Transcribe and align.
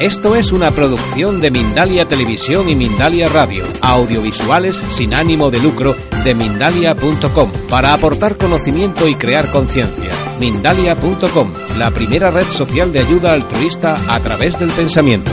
Esto 0.00 0.36
es 0.36 0.52
una 0.52 0.72
producción 0.72 1.40
de 1.40 1.50
Mindalia 1.50 2.06
Televisión 2.06 2.68
y 2.68 2.76
Mindalia 2.76 3.30
Radio, 3.30 3.64
audiovisuales 3.80 4.76
sin 4.90 5.14
ánimo 5.14 5.50
de 5.50 5.58
lucro 5.58 5.96
de 6.22 6.34
mindalia.com, 6.34 7.50
para 7.70 7.94
aportar 7.94 8.36
conocimiento 8.36 9.08
y 9.08 9.14
crear 9.14 9.50
conciencia. 9.50 10.10
Mindalia.com, 10.38 11.54
la 11.78 11.90
primera 11.92 12.30
red 12.30 12.44
social 12.44 12.92
de 12.92 12.98
ayuda 12.98 13.32
altruista 13.32 14.14
a 14.14 14.20
través 14.20 14.58
del 14.58 14.68
pensamiento. 14.68 15.32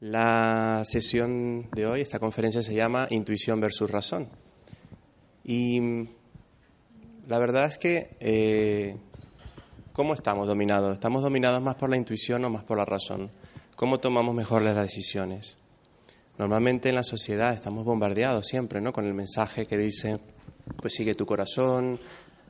La 0.00 0.84
sesión 0.86 1.68
de 1.72 1.86
hoy, 1.86 2.00
esta 2.00 2.18
conferencia 2.18 2.62
se 2.62 2.74
llama 2.74 3.08
Intuición 3.10 3.60
versus 3.60 3.90
Razón. 3.90 4.30
Y 5.44 6.08
la 7.26 7.38
verdad 7.38 7.66
es 7.66 7.76
que 7.76 8.16
eh, 8.20 8.96
¿Cómo 9.98 10.14
estamos 10.14 10.46
dominados? 10.46 10.92
¿Estamos 10.92 11.24
dominados 11.24 11.60
más 11.60 11.74
por 11.74 11.90
la 11.90 11.96
intuición 11.96 12.44
o 12.44 12.50
más 12.50 12.62
por 12.62 12.78
la 12.78 12.84
razón? 12.84 13.32
¿Cómo 13.74 13.98
tomamos 13.98 14.32
mejor 14.32 14.62
las 14.62 14.76
decisiones? 14.76 15.56
Normalmente 16.38 16.90
en 16.90 16.94
la 16.94 17.02
sociedad 17.02 17.52
estamos 17.52 17.84
bombardeados 17.84 18.46
siempre, 18.46 18.80
¿no? 18.80 18.92
Con 18.92 19.06
el 19.06 19.14
mensaje 19.14 19.66
que 19.66 19.76
dice, 19.76 20.20
pues 20.76 20.94
sigue 20.94 21.14
tu 21.14 21.26
corazón, 21.26 21.98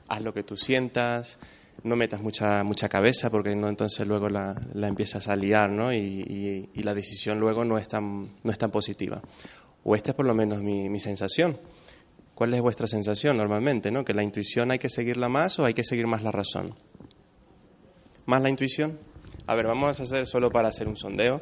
haz 0.09 0.21
lo 0.21 0.31
que 0.31 0.43
tú 0.43 0.55
sientas, 0.55 1.39
no 1.81 1.95
metas 1.95 2.21
mucha, 2.21 2.63
mucha 2.63 2.87
cabeza 2.87 3.31
porque 3.31 3.55
no 3.55 3.67
entonces 3.67 4.05
luego 4.05 4.29
la, 4.29 4.55
empiezas 4.75 5.27
a 5.27 5.35
liar, 5.35 5.71
¿no? 5.71 5.91
Y, 5.91 6.69
la 6.75 6.93
decisión 6.93 7.39
luego 7.39 7.65
no 7.65 7.79
es 7.79 7.87
tan, 7.87 8.29
no 8.43 8.51
es 8.51 8.59
tan 8.59 8.69
positiva. 8.69 9.23
O 9.83 9.95
esta 9.95 10.11
es 10.11 10.15
por 10.15 10.27
lo 10.27 10.35
menos 10.35 10.61
mi, 10.61 10.87
mi 10.87 10.99
sensación. 10.99 11.57
¿Cuál 12.35 12.53
es 12.53 12.61
vuestra 12.61 12.85
sensación 12.85 13.37
normalmente, 13.37 13.89
no? 13.89 14.05
Que 14.05 14.13
la 14.13 14.21
intuición 14.21 14.69
hay 14.69 14.77
que 14.77 14.89
seguirla 14.89 15.29
más 15.29 15.57
o 15.57 15.65
hay 15.65 15.73
que 15.73 15.83
seguir 15.83 16.05
más 16.05 16.21
la 16.21 16.29
razón 16.29 16.75
más 18.29 18.41
la 18.43 18.49
intuición? 18.49 18.99
A 19.47 19.55
ver, 19.55 19.65
vamos 19.65 19.99
a 19.99 20.03
hacer 20.03 20.27
solo 20.27 20.51
para 20.51 20.69
hacer 20.69 20.87
un 20.87 20.95
sondeo. 20.95 21.41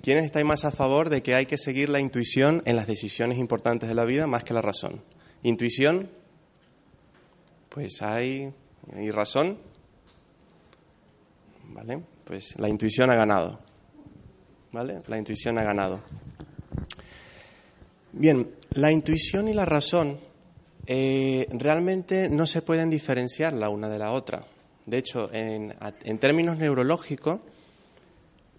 ¿Quiénes 0.00 0.24
estáis 0.24 0.46
más 0.46 0.64
a 0.64 0.70
favor 0.70 1.10
de 1.10 1.22
que 1.22 1.34
hay 1.34 1.46
que 1.46 1.58
seguir 1.58 1.88
la 1.88 1.98
intuición 1.98 2.62
en 2.66 2.76
las 2.76 2.86
decisiones 2.86 3.36
importantes 3.36 3.88
de 3.88 3.96
la 3.96 4.04
vida 4.04 4.28
más 4.28 4.44
que 4.44 4.54
la 4.54 4.62
razón? 4.62 5.02
¿Intuición? 5.42 6.08
Pues 7.68 8.00
hay. 8.00 8.52
¿Y 8.96 9.10
razón? 9.10 9.58
¿Vale? 11.64 12.00
Pues 12.24 12.54
la 12.58 12.68
intuición 12.68 13.10
ha 13.10 13.16
ganado. 13.16 13.58
¿Vale? 14.70 15.02
La 15.08 15.18
intuición 15.18 15.58
ha 15.58 15.64
ganado. 15.64 16.00
Bien, 18.12 18.54
la 18.70 18.92
intuición 18.92 19.48
y 19.48 19.52
la 19.52 19.64
razón 19.64 20.20
eh, 20.86 21.48
realmente 21.50 22.28
no 22.28 22.46
se 22.46 22.62
pueden 22.62 22.88
diferenciar 22.88 23.52
la 23.52 23.68
una 23.68 23.88
de 23.88 23.98
la 23.98 24.12
otra. 24.12 24.46
De 24.88 24.96
hecho, 24.96 25.28
en, 25.34 25.74
términos 26.18 26.56
neurológicos, 26.56 27.40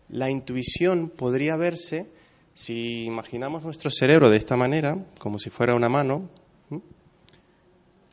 la 0.10 0.30
intuición 0.30 1.10
podría 1.10 1.56
verse 1.56 2.06
si 2.54 3.06
imaginamos 3.06 3.64
nuestro 3.64 3.90
cerebro 3.90 4.30
de 4.30 4.38
esta 4.38 4.56
manera, 4.56 4.96
como 5.18 5.40
si 5.40 5.50
fuera 5.50 5.74
una 5.74 5.90
mano. 5.90 6.30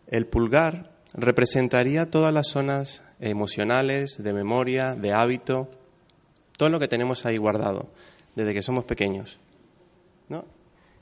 El 0.06 0.24
pulgar 0.24 0.92
representaría 1.12 2.10
todas 2.10 2.32
las 2.32 2.48
zonas 2.48 3.02
emocionales, 3.20 4.16
de 4.16 4.32
memoria, 4.32 4.94
de 4.94 5.12
hábito, 5.12 5.68
todo 6.56 6.70
lo 6.70 6.80
que 6.80 6.88
tenemos 6.88 7.26
ahí 7.26 7.36
guardado 7.36 7.90
desde 8.34 8.54
que 8.54 8.62
somos 8.62 8.86
pequeños. 8.86 9.38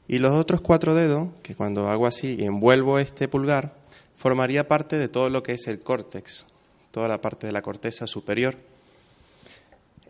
Y 0.06 0.18
los 0.18 0.32
otros 0.32 0.60
cuatro 0.60 0.94
dedos, 0.94 1.28
que 1.42 1.54
cuando 1.54 1.88
hago 1.88 2.06
así 2.06 2.36
y 2.38 2.44
envuelvo 2.44 2.98
este 2.98 3.26
pulgar, 3.28 3.76
formaría 4.16 4.68
parte 4.68 4.98
de 4.98 5.08
todo 5.08 5.30
lo 5.30 5.42
que 5.42 5.52
es 5.52 5.66
el 5.66 5.80
córtex, 5.80 6.44
toda 6.94 7.08
la 7.08 7.20
parte 7.20 7.48
de 7.48 7.52
la 7.52 7.60
corteza 7.60 8.06
superior. 8.06 8.54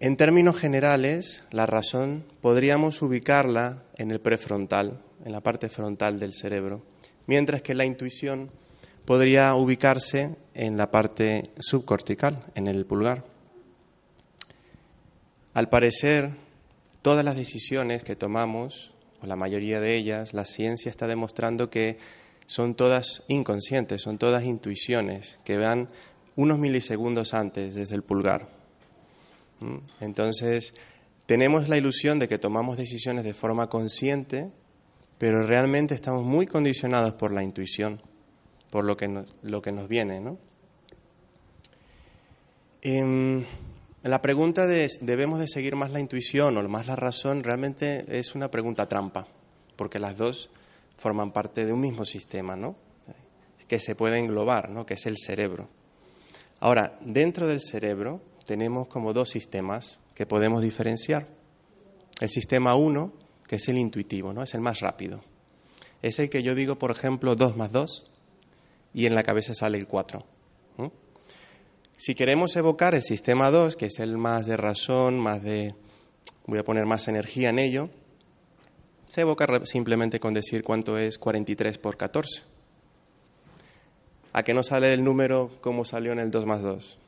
En 0.00 0.18
términos 0.18 0.58
generales, 0.58 1.42
la 1.50 1.64
razón 1.64 2.26
podríamos 2.42 3.00
ubicarla 3.00 3.84
en 3.96 4.10
el 4.10 4.20
prefrontal, 4.20 5.00
en 5.24 5.32
la 5.32 5.40
parte 5.40 5.70
frontal 5.70 6.20
del 6.20 6.34
cerebro, 6.34 6.82
mientras 7.26 7.62
que 7.62 7.74
la 7.74 7.86
intuición 7.86 8.50
podría 9.06 9.54
ubicarse 9.54 10.36
en 10.52 10.76
la 10.76 10.90
parte 10.90 11.52
subcortical, 11.58 12.40
en 12.54 12.66
el 12.66 12.84
pulgar. 12.84 13.24
Al 15.54 15.70
parecer, 15.70 16.32
todas 17.00 17.24
las 17.24 17.34
decisiones 17.36 18.02
que 18.02 18.14
tomamos, 18.14 18.92
o 19.22 19.26
la 19.26 19.36
mayoría 19.36 19.80
de 19.80 19.96
ellas, 19.96 20.34
la 20.34 20.44
ciencia 20.44 20.90
está 20.90 21.06
demostrando 21.06 21.70
que 21.70 21.96
son 22.44 22.74
todas 22.74 23.22
inconscientes, 23.28 24.02
son 24.02 24.18
todas 24.18 24.44
intuiciones 24.44 25.38
que 25.44 25.56
van 25.56 25.88
unos 26.36 26.58
milisegundos 26.58 27.34
antes 27.34 27.74
desde 27.74 27.94
el 27.94 28.02
pulgar. 28.02 28.48
¿Mm? 29.60 29.78
Entonces, 30.00 30.74
tenemos 31.26 31.68
la 31.68 31.78
ilusión 31.78 32.18
de 32.18 32.28
que 32.28 32.38
tomamos 32.38 32.76
decisiones 32.76 33.24
de 33.24 33.34
forma 33.34 33.68
consciente, 33.68 34.50
pero 35.18 35.46
realmente 35.46 35.94
estamos 35.94 36.24
muy 36.24 36.46
condicionados 36.46 37.14
por 37.14 37.32
la 37.32 37.42
intuición, 37.42 38.02
por 38.70 38.84
lo 38.84 38.96
que 38.96 39.08
nos, 39.08 39.34
lo 39.42 39.62
que 39.62 39.72
nos 39.72 39.88
viene. 39.88 40.20
¿no? 40.20 40.38
Em, 42.82 43.44
la 44.02 44.20
pregunta 44.20 44.66
de 44.66 44.88
¿debemos 45.00 45.40
de 45.40 45.48
seguir 45.48 45.76
más 45.76 45.92
la 45.92 46.00
intuición 46.00 46.58
o 46.58 46.68
más 46.68 46.86
la 46.86 46.96
razón? 46.96 47.42
realmente 47.42 48.04
es 48.08 48.34
una 48.34 48.50
pregunta 48.50 48.86
trampa, 48.86 49.26
porque 49.76 49.98
las 49.98 50.18
dos 50.18 50.50
forman 50.98 51.32
parte 51.32 51.64
de 51.64 51.72
un 51.72 51.80
mismo 51.80 52.04
sistema, 52.04 52.54
¿no? 52.54 52.76
que 53.66 53.80
se 53.80 53.94
puede 53.94 54.18
englobar, 54.18 54.68
¿no? 54.68 54.84
que 54.84 54.94
es 54.94 55.06
el 55.06 55.16
cerebro. 55.16 55.68
Ahora, 56.64 56.96
dentro 57.02 57.46
del 57.46 57.60
cerebro 57.60 58.22
tenemos 58.46 58.88
como 58.88 59.12
dos 59.12 59.28
sistemas 59.28 59.98
que 60.14 60.24
podemos 60.24 60.62
diferenciar. 60.62 61.28
El 62.22 62.30
sistema 62.30 62.74
1, 62.74 63.12
que 63.46 63.56
es 63.56 63.68
el 63.68 63.76
intuitivo, 63.76 64.32
¿no? 64.32 64.42
es 64.42 64.54
el 64.54 64.62
más 64.62 64.80
rápido. 64.80 65.22
Es 66.00 66.18
el 66.20 66.30
que 66.30 66.42
yo 66.42 66.54
digo, 66.54 66.76
por 66.78 66.90
ejemplo, 66.90 67.36
2 67.36 67.58
más 67.58 67.70
2 67.70 68.04
y 68.94 69.04
en 69.04 69.14
la 69.14 69.24
cabeza 69.24 69.52
sale 69.52 69.76
el 69.76 69.86
4. 69.86 70.24
Si 71.98 72.14
queremos 72.14 72.56
evocar 72.56 72.94
el 72.94 73.02
sistema 73.02 73.50
2, 73.50 73.76
que 73.76 73.86
es 73.86 73.98
el 73.98 74.16
más 74.16 74.46
de 74.46 74.56
razón, 74.56 75.18
más 75.18 75.42
de... 75.42 75.74
voy 76.46 76.60
a 76.60 76.64
poner 76.64 76.86
más 76.86 77.08
energía 77.08 77.50
en 77.50 77.58
ello, 77.58 77.90
se 79.08 79.20
evoca 79.20 79.46
simplemente 79.66 80.18
con 80.18 80.32
decir 80.32 80.64
cuánto 80.64 80.96
es 80.96 81.18
43 81.18 81.76
por 81.76 81.98
14 81.98 82.53
a 84.34 84.42
que 84.42 84.52
no 84.52 84.62
sale 84.64 84.92
el 84.92 85.02
número 85.02 85.52
como 85.60 85.84
salió 85.84 86.12
en 86.12 86.18
el 86.18 86.30
2 86.30 86.44
más 86.44 86.60
2. 86.60 86.98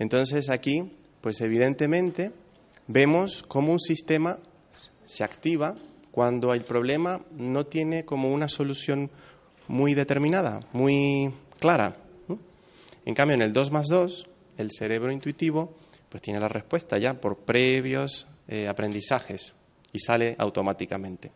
Entonces 0.00 0.50
aquí, 0.50 0.92
pues 1.20 1.40
evidentemente, 1.40 2.32
vemos 2.88 3.44
cómo 3.46 3.72
un 3.72 3.78
sistema 3.78 4.38
se 5.06 5.22
activa 5.22 5.76
cuando 6.10 6.52
el 6.54 6.64
problema 6.64 7.20
no 7.30 7.66
tiene 7.66 8.04
como 8.04 8.32
una 8.32 8.48
solución 8.48 9.10
muy 9.68 9.94
determinada, 9.94 10.60
muy 10.72 11.32
clara. 11.60 11.96
En 13.04 13.14
cambio, 13.14 13.36
en 13.36 13.42
el 13.42 13.52
2 13.52 13.70
más 13.70 13.86
2, 13.86 14.26
el 14.58 14.72
cerebro 14.72 15.12
intuitivo 15.12 15.76
pues 16.08 16.20
tiene 16.20 16.40
la 16.40 16.48
respuesta 16.48 16.98
ya 16.98 17.14
por 17.14 17.36
previos 17.38 18.26
eh, 18.48 18.66
aprendizajes 18.66 19.54
y 19.92 20.00
sale 20.00 20.34
automáticamente. 20.36 21.30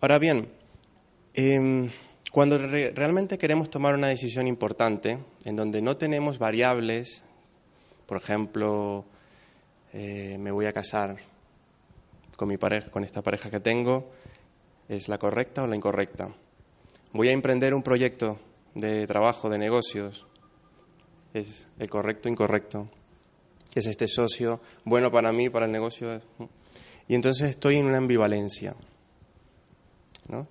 Ahora 0.00 0.20
bien, 0.20 0.48
eh, 1.34 1.90
cuando 2.32 2.58
realmente 2.58 3.38
queremos 3.38 3.70
tomar 3.70 3.94
una 3.94 4.08
decisión 4.08 4.46
importante, 4.46 5.18
en 5.44 5.56
donde 5.56 5.80
no 5.80 5.96
tenemos 5.96 6.38
variables, 6.38 7.24
por 8.06 8.18
ejemplo, 8.18 9.06
eh, 9.92 10.36
me 10.38 10.50
voy 10.50 10.66
a 10.66 10.72
casar 10.72 11.16
con 12.36 12.48
mi 12.48 12.58
pareja, 12.58 12.90
con 12.90 13.02
esta 13.04 13.22
pareja 13.22 13.50
que 13.50 13.60
tengo, 13.60 14.10
¿es 14.88 15.08
la 15.08 15.18
correcta 15.18 15.62
o 15.62 15.66
la 15.66 15.76
incorrecta? 15.76 16.28
Voy 17.12 17.28
a 17.28 17.32
emprender 17.32 17.72
un 17.72 17.82
proyecto 17.82 18.38
de 18.74 19.06
trabajo, 19.06 19.48
de 19.48 19.58
negocios, 19.58 20.26
¿es 21.32 21.66
el 21.78 21.88
correcto 21.88 22.28
o 22.28 22.32
incorrecto? 22.32 22.88
¿Es 23.74 23.86
este 23.86 24.06
socio 24.06 24.60
bueno 24.84 25.10
para 25.10 25.32
mí, 25.32 25.48
para 25.48 25.66
el 25.66 25.72
negocio? 25.72 26.20
Y 27.06 27.14
entonces 27.14 27.50
estoy 27.50 27.76
en 27.76 27.86
una 27.86 27.98
ambivalencia. 27.98 28.74
¿no? 30.28 30.46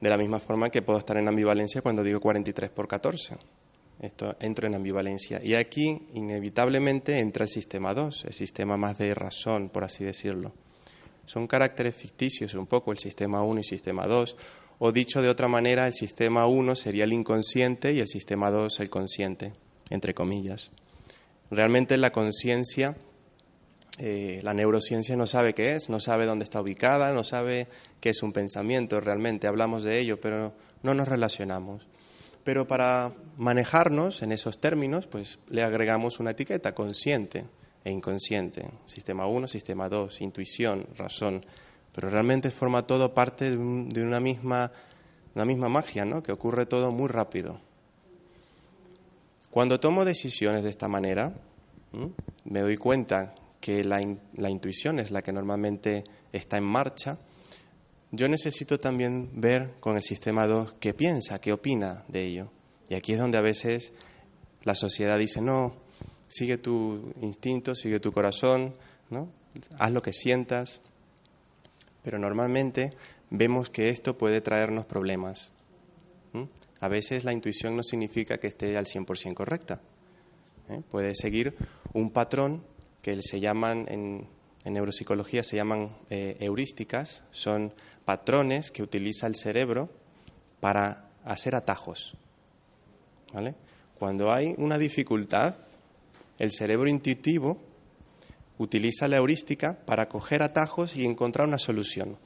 De 0.00 0.10
la 0.10 0.16
misma 0.16 0.38
forma 0.38 0.70
que 0.70 0.82
puedo 0.82 0.98
estar 0.98 1.16
en 1.16 1.28
ambivalencia 1.28 1.82
cuando 1.82 2.02
digo 2.02 2.20
43 2.20 2.70
por 2.70 2.86
14. 2.86 3.36
Esto 4.00 4.36
entro 4.40 4.66
en 4.66 4.74
ambivalencia. 4.74 5.40
Y 5.42 5.54
aquí, 5.54 6.08
inevitablemente, 6.12 7.18
entra 7.18 7.44
el 7.44 7.48
sistema 7.48 7.94
2, 7.94 8.26
el 8.26 8.32
sistema 8.34 8.76
más 8.76 8.98
de 8.98 9.14
razón, 9.14 9.70
por 9.70 9.84
así 9.84 10.04
decirlo. 10.04 10.52
Son 11.24 11.46
caracteres 11.46 11.96
ficticios 11.96 12.54
un 12.54 12.66
poco 12.66 12.92
el 12.92 12.98
sistema 12.98 13.42
1 13.42 13.56
y 13.56 13.60
el 13.60 13.64
sistema 13.64 14.06
2. 14.06 14.36
O 14.78 14.92
dicho 14.92 15.22
de 15.22 15.30
otra 15.30 15.48
manera, 15.48 15.86
el 15.86 15.94
sistema 15.94 16.46
1 16.46 16.76
sería 16.76 17.04
el 17.04 17.14
inconsciente 17.14 17.94
y 17.94 18.00
el 18.00 18.06
sistema 18.06 18.50
2 18.50 18.80
el 18.80 18.90
consciente, 18.90 19.54
entre 19.88 20.12
comillas. 20.12 20.70
Realmente 21.50 21.96
la 21.96 22.12
conciencia 22.12 22.96
eh, 23.98 24.40
la 24.42 24.52
neurociencia 24.52 25.16
no 25.16 25.26
sabe 25.26 25.54
qué 25.54 25.74
es, 25.74 25.88
no 25.88 26.00
sabe 26.00 26.26
dónde 26.26 26.44
está 26.44 26.60
ubicada, 26.60 27.12
no 27.12 27.24
sabe 27.24 27.68
qué 28.00 28.10
es 28.10 28.22
un 28.22 28.32
pensamiento 28.32 29.00
realmente. 29.00 29.46
Hablamos 29.46 29.84
de 29.84 29.98
ello, 29.98 30.20
pero 30.20 30.52
no 30.82 30.94
nos 30.94 31.08
relacionamos. 31.08 31.86
Pero 32.44 32.68
para 32.68 33.12
manejarnos 33.38 34.22
en 34.22 34.32
esos 34.32 34.60
términos, 34.60 35.06
pues 35.06 35.38
le 35.48 35.62
agregamos 35.62 36.20
una 36.20 36.32
etiqueta 36.32 36.74
consciente 36.74 37.44
e 37.84 37.90
inconsciente. 37.90 38.68
Sistema 38.84 39.26
1, 39.26 39.48
sistema 39.48 39.88
2, 39.88 40.20
intuición, 40.20 40.86
razón. 40.96 41.44
Pero 41.92 42.10
realmente 42.10 42.50
forma 42.50 42.86
todo 42.86 43.14
parte 43.14 43.50
de, 43.50 43.56
una, 43.56 44.20
misma, 44.20 44.70
una 45.34 45.44
misma 45.46 45.68
magia, 45.68 46.04
¿no? 46.04 46.22
que 46.22 46.32
ocurre 46.32 46.66
todo 46.66 46.92
muy 46.92 47.08
rápido. 47.08 47.58
Cuando 49.50 49.80
tomo 49.80 50.04
decisiones 50.04 50.62
de 50.62 50.68
esta 50.68 50.86
manera, 50.86 51.32
me 52.44 52.60
doy 52.60 52.76
cuenta 52.76 53.34
que 53.60 53.84
la, 53.84 54.00
intuición 54.50 54.98
es 54.98 55.10
la 55.10 55.22
que 55.22 55.32
normalmente 55.32 56.04
está 56.32 56.56
en 56.56 56.64
marcha, 56.64 57.18
yo 58.12 58.28
necesito 58.28 58.78
también 58.78 59.30
ver 59.34 59.74
con 59.80 59.96
el 59.96 60.02
sistema 60.02 60.46
2 60.46 60.74
qué 60.80 60.94
piensa, 60.94 61.40
qué 61.40 61.52
opina 61.52 62.04
de 62.08 62.24
ello. 62.24 62.50
Y 62.88 62.94
aquí 62.94 63.12
es 63.12 63.18
donde 63.18 63.38
a 63.38 63.42
veces 63.42 63.92
la 64.62 64.74
sociedad 64.74 65.18
dice, 65.18 65.40
no, 65.40 65.74
sigue 66.28 66.58
tu 66.58 67.12
instinto, 67.20 67.74
sigue 67.74 68.00
tu 68.00 68.12
corazón, 68.12 68.74
¿no? 69.10 69.28
haz 69.78 69.90
lo 69.90 70.02
que 70.02 70.12
sientas. 70.12 70.80
Pero 72.02 72.18
normalmente 72.18 72.92
vemos 73.30 73.70
que 73.70 73.88
esto 73.88 74.16
puede 74.16 74.40
traernos 74.40 74.86
problemas. 74.86 75.50
A 76.80 76.88
veces 76.88 77.24
la 77.24 77.32
intuición 77.32 77.74
no 77.74 77.82
significa 77.82 78.38
que 78.38 78.48
esté 78.48 78.76
al 78.76 78.84
100% 78.84 79.34
correcta. 79.34 79.80
¿eh? 80.68 80.82
Puede 80.90 81.14
seguir 81.14 81.56
un 81.94 82.10
patrón 82.10 82.62
que 83.06 83.22
se 83.22 83.38
llaman 83.38 83.86
en, 83.88 84.26
neuropsicología 84.64 85.44
se 85.44 85.54
llaman 85.54 85.96
eh, 86.10 86.36
heurísticas, 86.40 87.22
son 87.30 87.72
patrones 88.04 88.72
que 88.72 88.82
utiliza 88.82 89.28
el 89.28 89.36
cerebro 89.36 89.88
para 90.58 91.08
hacer 91.24 91.54
atajos. 91.54 92.16
Cuando 93.96 94.32
hay 94.32 94.56
una 94.58 94.76
dificultad, 94.76 95.54
el 96.40 96.50
cerebro 96.50 96.88
intuitivo 96.88 97.58
utiliza 98.58 99.06
la 99.06 99.18
heurística 99.18 99.78
para 99.86 100.08
coger 100.08 100.42
atajos 100.42 100.96
y 100.96 101.04
encontrar 101.04 101.46
una 101.46 101.60
solución. 101.60 102.18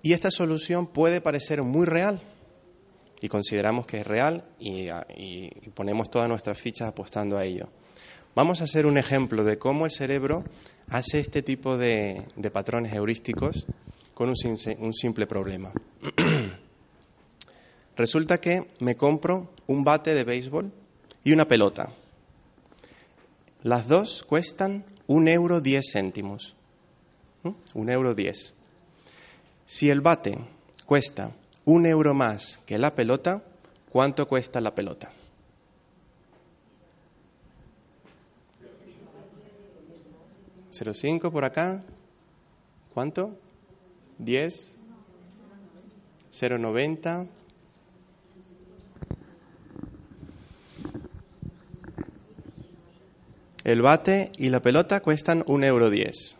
Y 0.00 0.14
esta 0.14 0.30
solución 0.30 0.86
puede 0.86 1.20
parecer 1.20 1.62
muy 1.62 1.84
real, 1.84 2.22
y 3.20 3.28
consideramos 3.28 3.84
que 3.84 4.00
es 4.00 4.06
real 4.06 4.44
y, 4.58 4.88
ponemos 5.74 6.08
todas 6.08 6.26
nuestras 6.26 6.56
fichas 6.56 6.88
apostando 6.88 7.36
a 7.36 7.44
ello. 7.44 7.68
Vamos 8.34 8.60
a 8.60 8.64
hacer 8.64 8.86
un 8.86 8.96
ejemplo 8.96 9.42
de 9.42 9.58
cómo 9.58 9.86
el 9.86 9.90
cerebro 9.90 10.44
hace 10.88 11.18
este 11.18 11.42
tipo 11.42 11.76
de, 11.76 12.26
patrones 12.52 12.92
heurísticos 12.92 13.66
con 14.14 14.28
un 14.28 14.94
simple 14.94 15.26
problema. 15.26 15.72
Resulta 17.96 18.40
que 18.40 18.68
me 18.78 18.96
compro 18.96 19.50
un 19.66 19.82
bate 19.82 20.14
de 20.14 20.24
béisbol 20.24 20.70
y 21.24 21.32
una 21.32 21.48
pelota. 21.48 21.90
Las 23.62 23.88
dos 23.88 24.22
cuestan 24.22 24.84
un 25.08 25.26
euro 25.26 25.60
diez 25.60 25.90
céntimos. 25.92 26.54
Un 27.74 27.90
euro 27.90 28.14
diez. 28.14 28.54
Si 29.66 29.90
el 29.90 30.00
bate 30.00 30.38
cuesta 30.86 31.32
un 31.64 31.84
euro 31.84 32.14
más 32.14 32.60
que 32.64 32.78
la 32.78 32.94
pelota, 32.94 33.42
¿cuánto 33.90 34.28
cuesta 34.28 34.60
la 34.60 34.74
pelota? 34.74 35.10
¿0,5 40.80 41.30
por 41.30 41.44
acá? 41.44 41.82
¿Cuánto? 42.94 43.36
¿10? 44.18 44.72
¿0,90? 46.32 47.26
El 53.64 53.82
bate 53.82 54.32
y 54.38 54.48
la 54.48 54.62
pelota 54.62 55.00
cuestan 55.00 55.44
un 55.46 55.64
euro 55.64 55.90
diez. 55.90 56.36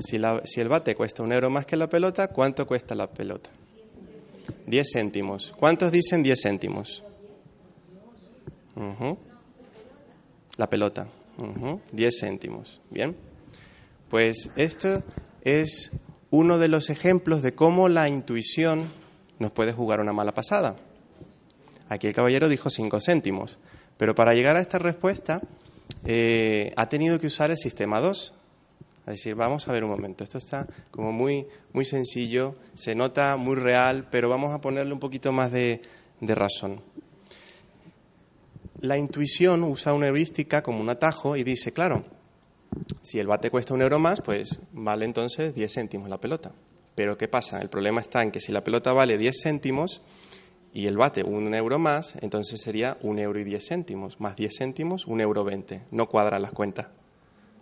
Si, 0.00 0.20
si 0.44 0.60
el 0.60 0.68
bate 0.68 0.96
cuesta 0.96 1.22
un 1.22 1.32
euro 1.32 1.48
más 1.48 1.64
que 1.64 1.76
la 1.76 1.88
pelota, 1.88 2.28
¿cuánto 2.28 2.66
cuesta 2.66 2.96
la 2.96 3.06
pelota? 3.06 3.50
Diez 4.66 4.88
céntimos. 4.92 5.54
¿Cuántos 5.56 5.92
dicen 5.92 6.24
diez 6.24 6.42
céntimos? 6.42 7.04
La 10.58 10.68
pelota. 10.68 11.06
Diez 11.92 12.18
céntimos. 12.20 12.80
Bien. 12.90 13.16
Pues 14.08 14.50
esto 14.56 15.02
es 15.42 15.90
uno 16.30 16.58
de 16.58 16.68
los 16.68 16.90
ejemplos 16.90 17.42
de 17.42 17.54
cómo 17.54 17.88
la 17.88 18.08
intuición 18.08 18.90
nos 19.38 19.50
puede 19.50 19.72
jugar 19.72 20.00
una 20.00 20.12
mala 20.12 20.32
pasada. 20.32 20.76
Aquí 21.88 22.06
el 22.06 22.14
caballero 22.14 22.48
dijo 22.48 22.70
cinco 22.70 23.00
céntimos. 23.00 23.58
Pero 23.96 24.14
para 24.14 24.34
llegar 24.34 24.56
a 24.56 24.60
esta 24.60 24.78
respuesta 24.78 25.40
eh, 26.04 26.72
ha 26.76 26.88
tenido 26.88 27.18
que 27.18 27.26
usar 27.26 27.50
el 27.50 27.56
sistema 27.56 28.00
2. 28.00 28.34
Es 29.00 29.14
decir, 29.14 29.34
vamos 29.36 29.68
a 29.68 29.72
ver 29.72 29.84
un 29.84 29.90
momento, 29.90 30.24
esto 30.24 30.38
está 30.38 30.66
como 30.90 31.12
muy, 31.12 31.46
muy 31.72 31.84
sencillo, 31.84 32.56
se 32.74 32.96
nota 32.96 33.36
muy 33.36 33.54
real, 33.54 34.08
pero 34.10 34.28
vamos 34.28 34.52
a 34.52 34.60
ponerle 34.60 34.92
un 34.92 34.98
poquito 34.98 35.30
más 35.30 35.52
de, 35.52 35.80
razón. 36.20 36.80
La 38.80 38.96
intuición 38.96 39.64
usa 39.64 39.94
una 39.94 40.08
heurística 40.08 40.62
como 40.62 40.80
un 40.80 40.90
atajo 40.90 41.36
y 41.36 41.44
dice, 41.44 41.72
claro, 41.72 42.04
si 43.02 43.18
el 43.18 43.26
bate 43.26 43.50
cuesta 43.50 43.74
un 43.74 43.82
euro 43.82 43.98
más, 43.98 44.20
pues 44.20 44.60
vale 44.72 45.04
entonces 45.04 45.54
10 45.54 45.72
céntimos 45.72 46.08
la 46.08 46.18
pelota. 46.18 46.52
Pero 46.94 47.16
¿qué 47.16 47.28
pasa? 47.28 47.60
El 47.60 47.68
problema 47.68 48.00
está 48.00 48.22
en 48.22 48.30
que 48.30 48.40
si 48.40 48.52
la 48.52 48.64
pelota 48.64 48.92
vale 48.92 49.18
10 49.18 49.36
céntimos, 49.42 50.02
y 50.76 50.88
el 50.88 50.98
bate 50.98 51.24
un 51.24 51.54
euro 51.54 51.78
más, 51.78 52.16
entonces 52.20 52.60
sería 52.60 52.98
un 53.00 53.18
euro 53.18 53.40
y 53.40 53.44
diez 53.44 53.66
céntimos, 53.66 54.20
más 54.20 54.36
diez 54.36 54.58
céntimos, 54.58 55.06
un 55.06 55.22
euro 55.22 55.42
veinte. 55.42 55.80
No 55.90 56.06
cuadran 56.06 56.42
las 56.42 56.52
cuentas. 56.52 56.88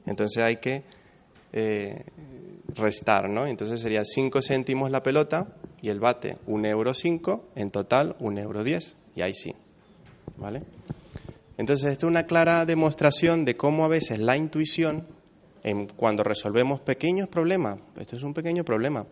Entonces 0.04 0.42
hay 0.42 0.56
que 0.56 0.82
eh, 1.52 2.04
restar, 2.74 3.30
¿no? 3.30 3.46
Entonces 3.46 3.80
sería 3.80 4.04
cinco 4.04 4.40
céntimos 4.42 4.90
la 4.90 5.04
pelota 5.04 5.46
y 5.80 5.90
el 5.90 6.00
bate 6.00 6.38
un 6.48 6.66
euro 6.66 6.92
cinco, 6.92 7.44
en 7.54 7.70
total 7.70 8.16
un 8.18 8.36
euro 8.36 8.64
diez. 8.64 8.96
Y 9.14 9.22
ahí 9.22 9.32
sí, 9.32 9.54
¿vale? 10.36 10.62
Entonces 11.56 11.92
esto 11.92 12.06
es 12.06 12.10
una 12.10 12.26
clara 12.26 12.64
demostración 12.66 13.44
de 13.44 13.56
cómo 13.56 13.84
a 13.84 13.88
veces 13.88 14.18
la 14.18 14.36
intuición, 14.36 15.06
en, 15.62 15.86
cuando 15.86 16.22
resolvemos 16.24 16.80
pequeños 16.80 17.28
problemas, 17.28 17.78
esto 17.96 18.16
es 18.16 18.22
un 18.22 18.34
pequeño 18.34 18.64
problema, 18.64 19.06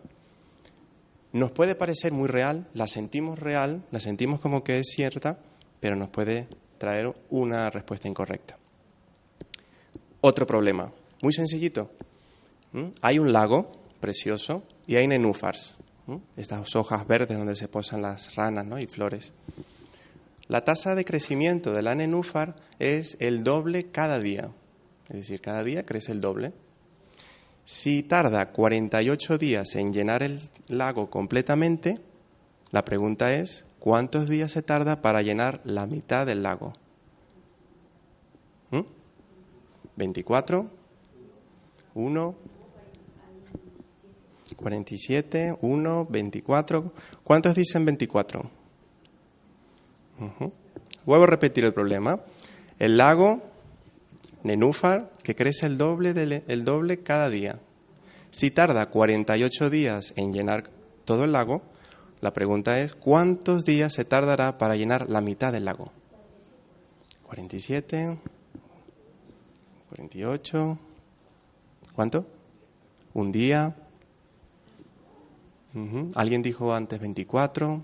nos 1.31 1.51
puede 1.51 1.73
parecer 1.73 2.11
muy 2.11 2.27
real, 2.27 2.67
la 2.73 2.87
sentimos 2.87 3.39
real, 3.39 3.83
la 3.91 3.99
sentimos 3.99 4.39
como 4.39 4.63
que 4.63 4.79
es 4.79 4.87
cierta, 4.95 5.39
pero 5.79 5.95
nos 5.95 6.09
puede 6.09 6.47
traer 6.77 7.11
una 7.31 7.69
respuesta 7.69 8.07
incorrecta. 8.07 8.57
Otro 10.21 10.45
problema, 10.45 10.91
muy 11.21 11.33
sencillito. 11.33 11.89
Hay 13.01 13.19
un 13.19 13.33
lago 13.33 13.71
precioso 13.99 14.63
y 14.85 14.95
hay 14.95 15.07
nenúfars, 15.07 15.75
estas 16.37 16.75
hojas 16.75 17.07
verdes 17.07 17.37
donde 17.37 17.55
se 17.55 17.67
posan 17.67 18.01
las 18.01 18.35
ranas 18.35 18.65
y 18.81 18.85
flores. 18.85 19.31
La 20.53 20.63
tasa 20.63 20.93
de 20.93 21.03
crecimiento 21.03 21.73
de 21.73 21.81
la 21.81 21.95
nenúfar 21.95 22.55
es 22.77 23.17
el 23.19 23.43
doble 23.43 23.89
cada 23.89 24.19
día, 24.19 24.51
es 25.09 25.15
decir, 25.15 25.41
cada 25.41 25.63
día 25.63 25.83
crece 25.83 26.11
el 26.11 26.21
doble. 26.21 26.53
Si 27.65 28.03
tarda 28.03 28.51
48 28.51 29.39
días 29.39 29.73
en 29.73 29.91
llenar 29.91 30.21
el 30.21 30.39
lago 30.67 31.09
completamente, 31.09 32.01
la 32.69 32.85
pregunta 32.85 33.33
es, 33.33 33.65
¿cuántos 33.79 34.29
días 34.29 34.51
se 34.51 34.61
tarda 34.61 35.01
para 35.01 35.23
llenar 35.23 35.59
la 35.63 35.87
mitad 35.87 36.27
del 36.27 36.43
lago? 36.43 36.73
¿Mm? 38.69 38.81
¿24? 39.97 40.67
¿1? 41.95 42.35
47, 44.55 45.57
1, 45.61 46.05
24. 46.11 46.93
¿Cuántos 47.23 47.55
dicen 47.55 47.85
24? 47.85 48.62
Vuelvo 51.05 51.23
a 51.23 51.27
repetir 51.27 51.65
el 51.65 51.73
problema. 51.73 52.19
El 52.79 52.97
lago 52.97 53.41
nenúfar 54.43 55.11
que 55.23 55.35
crece 55.35 55.65
el 55.65 55.77
doble, 55.77 56.43
el 56.47 56.65
doble 56.65 57.01
cada 57.01 57.29
día. 57.29 57.59
Si 58.31 58.51
tarda 58.51 58.89
48 58.89 59.69
días 59.69 60.13
en 60.15 60.33
llenar 60.33 60.69
todo 61.05 61.23
el 61.23 61.31
lago, 61.31 61.61
la 62.21 62.33
pregunta 62.33 62.79
es, 62.79 62.93
¿cuántos 62.93 63.63
días 63.63 63.93
se 63.93 64.05
tardará 64.05 64.57
para 64.57 64.75
llenar 64.75 65.09
la 65.09 65.21
mitad 65.21 65.51
del 65.51 65.65
lago? 65.65 65.91
47, 67.23 68.17
48, 69.89 70.77
¿cuánto? 71.93 72.25
Un 73.13 73.31
día. 73.31 73.75
Alguien 76.15 76.41
dijo 76.41 76.73
antes 76.73 76.99
24. 76.99 77.81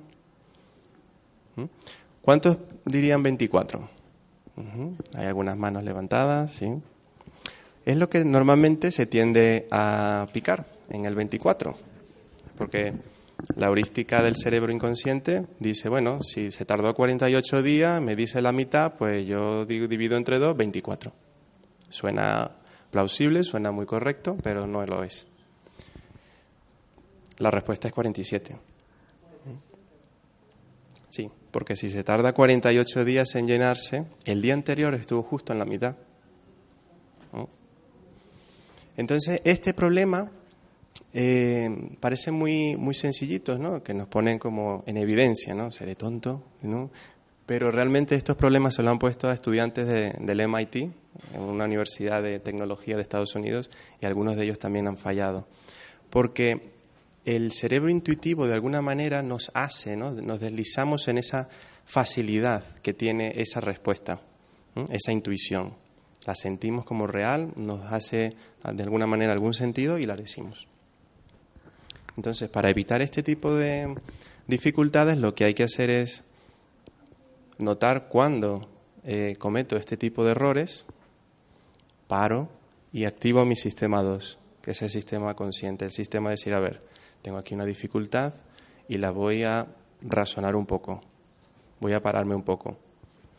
¿Cuántos 2.21 2.57
dirían 2.85 3.23
24? 3.23 3.89
Hay 5.17 5.25
algunas 5.25 5.57
manos 5.57 5.83
levantadas, 5.83 6.51
sí. 6.51 6.67
Es 7.85 7.97
lo 7.97 8.09
que 8.09 8.25
normalmente 8.25 8.91
se 8.91 9.05
tiende 9.05 9.67
a 9.71 10.27
picar 10.33 10.65
en 10.89 11.05
el 11.05 11.15
24, 11.15 11.75
porque 12.57 12.93
La 13.55 13.67
heurística 13.67 14.21
del 14.21 14.35
cerebro 14.35 14.71
inconsciente 14.71 15.45
dice, 15.59 15.89
bueno, 15.89 16.21
si 16.23 16.51
se 16.51 16.65
tardó 16.65 16.93
48 16.93 17.63
días, 17.63 18.01
me 18.01 18.15
dice 18.15 18.41
la 18.41 18.51
mitad, 18.51 18.93
pues 18.97 19.25
yo 19.25 19.65
divido 19.65 20.17
entre 20.17 20.39
dos, 20.39 20.55
24. 20.57 21.11
Suena 21.89 22.51
plausible, 22.91 23.43
suena 23.43 23.71
muy 23.71 23.85
correcto, 23.85 24.38
pero 24.43 24.67
no 24.67 24.85
lo 24.85 25.03
es. 25.03 25.25
La 27.38 27.49
respuesta 27.49 27.88
es 27.88 27.93
47. 27.93 28.57
Porque 31.51 31.75
si 31.75 31.89
se 31.89 32.03
tarda 32.03 32.34
48 32.34 33.06
días 33.06 33.36
en 33.36 33.48
llenarse, 33.48 34.06
el 34.25 34.41
día 34.41 34.53
anterior 34.53 34.94
estuvo 34.94 35.24
justo 35.24 35.53
en 35.53 35.60
la 35.60 35.65
mitad. 35.65 35.96
Entonces, 38.98 39.39
este 39.46 39.74
problema 39.74 40.29
eh, 41.13 41.70
parece 42.01 42.32
muy, 42.32 42.75
muy 42.75 42.94
sencillito, 42.94 43.58
¿no? 43.58 43.82
Que 43.82 43.94
nos 43.94 44.10
ponen 44.10 44.38
como 44.38 44.84
en 44.86 44.98
evidencia, 44.98 45.56
¿no? 45.56 45.72
Seré 45.72 45.96
tonto, 45.96 46.44
¿no? 46.62 46.91
Pero 47.46 47.72
realmente 47.72 48.15
estos 48.15 48.36
problemas 48.36 48.75
se 48.75 48.84
lo 48.84 48.91
han 48.91 49.00
puesto 49.00 49.27
a 49.27 49.34
estudiantes 49.34 49.88
del 49.88 50.48
MIT, 50.48 50.75
en 50.75 51.41
una 51.41 51.65
universidad 51.65 52.22
de 52.22 52.39
tecnología 52.39 52.96
de 52.96 53.01
Estados 53.01 53.34
Unidos, 53.36 53.72
y 54.01 54.06
algunos 54.06 54.36
de 54.36 54.44
ellos 54.44 54.60
también 54.60 54.88
han 54.88 54.98
fallado. 54.98 55.48
Porque 56.12 56.78
el 57.36 57.51
cerebro 57.51 57.89
intuitivo 57.89 58.48
de 58.48 58.55
alguna 58.55 58.81
manera 58.81 59.21
nos 59.21 59.51
hace, 59.53 59.95
¿no? 59.95 60.12
nos 60.12 60.39
deslizamos 60.39 61.07
en 61.07 61.19
esa 61.19 61.48
facilidad 61.86 62.63
que 62.81 62.93
tiene 62.93 63.33
esa 63.36 63.62
respuesta, 63.62 64.19
esa 64.89 65.12
intuición. 65.12 65.75
La 66.25 66.36
sentimos 66.36 66.86
como 66.86 67.05
real, 67.05 67.53
nos 67.55 67.91
hace 67.91 68.33
de 68.63 68.83
alguna 68.83 69.05
manera 69.05 69.31
algún 69.31 69.53
sentido 69.53 70.00
y 70.00 70.07
la 70.07 70.15
decimos. 70.15 70.67
Entonces, 72.17 72.50
para 72.50 72.69
evitar 72.69 73.01
este 73.01 73.21
tipo 73.21 73.55
de 73.55 73.95
dificultades, 74.48 75.17
lo 75.17 75.36
que 75.36 75.45
hay 75.45 75.53
que 75.53 75.63
hacer 75.63 75.91
es 75.91 76.24
notar 77.59 78.07
cuando 78.09 78.67
eh, 79.05 79.36
cometo 79.38 79.77
este 79.77 79.98
tipo 79.98 80.25
de 80.25 80.31
errores, 80.31 80.83
paro 82.07 82.50
y 82.91 83.05
activo 83.05 83.45
mi 83.45 83.55
sistema 83.55 84.01
2, 84.01 84.38
que 84.62 84.72
es 84.72 84.82
el 84.82 84.89
sistema 84.89 85.36
consciente, 85.36 85.86
el 85.86 85.92
sistema 85.92 86.30
de 86.30 86.34
decir, 86.34 86.54
a 86.54 86.60
ver, 86.60 86.82
tengo 87.22 87.38
aquí 87.38 87.56
una 87.56 87.66
dificultad 87.66 88.34
y 88.88 88.98
la 88.98 89.12
voy 89.12 89.44
a 89.44 89.68
razonar 90.01 90.56
un 90.56 90.66
poco, 90.66 91.01
voy 91.80 91.94
a 91.94 92.01
pararme 92.01 92.36
un 92.36 92.44
poco. 92.44 92.78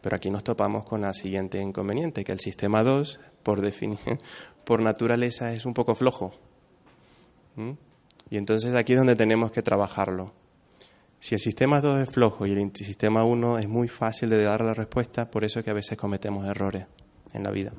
Pero 0.01 0.17
aquí 0.17 0.31
nos 0.31 0.45
topamos 0.45 0.85
con 0.85 1.03
la 1.03 1.13
siguiente 1.13 1.61
inconveniente, 1.61 2.25
que 2.25 2.33
el 2.33 2.41
sistema 2.41 2.83
2, 2.83 3.21
por, 3.43 3.61
por 4.65 4.81
naturaleza, 4.81 5.53
es 5.53 5.67
un 5.67 5.75
poco 5.75 5.95
flojo. 5.95 6.33
Y 8.31 8.37
entonces 8.39 8.75
aquí 8.75 8.95
es 8.95 8.99
donde 8.99 9.17
tenemos 9.17 9.51
que 9.51 9.61
trabajarlo. 9.61 10.33
Si 11.19 11.35
el 11.35 11.41
sistema 11.41 11.83
2 11.83 12.09
es 12.09 12.15
flojo 12.15 12.47
y 12.47 12.53
el 12.53 12.73
sistema 12.75 13.25
1 13.25 13.59
es 13.59 13.69
muy 13.69 13.89
fácil 13.89 14.31
de 14.31 14.43
dar 14.43 14.63
la 14.63 14.73
respuesta, 14.73 15.31
por 15.31 15.45
eso 15.45 15.59
es 15.59 15.65
que 15.65 15.71
a 15.71 15.75
veces 15.75 15.99
cometemos 15.99 16.47
errores 16.47 16.87
en 17.35 17.43
la 17.43 17.51
vida. 17.51 17.73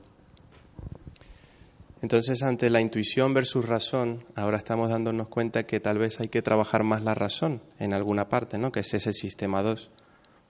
Entonces, 2.02 2.42
ante 2.42 2.70
la 2.72 2.82
intuición 2.82 3.34
versus 3.34 3.68
razón, 3.68 4.26
ahora 4.36 4.58
estamos 4.58 4.90
dándonos 4.90 5.28
cuenta 5.28 5.68
que 5.68 5.80
tal 5.80 6.00
vez 6.00 6.20
hay 6.20 6.30
que 6.30 6.42
trabajar 6.42 6.84
más 6.84 7.04
la 7.04 7.14
razón 7.14 7.62
en 7.78 7.94
alguna 7.94 8.28
parte, 8.28 8.58
¿no? 8.58 8.72
Que 8.72 8.80
es 8.80 8.94
ese 8.94 9.14
sistema 9.14 9.62
2, 9.62 9.92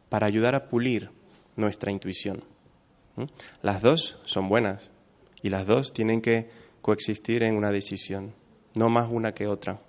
para 0.08 0.28
ayudar 0.28 0.56
a 0.56 0.70
pulir 0.70 1.12
nuestra 1.58 1.92
intuición. 1.92 2.44
Las 3.62 3.82
dos 3.82 4.18
son 4.24 4.48
buenas 4.48 4.90
y 5.42 5.50
las 5.50 5.68
dos 5.68 5.92
tienen 5.92 6.22
que 6.22 6.50
coexistir 6.82 7.44
en 7.44 7.56
una 7.56 7.72
decisión, 7.72 8.34
no 8.74 8.90
más 8.90 9.10
una 9.12 9.34
que 9.34 9.48
otra. 9.48 9.82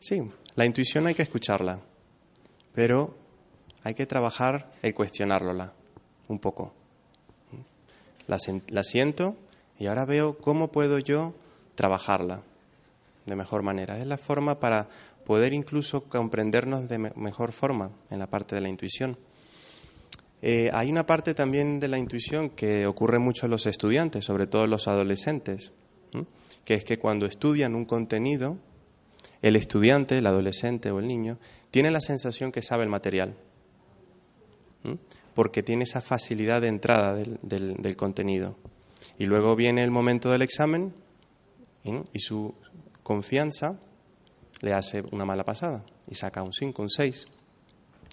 Sí, 0.00 0.20
la 0.54 0.66
intuición 0.66 1.06
hay 1.06 1.14
que 1.14 1.22
escucharla, 1.22 1.80
pero 2.74 3.14
hay 3.84 3.94
que 3.94 4.06
trabajar 4.06 4.72
el 4.82 4.94
cuestionarla 4.94 5.72
un 6.28 6.38
poco. 6.38 6.72
La 8.26 8.82
siento 8.82 9.36
y 9.78 9.86
ahora 9.86 10.04
veo 10.04 10.38
cómo 10.38 10.72
puedo 10.72 10.98
yo 10.98 11.34
trabajarla 11.74 12.42
de 13.26 13.36
mejor 13.36 13.62
manera. 13.62 13.98
Es 13.98 14.06
la 14.06 14.18
forma 14.18 14.58
para 14.58 14.88
poder 15.24 15.52
incluso 15.52 16.04
comprendernos 16.04 16.88
de 16.88 16.98
mejor 16.98 17.52
forma 17.52 17.90
en 18.10 18.18
la 18.18 18.26
parte 18.26 18.54
de 18.54 18.60
la 18.60 18.68
intuición. 18.68 19.16
Eh, 20.44 20.70
hay 20.72 20.90
una 20.90 21.06
parte 21.06 21.34
también 21.34 21.78
de 21.78 21.86
la 21.86 21.98
intuición 21.98 22.50
que 22.50 22.84
ocurre 22.86 23.20
mucho 23.20 23.46
en 23.46 23.52
los 23.52 23.66
estudiantes, 23.66 24.24
sobre 24.24 24.48
todo 24.48 24.66
los 24.66 24.88
adolescentes, 24.88 25.72
que 26.64 26.74
es 26.74 26.84
que 26.84 26.98
cuando 26.98 27.26
estudian 27.26 27.76
un 27.76 27.84
contenido, 27.84 28.58
el 29.40 29.54
estudiante, 29.54 30.18
el 30.18 30.26
adolescente 30.26 30.90
o 30.90 30.98
el 30.98 31.06
niño, 31.06 31.38
tiene 31.70 31.92
la 31.92 32.00
sensación 32.00 32.50
que 32.50 32.62
sabe 32.62 32.82
el 32.82 32.88
material, 32.88 33.34
porque 35.34 35.62
tiene 35.62 35.84
esa 35.84 36.00
facilidad 36.00 36.60
de 36.60 36.68
entrada 36.68 37.14
del, 37.14 37.96
contenido. 37.96 38.56
Y 39.18 39.26
luego 39.26 39.54
viene 39.54 39.84
el 39.84 39.92
momento 39.92 40.30
del 40.30 40.42
examen 40.42 40.92
y 41.84 42.18
su 42.18 42.52
confianza 43.04 43.78
le 44.60 44.72
hace 44.72 45.04
una 45.12 45.24
mala 45.24 45.44
pasada 45.44 45.84
y 46.08 46.16
saca 46.16 46.42
un 46.42 46.52
5, 46.52 46.82
un 46.82 46.90
6, 46.90 47.26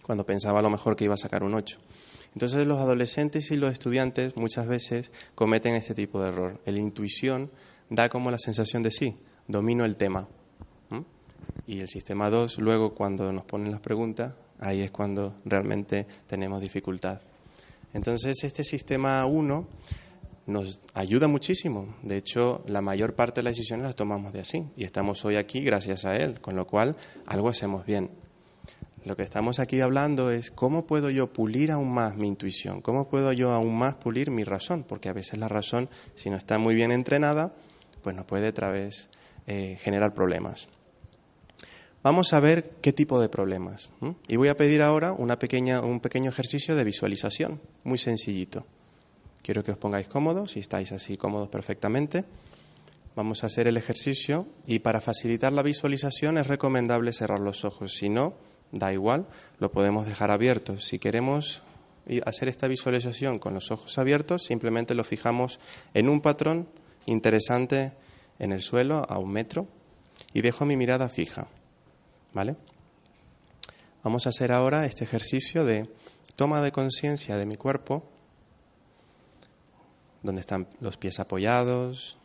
cuando 0.03 0.25
pensaba 0.25 0.59
a 0.59 0.61
lo 0.61 0.69
mejor 0.69 0.95
que 0.95 1.05
iba 1.05 1.15
a 1.15 1.17
sacar 1.17 1.43
un 1.43 1.53
8. 1.53 1.79
Entonces 2.33 2.65
los 2.67 2.79
adolescentes 2.79 3.51
y 3.51 3.57
los 3.57 3.73
estudiantes 3.73 4.35
muchas 4.37 4.67
veces 4.67 5.11
cometen 5.35 5.75
este 5.75 5.93
tipo 5.93 6.21
de 6.21 6.29
error. 6.29 6.59
La 6.65 6.79
intuición 6.79 7.51
da 7.89 8.09
como 8.09 8.31
la 8.31 8.37
sensación 8.37 8.83
de 8.83 8.91
sí, 8.91 9.15
domino 9.47 9.85
el 9.85 9.95
tema. 9.95 10.27
Y 11.65 11.79
el 11.79 11.87
sistema 11.87 12.29
2, 12.29 12.57
luego 12.59 12.95
cuando 12.95 13.31
nos 13.31 13.45
ponen 13.45 13.71
las 13.71 13.81
preguntas, 13.81 14.33
ahí 14.59 14.81
es 14.81 14.91
cuando 14.91 15.35
realmente 15.45 16.07
tenemos 16.27 16.61
dificultad. 16.61 17.21
Entonces 17.93 18.43
este 18.43 18.63
sistema 18.63 19.25
1 19.25 19.67
nos 20.47 20.79
ayuda 20.93 21.27
muchísimo. 21.27 21.95
De 22.01 22.17
hecho, 22.17 22.63
la 22.67 22.81
mayor 22.81 23.13
parte 23.13 23.39
de 23.39 23.43
las 23.43 23.51
decisiones 23.51 23.85
las 23.85 23.95
tomamos 23.95 24.33
de 24.33 24.41
así. 24.41 24.65
Y 24.75 24.83
estamos 24.83 25.23
hoy 25.25 25.35
aquí 25.35 25.61
gracias 25.61 26.05
a 26.05 26.15
él, 26.15 26.41
con 26.41 26.55
lo 26.55 26.65
cual 26.65 26.95
algo 27.25 27.49
hacemos 27.49 27.85
bien. 27.85 28.09
Lo 29.09 29.15
que 29.15 29.23
estamos 29.23 29.57
aquí 29.57 29.81
hablando 29.81 30.29
es 30.29 30.51
cómo 30.51 30.85
puedo 30.85 31.09
yo 31.09 31.33
pulir 31.33 31.71
aún 31.71 31.91
más 31.91 32.15
mi 32.15 32.27
intuición, 32.27 32.79
cómo 32.79 33.09
puedo 33.09 33.33
yo 33.33 33.53
aún 33.53 33.75
más 33.75 33.95
pulir 33.95 34.29
mi 34.29 34.43
razón, 34.43 34.85
porque 34.87 35.09
a 35.09 35.13
veces 35.13 35.39
la 35.39 35.47
razón, 35.47 35.89
si 36.13 36.29
no 36.29 36.37
está 36.37 36.59
muy 36.59 36.75
bien 36.75 36.91
entrenada, 36.91 37.55
pues 38.03 38.15
nos 38.15 38.25
puede 38.25 38.49
otra 38.49 38.69
vez 38.69 39.09
eh, 39.47 39.77
generar 39.81 40.13
problemas. 40.13 40.67
Vamos 42.03 42.33
a 42.33 42.39
ver 42.39 42.75
qué 42.83 42.93
tipo 42.93 43.19
de 43.19 43.29
problemas. 43.29 43.89
Y 44.27 44.35
voy 44.35 44.49
a 44.49 44.55
pedir 44.55 44.83
ahora 44.83 45.11
una 45.11 45.39
pequeña, 45.39 45.81
un 45.81 46.01
pequeño 46.01 46.29
ejercicio 46.29 46.75
de 46.75 46.83
visualización, 46.83 47.59
muy 47.83 47.97
sencillito. 47.97 48.67
Quiero 49.41 49.63
que 49.63 49.71
os 49.71 49.77
pongáis 49.79 50.07
cómodos, 50.07 50.51
si 50.51 50.59
estáis 50.59 50.91
así 50.91 51.17
cómodos 51.17 51.49
perfectamente. 51.49 52.25
Vamos 53.15 53.43
a 53.43 53.47
hacer 53.47 53.67
el 53.67 53.77
ejercicio 53.77 54.45
y 54.67 54.79
para 54.79 55.01
facilitar 55.01 55.51
la 55.51 55.63
visualización 55.63 56.37
es 56.37 56.45
recomendable 56.45 57.11
cerrar 57.11 57.39
los 57.39 57.65
ojos. 57.65 57.95
Si 57.95 58.07
no, 58.07 58.35
da 58.71 58.93
igual, 58.93 59.27
lo 59.59 59.71
podemos 59.71 60.05
dejar 60.05 60.31
abierto. 60.31 60.79
Si 60.79 60.99
queremos 60.99 61.61
hacer 62.25 62.47
esta 62.47 62.67
visualización 62.67 63.39
con 63.39 63.53
los 63.53 63.71
ojos 63.71 63.97
abiertos, 63.97 64.43
simplemente 64.43 64.95
lo 64.95 65.03
fijamos 65.03 65.59
en 65.93 66.09
un 66.09 66.21
patrón 66.21 66.67
interesante 67.05 67.93
en 68.39 68.51
el 68.51 68.61
suelo 68.61 69.05
a 69.09 69.19
un 69.19 69.31
metro 69.31 69.67
y 70.33 70.41
dejo 70.41 70.65
mi 70.65 70.77
mirada 70.77 71.09
fija. 71.09 71.47
¿Vale? 72.33 72.55
Vamos 74.03 74.25
a 74.25 74.29
hacer 74.29 74.51
ahora 74.51 74.85
este 74.85 75.03
ejercicio 75.03 75.65
de 75.65 75.89
toma 76.35 76.61
de 76.61 76.71
conciencia 76.71 77.37
de 77.37 77.45
mi 77.45 77.55
cuerpo, 77.55 78.03
donde 80.23 80.41
están 80.41 80.67
los 80.79 80.97
pies 80.97 81.19
apoyados, 81.19 82.17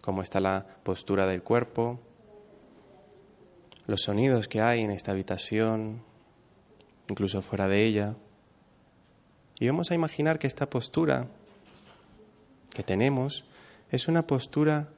cómo 0.00 0.22
está 0.22 0.40
la 0.40 0.66
postura 0.82 1.26
del 1.26 1.42
cuerpo, 1.42 2.00
los 3.86 4.02
sonidos 4.02 4.48
que 4.48 4.60
hay 4.60 4.80
en 4.80 4.90
esta 4.90 5.12
habitación, 5.12 6.02
incluso 7.08 7.42
fuera 7.42 7.68
de 7.68 7.84
ella. 7.84 8.14
Y 9.60 9.66
vamos 9.66 9.90
a 9.90 9.94
imaginar 9.94 10.38
que 10.38 10.46
esta 10.46 10.68
postura 10.68 11.28
que 12.74 12.82
tenemos 12.82 13.44
es 13.90 14.08
una 14.08 14.26
postura 14.26 14.88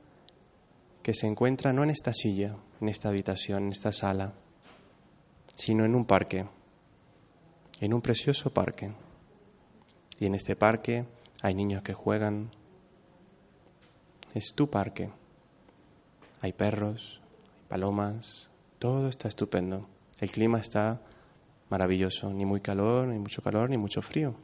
que 1.02 1.14
se 1.14 1.26
encuentra 1.26 1.72
no 1.72 1.84
en 1.84 1.90
esta 1.90 2.12
silla, 2.12 2.56
en 2.80 2.88
esta 2.88 3.08
habitación, 3.08 3.64
en 3.64 3.72
esta 3.72 3.92
sala, 3.92 4.32
sino 5.56 5.84
en 5.84 5.94
un 5.94 6.04
parque, 6.04 6.46
en 7.80 7.94
un 7.94 8.00
precioso 8.00 8.50
parque. 8.50 8.92
Y 10.18 10.26
en 10.26 10.34
este 10.34 10.56
parque 10.56 11.04
hay 11.42 11.54
niños 11.54 11.82
que 11.82 11.92
juegan. 11.92 12.50
Es 14.34 14.54
tu 14.54 14.70
parque. 14.70 15.10
Hay 16.40 16.52
perros, 16.52 17.20
hay 17.54 17.68
palomas, 17.68 18.48
todo 18.86 19.08
está 19.08 19.26
estupendo. 19.26 19.88
El 20.20 20.30
clima 20.30 20.60
está 20.60 21.00
maravilloso, 21.70 22.32
ni 22.32 22.46
muy 22.46 22.60
calor, 22.60 23.08
ni 23.08 23.18
mucho 23.18 23.42
calor, 23.42 23.68
ni 23.68 23.76
mucho 23.76 24.00
frío. 24.00 24.36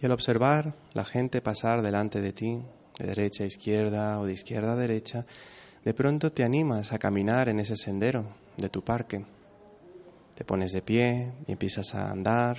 Y 0.00 0.06
al 0.06 0.12
observar 0.12 0.74
la 0.94 1.04
gente 1.04 1.42
pasar 1.42 1.82
delante 1.82 2.22
de 2.22 2.32
ti, 2.32 2.62
de 2.98 3.06
derecha 3.06 3.44
a 3.44 3.48
izquierda 3.48 4.18
o 4.18 4.24
de 4.24 4.32
izquierda 4.32 4.72
a 4.72 4.76
derecha, 4.76 5.26
de 5.84 5.92
pronto 5.92 6.32
te 6.32 6.42
animas 6.42 6.94
a 6.94 6.98
caminar 6.98 7.50
en 7.50 7.60
ese 7.60 7.76
sendero 7.76 8.24
de 8.56 8.70
tu 8.70 8.82
parque. 8.82 9.26
Te 10.34 10.46
pones 10.46 10.72
de 10.72 10.80
pie 10.80 11.32
y 11.46 11.52
empiezas 11.52 11.94
a 11.94 12.10
andar. 12.10 12.56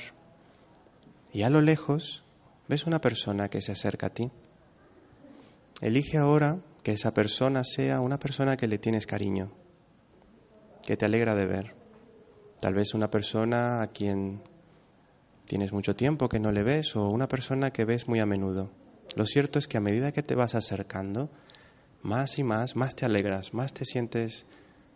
Y 1.33 1.41
a 1.41 1.49
lo 1.49 1.61
lejos 1.61 2.23
ves 2.67 2.85
una 2.85 3.01
persona 3.01 3.49
que 3.49 3.59
se 3.59 3.71
acerca 3.71 4.05
a 4.05 4.13
ti. 4.13 4.29
Elige 5.81 6.19
ahora 6.19 6.59
que 6.83 6.91
esa 6.91 7.11
persona 7.11 7.63
sea 7.63 8.01
una 8.01 8.19
persona 8.19 8.55
que 8.55 8.67
le 8.67 8.77
tienes 8.77 9.07
cariño, 9.07 9.64
que 10.85 10.95
te 10.95 11.05
alegra 11.05 11.35
de 11.35 11.45
ver. 11.45 11.75
Tal 12.61 12.73
vez 12.73 12.93
una 12.93 13.09
persona 13.09 13.81
a 13.81 13.87
quien 13.87 14.41
tienes 15.45 15.73
mucho 15.73 15.95
tiempo 15.95 16.29
que 16.29 16.39
no 16.39 16.51
le 16.51 16.63
ves 16.63 16.95
o 16.95 17.09
una 17.09 17.27
persona 17.27 17.71
que 17.71 17.85
ves 17.85 18.07
muy 18.07 18.19
a 18.19 18.25
menudo. 18.25 18.71
Lo 19.15 19.25
cierto 19.25 19.59
es 19.59 19.67
que 19.67 19.77
a 19.77 19.81
medida 19.81 20.11
que 20.11 20.23
te 20.23 20.35
vas 20.35 20.55
acercando, 20.55 21.29
más 22.01 22.37
y 22.37 22.43
más, 22.43 22.75
más 22.75 22.95
te 22.95 23.05
alegras, 23.05 23.53
más 23.53 23.73
te 23.73 23.85
sientes 23.85 24.45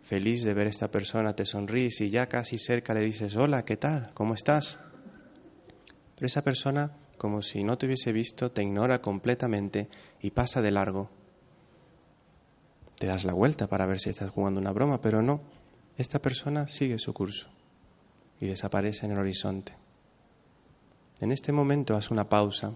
feliz 0.02 0.44
de 0.44 0.54
ver 0.54 0.66
a 0.66 0.70
esta 0.70 0.90
persona, 0.90 1.34
te 1.34 1.44
sonríes 1.44 2.00
y 2.00 2.10
ya 2.10 2.28
casi 2.28 2.58
cerca 2.58 2.94
le 2.94 3.00
dices, 3.00 3.36
hola, 3.36 3.64
¿qué 3.64 3.76
tal? 3.76 4.10
¿Cómo 4.14 4.34
estás? 4.34 4.78
Pero 6.14 6.26
esa 6.26 6.42
persona, 6.42 6.92
como 7.18 7.42
si 7.42 7.64
no 7.64 7.78
te 7.78 7.86
hubiese 7.86 8.12
visto, 8.12 8.52
te 8.52 8.62
ignora 8.62 9.00
completamente 9.00 9.88
y 10.20 10.30
pasa 10.30 10.62
de 10.62 10.70
largo. 10.70 11.10
Te 12.96 13.06
das 13.06 13.24
la 13.24 13.32
vuelta 13.32 13.66
para 13.66 13.86
ver 13.86 13.98
si 14.00 14.10
estás 14.10 14.30
jugando 14.30 14.60
una 14.60 14.72
broma, 14.72 15.00
pero 15.00 15.22
no. 15.22 15.40
Esta 16.00 16.18
persona 16.18 16.66
sigue 16.66 16.98
su 16.98 17.12
curso 17.12 17.46
y 18.40 18.46
desaparece 18.46 19.04
en 19.04 19.12
el 19.12 19.18
horizonte. 19.18 19.74
En 21.20 21.30
este 21.30 21.52
momento 21.52 21.94
haz 21.94 22.10
una 22.10 22.26
pausa 22.26 22.72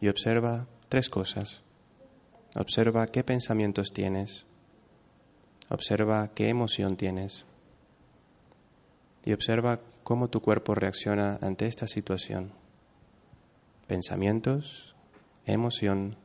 y 0.00 0.08
observa 0.08 0.66
tres 0.88 1.10
cosas. 1.10 1.60
Observa 2.56 3.06
qué 3.08 3.22
pensamientos 3.22 3.92
tienes. 3.92 4.46
Observa 5.68 6.30
qué 6.34 6.48
emoción 6.48 6.96
tienes. 6.96 7.44
Y 9.26 9.34
observa 9.34 9.80
cómo 10.02 10.30
tu 10.30 10.40
cuerpo 10.40 10.74
reacciona 10.74 11.38
ante 11.42 11.66
esta 11.66 11.86
situación. 11.86 12.50
Pensamientos, 13.86 14.94
emoción 15.44 16.16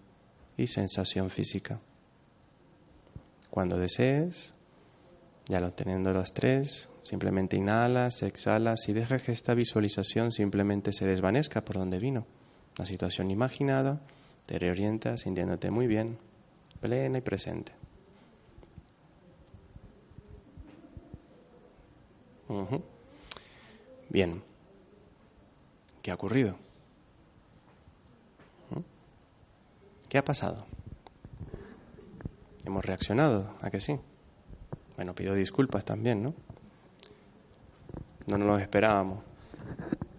y 0.55 0.67
sensación 0.67 1.31
física. 1.31 1.81
Cuando 3.50 3.77
desees, 3.77 4.53
ya 5.50 5.60
lo 5.60 5.74
teniendo 5.74 6.13
las 6.13 6.32
tres, 6.32 6.89
simplemente 7.01 7.58
inhalas, 7.58 8.22
exhalas 8.22 8.88
y 8.88 8.94
deja 8.94 9.18
que 9.18 9.32
esta 9.32 9.56
visualización 9.56 10.32
simplemente 10.32 10.94
se 10.94 11.08
desvanezca 11.08 11.65
por 11.65 11.77
donde 11.77 11.98
vino. 11.98 12.27
La 12.77 12.86
situación 12.86 13.32
imaginada, 13.32 14.00
te 14.46 14.60
reorientas 14.60 15.22
sintiéndote 15.22 15.72
muy 15.72 15.88
bien, 15.88 16.20
plena 16.79 17.18
y 17.18 17.22
presente. 17.22 17.72
Bien. 24.10 24.44
¿Qué 26.03 26.12
ha 26.12 26.13
ocurrido? 26.13 26.58
¿Qué 30.10 30.20
ha 30.20 30.24
pasado? 30.24 30.65
Hemos 32.65 32.86
reaccionado, 32.86 33.56
¿a 33.62 33.72
que 33.72 33.79
sí? 33.79 34.00
Bueno, 35.00 35.16
pido 35.16 35.33
disculpas 35.33 35.85
también, 35.85 36.22
¿no? 36.22 36.33
No 38.27 38.38
nos 38.38 38.48
lo 38.50 38.57
esperábamos. 38.57 39.20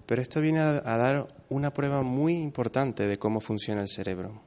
Pero 0.07 0.23
esto 0.23 0.41
viene 0.41 0.61
a, 0.61 0.81
dar 0.81 1.29
una 1.51 1.71
prueba 1.71 2.01
muy 2.01 2.33
importante 2.37 3.07
de 3.07 3.19
cómo 3.19 3.43
funciona 3.43 3.83
el 3.83 3.91
cerebro. 3.91 4.41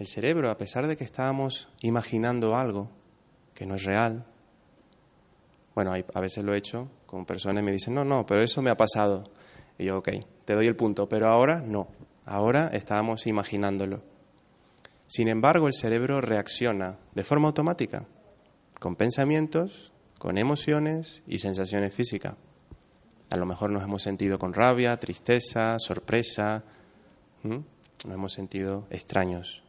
El 0.00 0.08
cerebro, 0.08 0.50
a 0.50 0.58
pesar 0.58 0.88
de 0.88 0.96
que 0.96 1.04
estábamos 1.04 1.68
imaginando 1.80 2.56
algo 2.56 2.90
que 3.54 3.66
no 3.66 3.76
es 3.76 3.84
real, 3.84 4.24
bueno, 5.76 5.92
a 5.92 6.20
veces 6.20 6.42
lo 6.42 6.52
he 6.52 6.58
hecho 6.58 6.88
con 7.06 7.24
personas 7.24 7.62
y 7.62 7.66
me 7.66 7.70
dicen, 7.70 7.94
no, 7.94 8.04
no, 8.04 8.26
pero 8.26 8.42
eso 8.42 8.62
me 8.62 8.70
ha 8.70 8.76
pasado. 8.76 9.30
Y 9.78 9.84
yo, 9.84 9.98
ok, 9.98 10.08
te 10.44 10.54
doy 10.54 10.66
el 10.66 10.74
punto, 10.74 11.08
pero 11.08 11.28
ahora 11.28 11.62
no. 11.64 11.86
Ahora 12.26 12.66
estábamos 12.72 13.28
imaginándolo. 13.28 14.02
Sin 15.06 15.28
embargo, 15.28 15.68
el 15.68 15.74
cerebro 15.74 16.20
reacciona 16.20 16.98
de 17.14 17.22
forma 17.22 17.46
automática, 17.46 18.04
con 18.78 18.96
pensamientos, 18.96 19.92
con 20.18 20.38
emociones 20.38 21.22
y 21.26 21.38
sensaciones 21.38 21.94
físicas. 21.94 22.34
A 23.30 23.36
lo 23.36 23.46
mejor 23.46 23.70
nos 23.70 23.82
hemos 23.82 24.02
sentido 24.02 24.38
con 24.38 24.54
rabia, 24.54 24.98
tristeza, 24.98 25.76
sorpresa, 25.78 26.64
nos 27.42 27.64
hemos 28.04 28.32
sentido 28.32 28.86
extraños. 28.90 29.62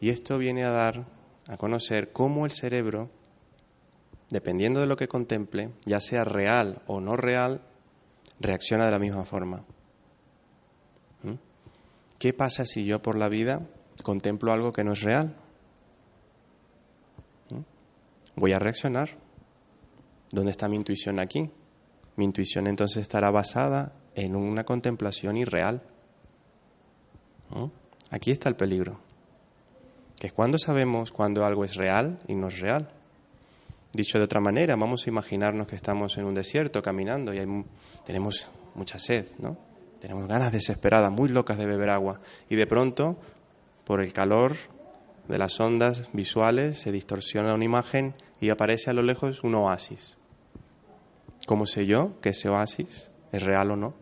Y 0.00 0.10
esto 0.10 0.38
viene 0.38 0.64
a 0.64 0.70
dar 0.70 1.06
a 1.46 1.56
conocer 1.56 2.12
cómo 2.12 2.44
el 2.44 2.52
cerebro 2.52 3.10
dependiendo 4.32 4.80
de 4.80 4.86
lo 4.86 4.96
que 4.96 5.08
contemple, 5.08 5.72
ya 5.84 6.00
sea 6.00 6.24
real 6.24 6.80
o 6.86 7.02
no 7.02 7.16
real, 7.16 7.60
reacciona 8.40 8.86
de 8.86 8.90
la 8.90 8.98
misma 8.98 9.24
forma. 9.24 9.62
¿Qué 12.18 12.32
pasa 12.32 12.64
si 12.64 12.86
yo 12.86 13.02
por 13.02 13.18
la 13.18 13.28
vida 13.28 13.68
contemplo 14.02 14.52
algo 14.52 14.72
que 14.72 14.84
no 14.84 14.92
es 14.92 15.02
real? 15.02 15.36
Voy 18.36 18.52
a 18.52 18.58
reaccionar. 18.58 19.10
¿Dónde 20.30 20.50
está 20.50 20.68
mi 20.68 20.76
intuición 20.76 21.20
aquí? 21.20 21.50
Mi 22.16 22.24
intuición 22.24 22.66
entonces 22.66 23.02
estará 23.02 23.30
basada 23.30 23.92
en 24.14 24.36
una 24.36 24.64
contemplación 24.64 25.36
irreal. 25.36 25.82
Aquí 28.10 28.30
está 28.30 28.48
el 28.48 28.56
peligro, 28.56 28.98
que 30.18 30.26
es 30.28 30.32
cuando 30.32 30.58
sabemos 30.58 31.12
cuando 31.12 31.44
algo 31.44 31.64
es 31.64 31.74
real 31.76 32.18
y 32.28 32.34
no 32.34 32.48
es 32.48 32.60
real. 32.60 32.90
Dicho 33.92 34.16
de 34.16 34.24
otra 34.24 34.40
manera, 34.40 34.74
vamos 34.76 35.06
a 35.06 35.10
imaginarnos 35.10 35.66
que 35.66 35.76
estamos 35.76 36.16
en 36.16 36.24
un 36.24 36.34
desierto 36.34 36.82
caminando 36.82 37.34
y 37.34 37.64
tenemos 38.06 38.48
mucha 38.74 38.98
sed, 38.98 39.26
¿no? 39.38 39.58
Tenemos 40.00 40.26
ganas 40.26 40.50
desesperadas, 40.50 41.12
muy 41.12 41.28
locas 41.28 41.58
de 41.58 41.66
beber 41.66 41.90
agua. 41.90 42.20
Y 42.48 42.56
de 42.56 42.66
pronto, 42.66 43.18
por 43.84 44.00
el 44.00 44.12
calor 44.12 44.56
de 45.32 45.38
las 45.38 45.58
ondas 45.60 46.10
visuales, 46.12 46.78
se 46.78 46.92
distorsiona 46.92 47.54
una 47.54 47.64
imagen 47.64 48.14
y 48.38 48.50
aparece 48.50 48.90
a 48.90 48.92
lo 48.92 49.02
lejos 49.02 49.42
un 49.42 49.54
oasis. 49.54 50.18
¿Cómo 51.46 51.64
sé 51.64 51.86
yo 51.86 52.20
que 52.20 52.28
ese 52.28 52.50
oasis 52.50 53.10
es 53.32 53.42
real 53.42 53.70
o 53.70 53.76
no? 53.76 53.94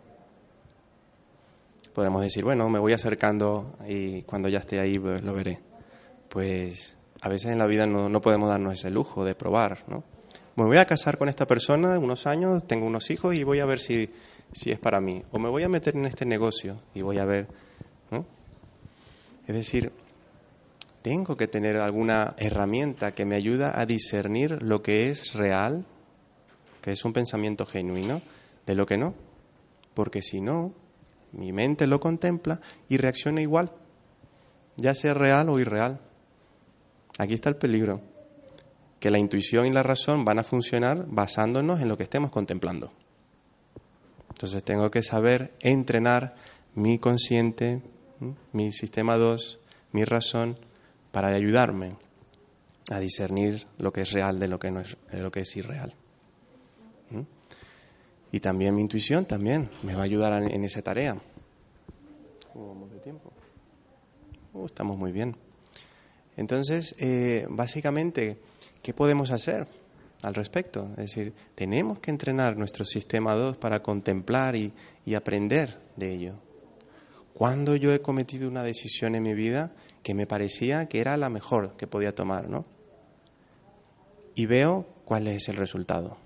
Podemos 1.94 2.20
decir, 2.22 2.42
bueno, 2.42 2.68
me 2.68 2.80
voy 2.80 2.94
acercando 2.94 3.76
y 3.86 4.22
cuando 4.22 4.48
ya 4.48 4.58
esté 4.58 4.80
ahí 4.80 4.98
pues, 4.98 5.22
lo 5.22 5.32
veré. 5.32 5.60
Pues 6.28 6.96
a 7.20 7.28
veces 7.28 7.52
en 7.52 7.58
la 7.58 7.66
vida 7.66 7.86
no, 7.86 8.20
podemos 8.20 8.48
darnos 8.48 8.74
ese 8.74 8.90
lujo 8.90 9.24
de 9.24 9.36
probar, 9.36 9.84
¿no? 9.86 10.02
Me 10.56 10.64
voy 10.64 10.78
a 10.78 10.84
casar 10.84 11.16
con 11.16 11.28
esta 11.28 11.46
persona 11.46 11.96
unos 12.00 12.26
años, 12.26 12.66
tengo 12.66 12.86
unos 12.86 13.08
hijos 13.08 13.36
y 13.36 13.44
voy 13.44 13.60
a 13.60 13.66
ver 13.66 13.78
si, 13.78 14.10
si 14.52 14.72
es 14.72 14.80
para 14.80 15.00
mí. 15.00 15.22
O 15.30 15.38
me 15.38 15.48
voy 15.48 15.62
a 15.62 15.68
meter 15.68 15.94
en 15.94 16.06
este 16.06 16.26
negocio 16.26 16.82
y 16.92 17.02
voy 17.02 17.18
a 17.18 17.24
ver, 17.24 17.46
¿no? 18.10 18.26
Es 19.46 19.54
decir, 19.54 19.92
tengo 21.02 21.36
que 21.36 21.48
tener 21.48 21.76
alguna 21.76 22.34
herramienta 22.36 23.12
que 23.12 23.24
me 23.24 23.36
ayuda 23.36 23.78
a 23.80 23.86
discernir 23.86 24.62
lo 24.62 24.82
que 24.82 25.10
es 25.10 25.32
real, 25.34 25.86
que 26.82 26.92
es 26.92 27.04
un 27.04 27.12
pensamiento 27.12 27.66
genuino, 27.66 28.20
de 28.66 28.74
lo 28.74 28.86
que 28.86 28.98
no. 28.98 29.14
Porque 29.94 30.22
si 30.22 30.40
no, 30.40 30.72
mi 31.32 31.52
mente 31.52 31.86
lo 31.86 32.00
contempla 32.00 32.60
y 32.88 32.96
reacciona 32.96 33.40
igual, 33.40 33.72
ya 34.76 34.94
sea 34.94 35.14
real 35.14 35.48
o 35.48 35.58
irreal. 35.58 36.00
Aquí 37.18 37.34
está 37.34 37.48
el 37.48 37.56
peligro, 37.56 38.00
que 38.98 39.10
la 39.10 39.18
intuición 39.18 39.66
y 39.66 39.70
la 39.70 39.82
razón 39.82 40.24
van 40.24 40.38
a 40.38 40.44
funcionar 40.44 41.06
basándonos 41.08 41.80
en 41.80 41.88
lo 41.88 41.96
que 41.96 42.04
estemos 42.04 42.30
contemplando. 42.30 42.92
Entonces 44.28 44.62
tengo 44.64 44.90
que 44.90 45.02
saber 45.02 45.52
entrenar 45.60 46.34
mi 46.74 46.98
consciente, 46.98 47.82
mi 48.52 48.72
sistema 48.72 49.16
2, 49.16 49.58
mi 49.92 50.04
razón, 50.04 50.56
para 51.12 51.28
ayudarme 51.28 51.96
a 52.90 52.98
discernir 52.98 53.66
lo 53.78 53.92
que 53.92 54.02
es 54.02 54.12
real 54.12 54.38
de 54.38 54.48
lo 54.48 54.58
que, 54.58 54.70
no 54.70 54.80
es, 54.80 54.96
de 55.10 55.22
lo 55.22 55.30
que 55.30 55.40
es 55.40 55.56
irreal. 55.56 55.94
Y 58.32 58.40
también 58.40 58.74
mi 58.74 58.82
intuición 58.82 59.24
también 59.24 59.70
me 59.82 59.94
va 59.94 60.02
a 60.02 60.04
ayudar 60.04 60.42
en, 60.42 60.64
esa 60.64 60.82
tarea. 60.82 61.20
¿Cómo 62.52 62.68
vamos 62.68 62.92
de 62.92 63.00
tiempo? 63.00 63.32
Uh, 64.52 64.66
estamos 64.66 64.96
muy 64.96 65.10
bien. 65.10 65.36
Entonces, 66.36 66.94
eh, 66.98 67.46
básicamente, 67.48 68.38
¿qué 68.82 68.94
podemos 68.94 69.30
hacer? 69.30 69.66
al 70.22 70.34
respecto. 70.34 70.90
Es 70.92 71.14
decir, 71.14 71.32
tenemos 71.54 71.98
que 71.98 72.10
entrenar 72.10 72.56
nuestro 72.56 72.84
sistema 72.84 73.34
2 73.34 73.56
para 73.56 73.82
contemplar 73.82 74.56
y, 74.56 74.72
y 75.06 75.14
aprender 75.14 75.78
de 75.96 76.12
ello. 76.12 76.34
Cuando 77.34 77.76
yo 77.76 77.92
he 77.92 78.02
cometido 78.02 78.48
una 78.48 78.62
decisión 78.62 79.14
en 79.14 79.22
mi 79.22 79.34
vida 79.34 79.72
que 80.02 80.14
me 80.14 80.26
parecía 80.26 80.86
que 80.86 81.00
era 81.00 81.16
la 81.16 81.30
mejor 81.30 81.76
que 81.76 81.86
podía 81.86 82.14
tomar, 82.14 82.48
¿no? 82.48 82.64
Y 84.34 84.46
veo 84.46 84.86
cuál 85.04 85.26
es 85.26 85.48
el 85.48 85.56
resultado. 85.56 86.16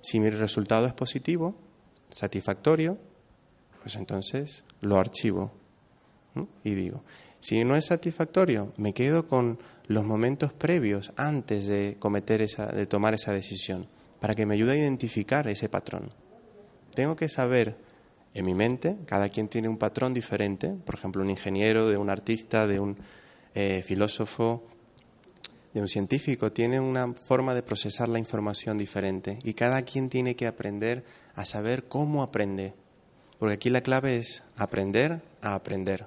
Si 0.00 0.20
mi 0.20 0.30
resultado 0.30 0.86
es 0.86 0.92
positivo, 0.92 1.54
satisfactorio, 2.10 2.98
pues 3.82 3.96
entonces 3.96 4.64
lo 4.80 4.98
archivo 4.98 5.52
y 6.64 6.74
digo, 6.74 7.02
si 7.40 7.64
no 7.64 7.76
es 7.76 7.86
satisfactorio, 7.86 8.72
me 8.76 8.92
quedo 8.92 9.26
con 9.26 9.58
los 9.86 10.04
momentos 10.04 10.52
previos 10.52 11.12
antes 11.16 11.66
de 11.66 11.96
cometer 11.98 12.42
esa, 12.42 12.66
de 12.66 12.86
tomar 12.86 13.14
esa 13.14 13.32
decisión, 13.32 13.86
para 14.20 14.34
que 14.34 14.46
me 14.46 14.54
ayude 14.54 14.72
a 14.72 14.76
identificar 14.76 15.48
ese 15.48 15.68
patrón. 15.68 16.10
Tengo 16.94 17.16
que 17.16 17.28
saber 17.28 17.76
en 18.34 18.44
mi 18.44 18.54
mente, 18.54 18.96
cada 19.06 19.28
quien 19.28 19.48
tiene 19.48 19.68
un 19.68 19.78
patrón 19.78 20.14
diferente, 20.14 20.74
por 20.84 20.94
ejemplo, 20.94 21.22
un 21.22 21.30
ingeniero, 21.30 21.88
de 21.88 21.96
un 21.96 22.10
artista, 22.10 22.66
de 22.66 22.80
un 22.80 22.96
eh, 23.54 23.82
filósofo, 23.82 24.62
de 25.74 25.80
un 25.80 25.88
científico, 25.88 26.52
tiene 26.52 26.80
una 26.80 27.12
forma 27.14 27.54
de 27.54 27.62
procesar 27.62 28.08
la 28.08 28.18
información 28.18 28.78
diferente. 28.78 29.38
Y 29.44 29.54
cada 29.54 29.82
quien 29.82 30.08
tiene 30.08 30.36
que 30.36 30.46
aprender 30.46 31.04
a 31.34 31.44
saber 31.44 31.84
cómo 31.84 32.22
aprende, 32.22 32.74
porque 33.38 33.54
aquí 33.54 33.70
la 33.70 33.82
clave 33.82 34.16
es 34.16 34.42
aprender 34.56 35.22
a 35.42 35.54
aprender. 35.54 36.06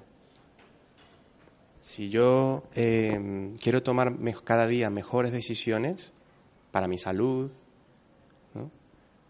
Si 1.80 2.10
yo 2.10 2.62
eh, 2.74 3.54
quiero 3.60 3.82
tomar 3.82 4.14
cada 4.44 4.66
día 4.66 4.88
mejores 4.88 5.32
decisiones 5.32 6.12
para 6.70 6.86
mi 6.86 6.96
salud, 6.96 7.50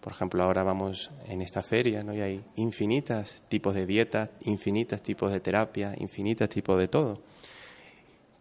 por 0.03 0.13
ejemplo, 0.13 0.43
ahora 0.43 0.65
vamos 0.65 1.13
en 1.27 1.43
esta 1.43 1.63
feria 1.63 2.03
¿no? 2.03 2.13
y 2.13 2.21
hay 2.21 2.45
infinitas 2.57 3.41
tipos 3.49 3.73
de 3.73 3.87
dietas, 3.87 4.31
infinitas 4.41 5.01
tipos 5.01 5.31
de 5.31 5.39
terapia, 5.39 5.95
infinitas 5.97 6.49
tipos 6.49 6.77
de 6.77 6.89
todo. 6.89 7.23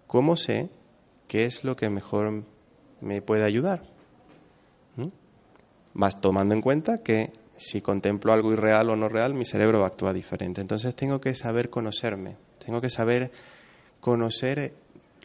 ¿Cómo 0.08 0.36
sé 0.36 0.70
qué 1.28 1.46
es 1.46 1.64
lo 1.64 1.76
que 1.76 1.88
mejor 1.92 2.46
me 3.00 3.22
puede 3.22 3.44
ayudar? 3.44 3.84
¿Mm? 4.96 5.10
tomando 6.20 6.56
en 6.56 6.62
cuenta 6.62 7.04
que 7.04 7.32
si 7.58 7.80
contemplo 7.80 8.34
algo 8.34 8.52
irreal 8.52 8.90
o 8.90 8.96
no 8.96 9.08
real, 9.08 9.36
mi 9.36 9.46
cerebro 9.46 9.78
va 9.78 9.86
a 9.86 9.90
actuar 9.90 10.16
diferente. 10.16 10.62
Entonces 10.62 10.96
tengo 10.96 11.22
que 11.22 11.36
saber 11.36 11.70
conocerme, 11.70 12.38
tengo 12.66 12.82
que 12.82 12.90
saber 12.90 13.32
conocer, 14.00 14.74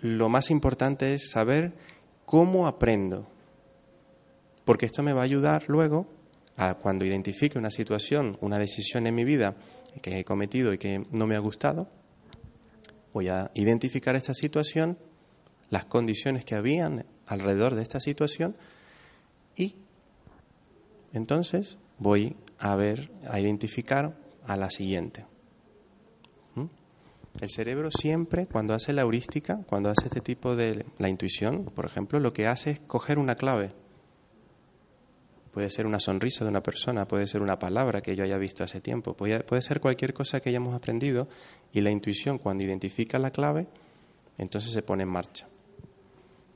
lo 0.03 0.29
más 0.29 0.51
importante 0.51 1.15
es 1.15 1.31
saber 1.31 1.73
cómo 2.27 2.67
aprendo, 2.67 3.27
porque 4.67 4.85
esto 4.85 5.03
me 5.03 5.15
va 5.15 5.23
a 5.23 5.25
ayudar 5.25 5.65
luego 5.69 6.15
cuando 6.81 7.05
identifique 7.05 7.59
una 7.59 7.71
situación, 7.71 8.39
una 8.41 8.59
decisión 8.59 9.07
en 9.07 9.15
mi 9.15 9.25
vida 9.25 9.57
que 10.01 10.19
he 10.19 10.25
cometido 10.25 10.73
y 10.73 10.79
que 10.79 11.05
no 11.11 11.27
me 11.27 11.37
ha 11.37 11.41
gustado, 11.41 11.89
voy 13.13 13.29
a 13.29 13.51
identificar 13.55 14.17
esta 14.17 14.35
situación, 14.35 14.99
las 15.71 15.85
condiciones 15.85 16.45
que 16.45 16.55
habían 16.55 17.05
alrededor 17.27 17.75
de 17.75 17.83
esta 17.83 18.01
situación 18.01 18.57
y 19.55 19.75
entonces 21.13 21.79
voy 21.99 22.37
a 22.59 22.75
ver, 22.77 23.11
a 23.29 23.39
identificar 23.41 24.17
a 24.47 24.57
la 24.57 24.71
siguiente. 24.71 25.27
¿Mm? 26.55 26.67
El 27.41 27.51
cerebro 27.51 27.91
siempre, 27.91 28.47
cuando 28.47 28.75
hace 28.75 28.93
la 28.93 29.03
heurística, 29.03 29.63
cuando 29.67 29.91
hace 29.91 30.05
este 30.05 30.21
tipo 30.21 30.57
de 30.57 30.87
la 30.99 31.09
intuición, 31.09 31.65
por 31.65 31.85
ejemplo, 31.85 32.19
lo 32.21 32.33
que 32.33 32.47
hace 32.47 32.71
es 32.71 32.81
coger 32.81 33.19
una 33.19 33.35
clave 33.35 33.73
Puede 35.57 35.71
ser 35.71 35.87
una 35.87 36.01
sonrisa 36.01 36.45
de 36.45 36.51
una 36.51 36.63
persona, 36.63 37.09
puede 37.09 37.27
ser 37.27 37.41
una 37.41 37.59
palabra 37.59 38.03
que 38.03 38.15
yo 38.15 38.25
haya 38.25 38.37
visto 38.37 38.63
hace 38.63 38.83
tiempo, 38.83 39.15
puede, 39.15 39.43
ser 39.63 39.81
cualquier 39.81 40.13
cosa 40.13 40.39
que 40.39 40.51
hayamos 40.51 40.75
aprendido 40.75 41.29
y 41.73 41.81
la 41.81 41.91
intuición 41.91 42.37
cuando 42.37 42.63
identifica 42.63 43.19
la 43.19 43.31
clave, 43.31 43.67
entonces 44.37 44.71
se 44.71 44.83
pone 44.83 45.05
en 45.05 45.09
marcha. 45.09 45.49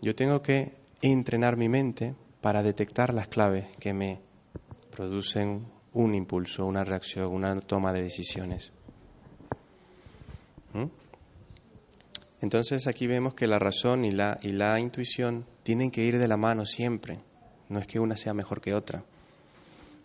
Yo 0.02 0.14
tengo 0.14 0.42
que 0.42 0.74
entrenar 1.00 1.56
mi 1.56 1.70
mente 1.70 2.14
para 2.42 2.62
detectar 2.62 3.14
las 3.14 3.28
claves 3.28 3.74
que 3.78 3.94
me 3.94 4.20
producen 4.94 5.64
un 5.94 6.14
impulso, 6.14 6.66
una 6.66 6.84
reacción, 6.84 7.32
una 7.32 7.58
toma 7.62 7.94
de 7.94 8.02
decisiones. 8.02 8.70
¿Mm? 10.74 10.88
Entonces 12.42 12.86
aquí 12.86 13.06
vemos 13.06 13.32
que 13.32 13.46
la 13.46 13.58
razón 13.58 14.04
y 14.04 14.10
la, 14.10 14.38
y 14.42 14.52
la 14.52 14.78
intuición 14.78 15.46
tienen 15.62 15.90
que 15.90 16.04
ir 16.04 16.18
de 16.18 16.28
la 16.28 16.36
mano 16.36 16.66
siempre 16.66 17.29
no 17.70 17.78
es 17.78 17.86
que 17.86 17.98
una 17.98 18.16
sea 18.16 18.34
mejor 18.34 18.60
que 18.60 18.74
otra. 18.74 19.02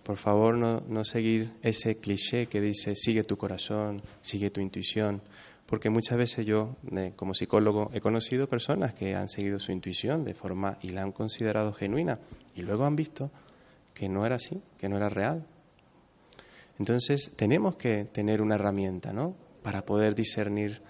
Por 0.04 0.18
favor, 0.18 0.56
no, 0.56 1.04
seguir 1.04 1.52
ese 1.64 1.98
cliché 1.98 2.46
que 2.46 2.62
dice 2.62 2.96
sigue 2.96 3.24
tu 3.24 3.38
corazón, 3.38 4.04
sigue 4.22 4.52
tu 4.52 4.62
intuición, 4.62 5.22
porque 5.66 5.90
muchas 5.90 6.20
veces 6.20 6.46
yo, 6.46 6.76
como 7.16 7.34
psicólogo, 7.34 7.90
he 7.92 8.00
conocido 8.00 8.48
personas 8.48 8.94
que 8.94 9.16
han 9.16 9.30
seguido 9.30 9.60
su 9.60 9.72
intuición 9.72 10.24
de 10.24 10.36
forma 10.36 10.78
y 10.84 10.90
la 10.90 11.02
han 11.02 11.12
considerado 11.12 11.74
genuina 11.74 12.20
y 12.56 12.62
luego 12.62 12.86
han 12.86 12.96
visto 12.96 13.32
que 13.96 14.08
no 14.08 14.28
era 14.28 14.36
así, 14.36 14.62
que 14.78 14.88
no 14.88 14.98
era 14.98 15.10
real. 15.10 15.44
Entonces, 16.78 17.32
tenemos 17.36 17.76
que 17.78 18.06
tener 18.06 18.44
una 18.44 18.56
herramienta, 18.56 19.12
¿no? 19.12 19.36
Para 19.64 19.86
poder 19.86 20.14
discernir 20.14 20.84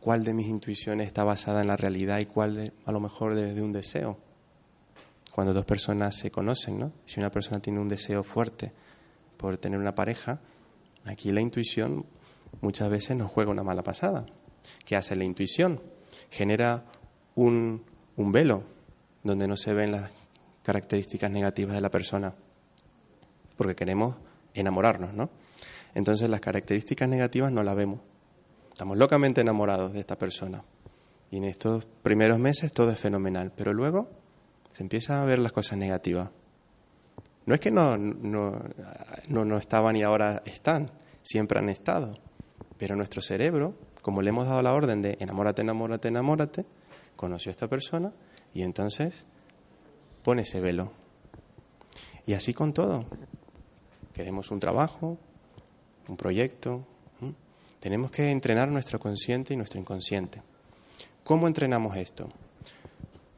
cuál 0.00 0.24
de 0.24 0.32
mis 0.32 0.46
intuiciones 0.46 1.06
está 1.06 1.22
basada 1.22 1.60
en 1.60 1.66
la 1.66 1.76
realidad 1.76 2.18
y 2.20 2.24
cuál 2.24 2.72
a 2.86 2.92
lo 2.92 3.00
mejor 3.00 3.34
de 3.34 3.60
un 3.60 3.72
deseo 3.72 4.16
cuando 5.32 5.54
dos 5.54 5.64
personas 5.64 6.16
se 6.16 6.30
conocen, 6.30 6.78
¿no? 6.78 6.92
Si 7.06 7.18
una 7.18 7.30
persona 7.30 7.60
tiene 7.60 7.80
un 7.80 7.88
deseo 7.88 8.22
fuerte 8.22 8.72
por 9.38 9.56
tener 9.56 9.78
una 9.78 9.94
pareja, 9.94 10.40
aquí 11.04 11.32
la 11.32 11.40
intuición 11.40 12.04
muchas 12.60 12.90
veces 12.90 13.16
nos 13.16 13.30
juega 13.30 13.50
una 13.50 13.62
mala 13.62 13.82
pasada. 13.82 14.26
¿Qué 14.84 14.94
hace 14.94 15.16
la 15.16 15.24
intuición? 15.24 15.80
Genera 16.30 16.84
un, 17.34 17.82
un 18.16 18.30
velo 18.30 18.64
donde 19.22 19.48
no 19.48 19.56
se 19.56 19.72
ven 19.72 19.92
las 19.92 20.10
características 20.62 21.30
negativas 21.30 21.74
de 21.74 21.80
la 21.80 21.90
persona, 21.90 22.34
porque 23.56 23.74
queremos 23.74 24.16
enamorarnos, 24.52 25.14
¿no? 25.14 25.30
Entonces 25.94 26.28
las 26.28 26.40
características 26.40 27.08
negativas 27.08 27.50
no 27.50 27.62
las 27.62 27.74
vemos. 27.74 28.00
Estamos 28.68 28.98
locamente 28.98 29.40
enamorados 29.40 29.94
de 29.94 30.00
esta 30.00 30.16
persona. 30.16 30.62
Y 31.30 31.38
en 31.38 31.44
estos 31.44 31.86
primeros 32.02 32.38
meses 32.38 32.72
todo 32.72 32.90
es 32.90 32.98
fenomenal, 32.98 33.50
pero 33.56 33.72
luego 33.72 34.21
se 34.72 34.82
empieza 34.82 35.22
a 35.22 35.24
ver 35.24 35.38
las 35.38 35.52
cosas 35.52 35.78
negativas. 35.78 36.30
No 37.44 37.54
es 37.54 37.60
que 37.60 37.70
no, 37.70 37.96
no, 37.96 38.62
no, 39.28 39.58
estaban 39.58 39.96
y 39.96 40.02
ahora 40.02 40.42
están, 40.44 40.90
siempre 41.22 41.58
han 41.58 41.68
estado, 41.68 42.14
pero 42.78 42.94
nuestro 42.94 43.20
cerebro, 43.20 43.74
como 44.00 44.22
le 44.22 44.30
hemos 44.30 44.46
dado 44.46 44.62
la 44.62 44.72
orden 44.72 45.02
de 45.02 45.16
enamórate, 45.20 45.62
enamórate, 45.62 46.08
enamórate, 46.08 46.66
conoció 47.16 47.50
a 47.50 47.52
esta 47.52 47.68
persona 47.68 48.12
y 48.54 48.62
entonces 48.62 49.26
pone 50.22 50.42
ese 50.42 50.60
velo. 50.60 50.92
Y 52.26 52.34
así 52.34 52.54
con 52.54 52.72
todo. 52.72 53.04
Queremos 54.12 54.50
un 54.52 54.60
trabajo, 54.60 55.18
un 56.08 56.16
proyecto. 56.16 56.86
Tenemos 57.80 58.12
que 58.12 58.30
entrenar 58.30 58.68
nuestro 58.68 59.00
consciente 59.00 59.54
y 59.54 59.56
nuestro 59.56 59.80
inconsciente. 59.80 60.42
¿Cómo 61.24 61.48
entrenamos 61.48 61.96
esto? 61.96 62.28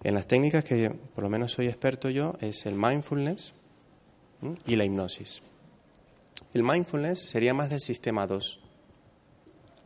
En 0.05 0.15
las 0.15 0.27
técnicas 0.27 0.65
que 0.65 0.91
por 0.91 1.25
lo 1.25 1.31
menos 1.31 1.53
soy 1.53 1.67
experto 1.67 2.11
yo 2.11 2.35
es 2.41 2.67
el 2.67 2.75
mindfulness 2.75 3.55
y 4.67 4.77
la 4.77 4.85
hipnosis. 4.85 5.41
El 6.53 6.63
mindfulness 6.63 7.31
sería 7.31 7.55
más 7.55 7.71
del 7.71 7.81
sistema 7.81 8.27
2, 8.27 8.61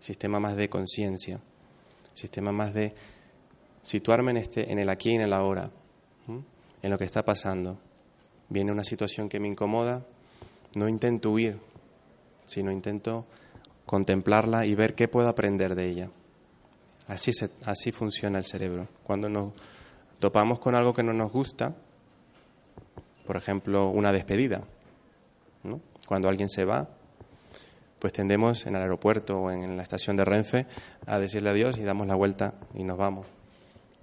sistema 0.01 0.41
más 0.41 0.57
de 0.57 0.69
conciencia, 0.69 1.41
sistema 2.15 2.51
más 2.51 2.75
de 2.75 2.95
situarme 3.85 4.33
en, 4.33 4.37
este, 4.39 4.73
en 4.73 4.81
el 4.81 4.91
aquí 4.91 5.11
y 5.11 5.15
en 5.15 5.21
el 5.21 5.33
ahora, 5.33 5.71
en 6.83 6.91
lo 6.91 6.99
que 6.99 7.05
está 7.05 7.25
pasando. 7.25 7.79
Viene 8.49 8.73
una 8.73 8.85
situación 8.85 9.29
que 9.29 9.39
me 9.39 9.47
incomoda, 9.47 10.05
no 10.75 10.89
intento 10.89 11.31
huir, 11.31 11.61
sino 12.47 12.73
intento 12.73 13.25
contemplarla 13.87 14.67
y 14.67 14.75
ver 14.75 14.97
qué 14.97 15.07
puedo 15.07 15.29
aprender 15.29 15.77
de 15.77 15.89
ella. 15.89 16.11
Así, 17.07 17.31
así 17.65 17.93
funciona 17.93 18.39
el 18.39 18.45
cerebro. 18.45 18.89
Cuando 19.05 19.29
nos 19.29 19.53
topamos 20.19 20.59
con 20.59 20.75
algo 20.75 20.93
que 20.93 21.03
no 21.03 21.13
nos 21.13 21.33
gusta, 21.33 21.75
por 23.27 23.37
ejemplo, 23.37 23.89
una 23.91 24.13
despedida. 24.13 24.63
Cuando 26.07 26.29
alguien 26.29 26.49
se 26.49 26.65
va, 26.65 26.89
pues 27.99 28.13
tendemos 28.13 28.67
en 28.67 28.77
el 28.77 28.83
aeropuerto 28.83 29.39
o 29.39 29.51
en 29.51 29.77
la 29.77 29.83
estación 29.83 30.17
de 30.17 30.25
Renfe 30.25 30.67
a 31.07 31.19
decirle 31.19 31.51
adiós 31.51 31.77
y 31.79 31.83
damos 31.83 32.07
la 32.07 32.15
vuelta 32.15 32.55
y 32.75 32.85
nos 32.85 32.97
vamos. 32.97 33.27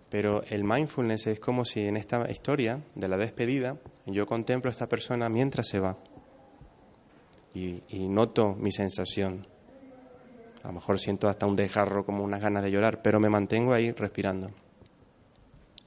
Pero 0.10 0.44
el 0.44 0.64
mindfulness 0.64 1.28
es 1.28 1.40
como 1.40 1.66
si 1.66 1.82
en 1.82 1.98
esta 1.98 2.30
historia 2.30 2.82
de 2.94 3.08
la 3.08 3.18
despedida 3.18 3.78
yo 4.06 4.28
contemplo 4.28 4.70
a 4.70 4.74
esta 4.74 4.88
persona 4.88 5.30
mientras 5.30 5.68
se 5.68 5.80
va 5.80 5.98
y, 7.54 7.82
y 7.90 8.08
noto 8.08 8.54
mi 8.54 8.72
sensación. 8.72 9.48
A 10.64 10.68
lo 10.68 10.74
mejor 10.74 11.00
siento 11.00 11.28
hasta 11.28 11.46
un 11.46 11.56
desgarro, 11.56 12.06
como 12.06 12.24
unas 12.24 12.42
ganas 12.42 12.64
de 12.64 12.72
llorar, 12.72 13.02
pero 13.02 13.20
me 13.20 13.30
mantengo 13.30 13.74
ahí 13.74 13.92
respirando. 13.92 14.52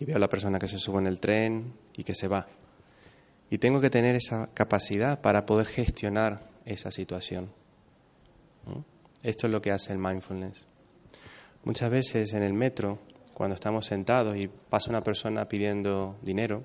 Y 0.00 0.04
veo 0.04 0.16
a 0.16 0.20
la 0.20 0.28
persona 0.28 0.58
que 0.58 0.68
se 0.68 0.78
sube 0.78 0.98
en 0.98 1.06
el 1.06 1.20
tren 1.20 1.74
y 1.96 2.04
que 2.04 2.14
se 2.14 2.28
va. 2.28 2.46
Y 3.50 3.58
tengo 3.58 3.80
que 3.80 3.90
tener 3.90 4.14
esa 4.14 4.48
capacidad 4.54 5.20
para 5.20 5.46
poder 5.46 5.66
gestionar 5.66 6.48
esa 6.64 6.90
situación. 6.90 7.50
Esto 9.22 9.46
es 9.46 9.52
lo 9.52 9.60
que 9.60 9.72
hace 9.72 9.92
el 9.92 9.98
mindfulness. 9.98 10.64
Muchas 11.64 11.90
veces 11.90 12.32
en 12.34 12.42
el 12.42 12.52
metro, 12.52 12.98
cuando 13.34 13.54
estamos 13.54 13.86
sentados 13.86 14.36
y 14.36 14.48
pasa 14.48 14.90
una 14.90 15.02
persona 15.02 15.48
pidiendo 15.48 16.16
dinero, 16.22 16.62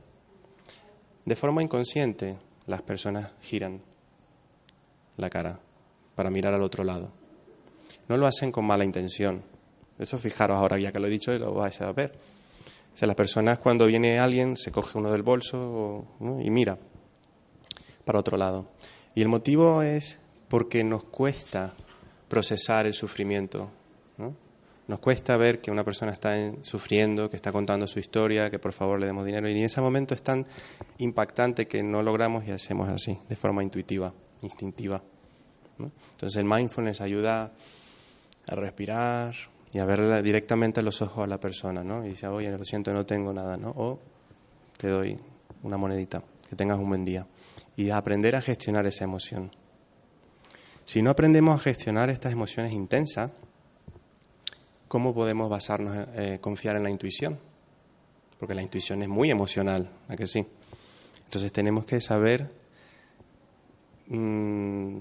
de 1.25 1.35
forma 1.35 1.63
inconsciente 1.63 2.37
las 2.67 2.81
personas 2.81 3.31
giran 3.41 3.81
la 5.17 5.29
cara 5.29 5.59
para 6.15 6.29
mirar 6.29 6.53
al 6.53 6.61
otro 6.61 6.83
lado. 6.83 7.11
No 8.07 8.17
lo 8.17 8.27
hacen 8.27 8.51
con 8.51 8.65
mala 8.65 8.85
intención. 8.85 9.43
Eso 9.97 10.17
fijaros 10.17 10.57
ahora 10.57 10.77
ya 10.79 10.91
que 10.91 10.99
lo 10.99 11.07
he 11.07 11.11
dicho 11.11 11.33
y 11.33 11.39
lo 11.39 11.53
vais 11.53 11.79
a 11.81 11.91
ver. 11.91 12.13
O 12.93 12.97
sea, 12.97 13.07
las 13.07 13.15
personas 13.15 13.57
cuando 13.57 13.87
viene 13.87 14.19
alguien 14.19 14.55
se 14.55 14.71
coge 14.71 14.97
uno 14.97 15.11
del 15.11 15.23
bolso 15.23 16.05
y 16.41 16.49
mira 16.51 16.77
para 18.05 18.19
otro 18.19 18.37
lado. 18.37 18.67
Y 19.15 19.21
el 19.21 19.29
motivo 19.29 19.81
es 19.81 20.19
porque 20.47 20.83
nos 20.83 21.03
cuesta 21.05 21.73
procesar 22.27 22.85
el 22.85 22.93
sufrimiento. 22.93 23.69
Nos 24.85 24.99
cuesta 24.99 25.37
ver 25.37 25.61
que 25.61 25.71
una 25.71 25.85
persona 25.85 26.11
está 26.11 26.33
sufriendo, 26.61 27.29
que 27.29 27.37
está 27.37 27.53
contando 27.53 27.87
su 27.87 27.99
historia, 27.99 28.49
que 28.49 28.59
por 28.59 28.73
favor 28.73 28.99
le 28.99 29.05
demos 29.05 29.25
dinero. 29.25 29.47
Y 29.47 29.53
en 29.53 29.63
ese 29.63 29.79
momento 29.79 30.13
es 30.13 30.21
tan 30.21 30.45
impactante 30.97 31.67
que 31.67 31.81
no 31.81 32.03
logramos 32.03 32.45
y 32.45 32.51
hacemos 32.51 32.89
así, 32.89 33.17
de 33.29 33.35
forma 33.37 33.63
intuitiva, 33.63 34.13
instintiva. 34.41 35.01
Entonces 35.79 36.37
el 36.37 36.45
mindfulness 36.45 37.01
ayuda 37.01 37.53
a 38.45 38.55
respirar 38.55 39.33
y 39.73 39.79
a 39.79 39.85
ver 39.85 40.21
directamente 40.21 40.81
a 40.81 40.83
los 40.83 41.01
ojos 41.01 41.23
a 41.23 41.27
la 41.27 41.39
persona, 41.39 41.83
¿no? 41.83 42.05
Y 42.05 42.09
dice, 42.09 42.27
oye, 42.27 42.49
lo 42.55 42.63
siento, 42.63 42.93
no 42.93 43.05
tengo 43.05 43.33
nada, 43.33 43.57
¿no? 43.57 43.71
O 43.71 43.99
te 44.77 44.87
doy 44.87 45.19
una 45.63 45.77
monedita, 45.77 46.21
que 46.47 46.55
tengas 46.55 46.77
un 46.77 46.87
buen 46.87 47.03
día. 47.03 47.25
Y 47.75 47.89
aprender 47.89 48.35
a 48.35 48.41
gestionar 48.41 48.85
esa 48.85 49.03
emoción. 49.03 49.49
Si 50.85 51.01
no 51.01 51.09
aprendemos 51.09 51.55
a 51.55 51.63
gestionar 51.63 52.11
estas 52.11 52.33
emociones 52.33 52.71
intensas, 52.71 53.31
¿cómo 54.87 55.13
podemos 55.13 55.49
basarnos, 55.49 56.07
eh, 56.15 56.37
confiar 56.39 56.75
en 56.75 56.83
la 56.83 56.91
intuición? 56.91 57.39
Porque 58.39 58.53
la 58.53 58.61
intuición 58.61 59.01
es 59.01 59.09
muy 59.09 59.31
emocional, 59.31 59.89
¿a 60.07 60.15
que 60.15 60.27
sí? 60.27 60.45
Entonces 61.25 61.51
tenemos 61.51 61.85
que 61.85 61.99
saber 61.99 62.51
mm, 64.07 64.99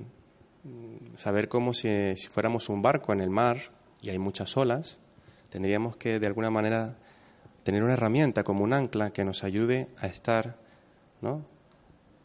saber 1.17 1.49
cómo 1.49 1.75
si, 1.75 2.15
fuéramos 2.31 2.69
un 2.69 2.81
barco 2.81 3.13
en 3.13 3.21
el 3.21 3.31
mar 3.31 3.59
y 4.03 4.11
hay 4.11 4.19
muchas 4.19 4.57
olas, 4.57 4.99
tendríamos 5.49 5.97
que 5.97 6.19
de 6.19 6.27
alguna 6.27 6.51
manera 6.51 6.97
tener 7.63 7.83
una 7.83 7.95
herramienta 7.95 8.43
como 8.43 8.65
un 8.65 8.73
ancla 8.73 9.13
que 9.13 9.25
nos 9.25 9.45
ayude 9.45 9.89
a 9.99 10.09
estar 10.09 10.57
¿no? 11.21 11.45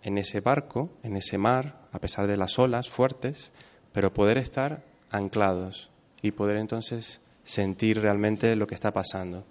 en 0.02 0.18
ese 0.18 0.42
barco, 0.42 0.90
en 1.04 1.16
ese 1.16 1.38
mar, 1.38 1.88
a 1.92 2.00
pesar 2.00 2.28
de 2.28 2.36
las 2.36 2.58
olas 2.58 2.90
fuertes, 2.90 3.52
pero 3.94 4.14
poder 4.14 4.38
estar 4.38 4.84
anclados 5.12 5.92
y 6.22 6.32
poder 6.32 6.58
entonces 6.58 7.22
sentir 7.44 8.02
realmente 8.02 8.56
lo 8.56 8.68
que 8.68 8.76
está 8.76 8.92
pasando. 8.92 9.46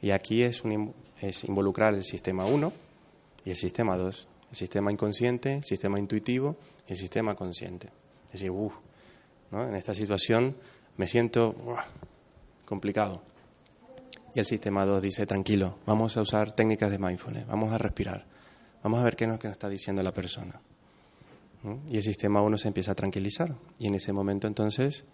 Y 0.00 0.10
aquí 0.10 0.42
es, 0.42 0.62
es 1.20 1.44
involucrar 1.44 1.94
el 1.94 2.02
sistema 2.02 2.46
1 2.46 2.72
y 3.44 3.50
el 3.50 3.56
sistema 3.56 3.96
2, 3.96 4.28
el 4.50 4.56
sistema 4.56 4.90
inconsciente, 4.90 5.56
el 5.56 5.64
sistema 5.64 5.98
intuitivo 5.98 6.56
y 6.88 6.92
el 6.92 6.98
sistema 6.98 7.34
consciente 7.34 7.90
decir, 8.32 8.50
uff, 8.50 8.72
en 9.52 9.76
esta 9.76 9.94
situación 9.94 10.56
me 10.96 11.08
siento 11.08 11.54
complicado. 12.64 13.22
Y 14.34 14.40
el 14.40 14.46
sistema 14.46 14.86
2 14.86 15.02
dice, 15.02 15.26
tranquilo, 15.26 15.76
vamos 15.86 16.16
a 16.16 16.22
usar 16.22 16.52
técnicas 16.52 16.90
de 16.90 16.98
mindfulness, 16.98 17.46
vamos 17.46 17.72
a 17.72 17.78
respirar, 17.78 18.24
vamos 18.82 19.00
a 19.00 19.04
ver 19.04 19.16
qué 19.16 19.26
lo 19.26 19.38
que 19.38 19.48
nos 19.48 19.56
está 19.56 19.68
diciendo 19.68 20.02
la 20.02 20.12
persona. 20.12 20.60
Y 21.88 21.96
el 21.96 22.02
sistema 22.02 22.40
1 22.42 22.58
se 22.58 22.68
empieza 22.68 22.92
a 22.92 22.94
tranquilizar 22.94 23.54
y 23.78 23.86
en 23.86 23.94
ese 23.94 24.12
momento 24.12 24.48
entonces 24.48 25.04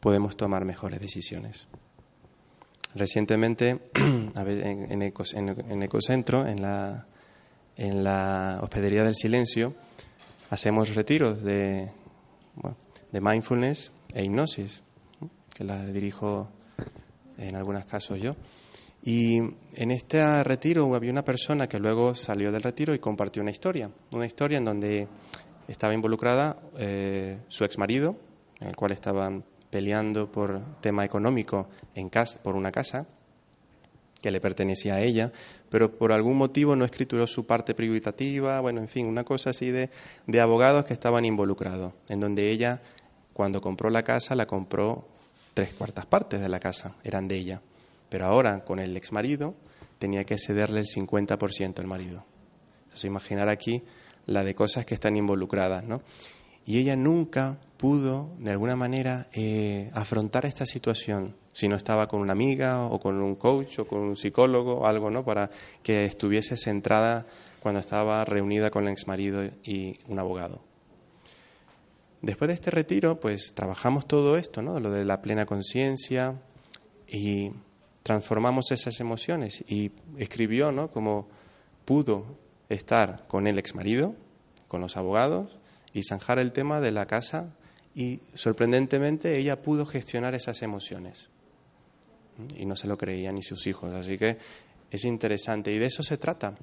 podemos 0.00 0.36
tomar 0.36 0.64
mejores 0.64 1.00
decisiones. 1.00 1.68
Recientemente, 2.94 3.80
en, 3.94 5.02
Ecocentro, 5.82 6.46
en 6.46 6.62
la, 6.62 7.06
en 7.76 8.04
la 8.04 8.60
Hospedería 8.62 9.04
del 9.04 9.14
Silencio, 9.14 9.74
hacemos 10.48 10.94
retiros 10.94 11.42
de, 11.42 11.90
de 13.12 13.20
mindfulness 13.20 13.92
e 14.14 14.24
hipnosis, 14.24 14.82
que 15.58 15.64
la 15.64 15.84
dirijo 15.86 16.48
en 17.36 17.56
algunos 17.56 17.84
casos 17.84 18.20
yo. 18.20 18.36
Y 19.02 19.38
en 19.38 19.90
este 19.90 20.44
retiro 20.44 20.94
había 20.94 21.10
una 21.10 21.24
persona 21.24 21.66
que 21.66 21.80
luego 21.80 22.14
salió 22.14 22.52
del 22.52 22.62
retiro 22.62 22.94
y 22.94 23.00
compartió 23.00 23.42
una 23.42 23.50
historia, 23.50 23.90
una 24.14 24.24
historia 24.24 24.58
en 24.58 24.64
donde 24.64 25.08
estaba 25.66 25.92
involucrada 25.94 26.60
eh, 26.78 27.40
su 27.48 27.64
ex 27.64 27.76
marido, 27.76 28.16
en 28.60 28.68
el 28.68 28.76
cual 28.76 28.92
estaban 28.92 29.44
peleando 29.68 30.30
por 30.30 30.80
tema 30.80 31.04
económico 31.04 31.68
en 31.92 32.08
casa, 32.08 32.40
por 32.40 32.54
una 32.54 32.70
casa 32.70 33.06
que 34.22 34.30
le 34.30 34.40
pertenecía 34.40 34.94
a 34.94 35.00
ella, 35.00 35.32
pero 35.70 35.96
por 35.96 36.12
algún 36.12 36.36
motivo 36.36 36.76
no 36.76 36.84
escrituró 36.84 37.26
su 37.26 37.46
parte 37.46 37.74
privativa, 37.74 38.60
bueno, 38.60 38.80
en 38.80 38.88
fin, 38.88 39.06
una 39.06 39.24
cosa 39.24 39.50
así 39.50 39.70
de, 39.70 39.90
de 40.26 40.40
abogados 40.40 40.84
que 40.84 40.92
estaban 40.92 41.24
involucrados, 41.24 41.94
en 42.08 42.20
donde 42.20 42.50
ella 42.50 42.80
cuando 43.32 43.60
compró 43.60 43.90
la 43.90 44.02
casa, 44.02 44.34
la 44.34 44.46
compró 44.46 45.06
tres 45.58 45.74
cuartas 45.74 46.06
partes 46.06 46.40
de 46.40 46.48
la 46.48 46.60
casa, 46.60 46.94
eran 47.02 47.26
de 47.26 47.34
ella. 47.34 47.60
Pero 48.08 48.26
ahora, 48.26 48.62
con 48.64 48.78
el 48.78 48.96
ex 48.96 49.10
marido, 49.10 49.56
tenía 49.98 50.22
que 50.22 50.38
cederle 50.38 50.78
el 50.78 50.86
50% 50.86 51.80
al 51.80 51.86
marido. 51.88 52.24
Entonces, 52.84 53.06
imaginar 53.06 53.48
aquí 53.48 53.82
la 54.26 54.44
de 54.44 54.54
cosas 54.54 54.86
que 54.86 54.94
están 54.94 55.16
involucradas, 55.16 55.82
¿no? 55.82 56.00
Y 56.64 56.78
ella 56.78 56.94
nunca 56.94 57.58
pudo, 57.76 58.30
de 58.38 58.52
alguna 58.52 58.76
manera, 58.76 59.26
eh, 59.32 59.90
afrontar 59.94 60.46
esta 60.46 60.64
situación 60.64 61.34
si 61.52 61.66
no 61.66 61.74
estaba 61.74 62.06
con 62.06 62.20
una 62.20 62.34
amiga 62.34 62.86
o 62.86 63.00
con 63.00 63.20
un 63.20 63.34
coach 63.34 63.80
o 63.80 63.84
con 63.88 63.98
un 63.98 64.16
psicólogo 64.16 64.86
algo, 64.86 65.10
¿no? 65.10 65.24
Para 65.24 65.50
que 65.82 66.04
estuviese 66.04 66.56
centrada 66.56 67.26
cuando 67.58 67.80
estaba 67.80 68.24
reunida 68.24 68.70
con 68.70 68.86
el 68.86 68.92
ex 68.92 69.08
marido 69.08 69.42
y 69.64 69.98
un 70.06 70.20
abogado. 70.20 70.67
Después 72.20 72.48
de 72.48 72.54
este 72.54 72.70
retiro, 72.70 73.20
pues 73.20 73.52
trabajamos 73.54 74.06
todo 74.06 74.36
esto, 74.36 74.60
¿no? 74.60 74.80
Lo 74.80 74.90
de 74.90 75.04
la 75.04 75.22
plena 75.22 75.46
conciencia 75.46 76.34
y 77.06 77.52
transformamos 78.02 78.72
esas 78.72 78.98
emociones. 79.00 79.64
Y 79.68 79.92
escribió, 80.16 80.72
¿no? 80.72 80.90
Como 80.90 81.28
pudo 81.84 82.26
estar 82.68 83.26
con 83.28 83.46
el 83.46 83.58
exmarido, 83.58 84.14
con 84.66 84.80
los 84.80 84.96
abogados 84.96 85.58
y 85.92 86.02
zanjar 86.02 86.38
el 86.38 86.52
tema 86.52 86.80
de 86.80 86.90
la 86.90 87.06
casa 87.06 87.54
y 87.94 88.20
sorprendentemente 88.34 89.38
ella 89.38 89.62
pudo 89.62 89.86
gestionar 89.86 90.34
esas 90.34 90.62
emociones. 90.62 91.30
Y 92.56 92.66
no 92.66 92.76
se 92.76 92.86
lo 92.86 92.96
creían 92.96 93.36
ni 93.36 93.42
sus 93.42 93.66
hijos, 93.66 93.92
así 93.94 94.18
que 94.18 94.38
es 94.90 95.04
interesante. 95.04 95.72
Y 95.72 95.78
de 95.78 95.86
eso 95.86 96.02
se 96.02 96.18
trata 96.18 96.54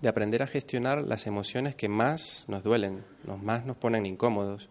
de 0.00 0.08
aprender 0.08 0.42
a 0.42 0.46
gestionar 0.46 1.02
las 1.06 1.26
emociones 1.26 1.74
que 1.74 1.88
más 1.88 2.44
nos 2.48 2.62
duelen, 2.62 3.04
los 3.24 3.42
más 3.42 3.66
nos 3.66 3.76
ponen 3.76 4.06
incómodos. 4.06 4.68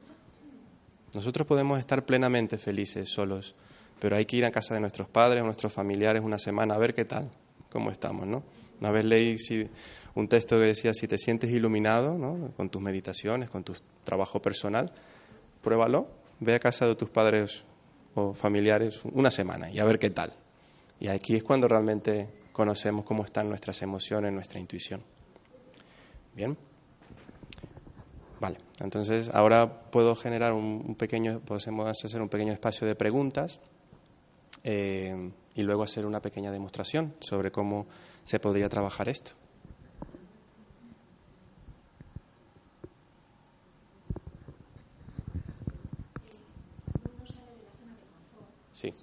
Nosotros 1.14 1.48
podemos 1.48 1.80
estar 1.80 2.06
plenamente 2.06 2.58
felices 2.58 3.10
solos, 3.10 3.56
pero 4.00 4.16
hay 4.16 4.26
que 4.26 4.38
ir 4.38 4.46
a 4.46 4.52
casa 4.52 4.74
de 4.74 4.80
nuestros 4.80 5.08
padres 5.08 5.42
o 5.42 5.46
nuestros 5.46 5.74
familiares 5.74 6.24
una 6.24 6.40
semana 6.40 6.76
a 6.76 6.78
ver 6.78 6.94
qué 6.94 7.06
tal, 7.06 7.30
cómo 7.70 7.92
estamos, 7.92 8.28
¿no? 8.28 8.44
Una 8.80 8.92
vez 8.92 9.06
leí 9.06 9.38
un 10.16 10.28
texto 10.28 10.56
que 10.56 10.64
decía, 10.64 10.94
si 10.94 11.08
te 11.08 11.18
sientes 11.18 11.52
iluminado 11.52 12.18
¿no? 12.18 12.52
con 12.56 12.70
tus 12.70 12.82
meditaciones, 12.82 13.50
con 13.50 13.64
tu 13.64 13.74
trabajo 14.04 14.42
personal, 14.42 14.92
pruébalo, 15.62 16.08
ve 16.40 16.56
a 16.56 16.60
casa 16.60 16.88
de 16.88 16.96
tus 16.96 17.10
padres 17.10 17.64
o 18.16 18.34
familiares 18.34 19.02
una 19.04 19.32
semana 19.32 19.70
y 19.70 19.80
a 19.80 19.86
ver 19.86 20.00
qué 20.00 20.10
tal. 20.10 20.34
Y 21.00 21.08
aquí 21.08 21.36
es 21.36 21.44
cuando 21.44 21.68
realmente 21.68 22.30
conocemos 22.54 23.06
cómo 23.06 23.26
están 23.26 23.50
nuestras 23.50 23.82
emociones, 23.82 24.32
nuestra 24.32 24.60
intuición. 24.60 25.02
Bien. 26.40 26.58
Vale, 28.40 28.60
entonces 28.80 29.30
ahora 29.34 29.92
puedo 29.92 30.16
generar 30.16 30.54
un, 30.54 30.96
pequeño, 30.96 31.42
podemos 31.42 31.90
hacer 32.06 32.22
un 32.22 32.30
pequeño 32.30 32.54
espacio 32.54 32.88
de 32.88 32.96
preguntas 32.96 33.60
eh, 34.64 35.34
y 35.54 35.64
luego 35.64 35.84
hacer 35.84 36.06
una 36.06 36.22
pequeña 36.22 36.50
demostración 36.50 37.14
sobre 37.20 37.52
cómo 37.52 37.88
se 38.24 38.40
podría 38.40 38.70
trabajar 38.70 39.10
esto. 39.10 39.32
Sí. 48.72 48.94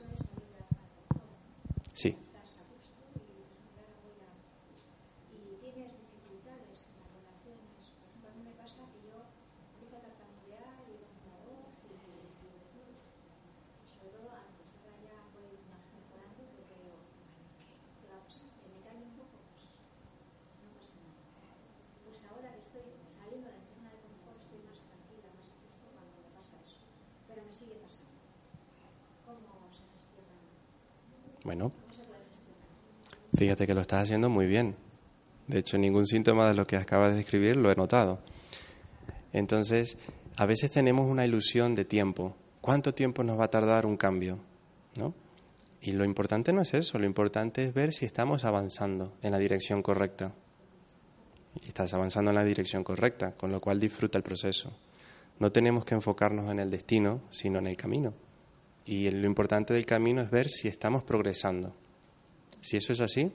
Bueno, 31.46 31.70
fíjate 33.37 33.66
que 33.66 33.75
lo 33.75 33.83
estás 33.83 34.05
haciendo 34.05 34.29
muy 34.29 34.46
bien. 34.46 34.77
De 35.46 35.59
hecho, 35.59 35.79
ningún 35.79 36.07
síntoma 36.07 36.49
de 36.49 36.55
lo 36.55 36.66
que 36.66 36.77
acabas 36.77 37.12
de 37.12 37.18
describir 37.18 37.57
lo 37.57 37.70
he 37.70 37.77
notado. 37.77 38.20
Entonces, 39.33 39.96
a 40.37 40.46
veces 40.46 40.70
tenemos 40.70 41.09
una 41.09 41.25
ilusión 41.25 41.75
de 41.75 41.85
tiempo. 41.85 42.37
¿Cuánto 42.61 42.94
tiempo 42.94 43.22
nos 43.22 43.38
va 43.38 43.44
a 43.44 43.51
tardar 43.51 43.87
un 43.87 43.96
cambio? 43.96 44.38
¿No? 44.99 45.14
Y 45.81 45.92
lo 45.92 46.05
importante 46.05 46.53
no 46.53 46.62
es 46.62 46.75
eso, 46.75 46.99
lo 46.99 47.07
importante 47.07 47.64
es 47.64 47.75
ver 47.75 47.92
si 47.92 48.07
estamos 48.07 48.44
avanzando 48.44 49.12
en 49.22 49.31
la 49.31 49.38
dirección 49.38 49.83
correcta. 49.83 50.33
Y 51.62 51.68
estás 51.68 51.94
avanzando 51.94 52.31
en 52.31 52.35
la 52.35 52.44
dirección 52.44 52.83
correcta, 52.83 53.33
con 53.33 53.53
lo 53.53 53.61
cual 53.61 53.79
disfruta 53.79 54.18
el 54.18 54.25
proceso. 54.25 54.72
No 55.38 55.53
tenemos 55.53 55.85
que 55.85 55.94
enfocarnos 55.94 56.51
en 56.51 56.59
el 56.59 56.70
destino, 56.70 57.20
sino 57.31 57.59
en 57.59 57.66
el 57.66 57.77
camino. 57.77 58.14
Y 58.85 59.11
lo 59.11 59.27
importante 59.27 59.75
del 59.75 59.87
camino 59.87 60.22
es 60.22 60.31
ver 60.31 60.49
si 60.49 60.66
estamos 60.68 61.03
progresando. 61.03 61.75
Si 62.66 62.76
eso 62.76 62.92
es 62.92 63.00
así, 63.00 63.31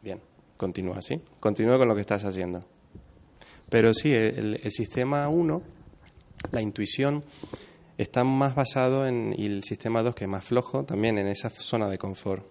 bien, 0.00 0.18
continúa 0.56 0.96
así, 0.96 1.20
continúa 1.40 1.76
con 1.76 1.88
lo 1.88 1.94
que 1.94 2.00
estás 2.00 2.24
haciendo. 2.24 2.60
Pero 3.68 3.92
sí, 3.92 4.14
el, 4.14 4.58
sistema 4.70 5.28
1, 5.28 5.62
la 6.52 6.62
intuición, 6.62 7.22
está 7.98 8.24
más 8.24 8.54
basado 8.54 9.06
en, 9.06 9.34
y 9.36 9.44
el 9.44 9.62
sistema 9.62 10.02
2, 10.02 10.14
que 10.14 10.24
es 10.24 10.30
más 10.30 10.42
flojo, 10.42 10.84
también 10.84 11.18
en 11.18 11.26
esa 11.26 11.50
zona 11.50 11.90
de 11.90 11.98
confort. 11.98 12.46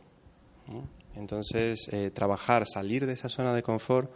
Entonces, 1.15 1.89
eh, 1.91 2.11
trabajar, 2.11 2.67
salir 2.67 3.07
de 3.07 3.13
esa 3.13 3.27
zona 3.27 3.55
de 3.55 3.63
confort, 3.63 4.11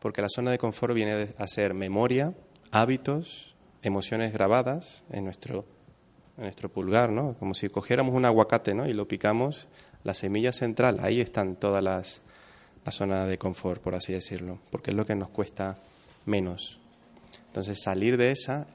porque 0.00 0.22
la 0.22 0.28
zona 0.28 0.50
de 0.50 0.58
confort 0.58 0.92
viene 0.92 1.34
a 1.38 1.46
ser 1.46 1.72
memoria, 1.72 2.34
hábitos, 2.72 3.54
emociones 3.82 4.32
grabadas 4.32 5.04
en 5.12 5.22
nuestro 5.22 5.66
en 6.36 6.44
nuestro 6.44 6.70
pulgar, 6.70 7.10
¿no? 7.10 7.34
Como 7.38 7.54
si 7.54 7.68
cogiéramos 7.68 8.14
un 8.14 8.24
aguacate, 8.24 8.74
¿no? 8.74 8.88
Y 8.88 8.94
lo 8.94 9.06
picamos, 9.06 9.68
la 10.04 10.14
semilla 10.14 10.52
central, 10.52 10.98
ahí 11.00 11.20
están 11.20 11.56
todas 11.56 11.82
las 11.82 12.22
la 12.84 12.92
zona 12.92 13.26
de 13.26 13.38
confort, 13.38 13.80
por 13.80 13.94
así 13.94 14.12
decirlo, 14.12 14.58
porque 14.70 14.90
es 14.90 14.96
lo 14.96 15.06
que 15.06 15.14
nos 15.14 15.28
cuesta 15.28 15.78
menos. 16.26 16.80
Entonces, 17.46 17.80
salir 17.82 18.16
de 18.16 18.30
esa 18.30 18.66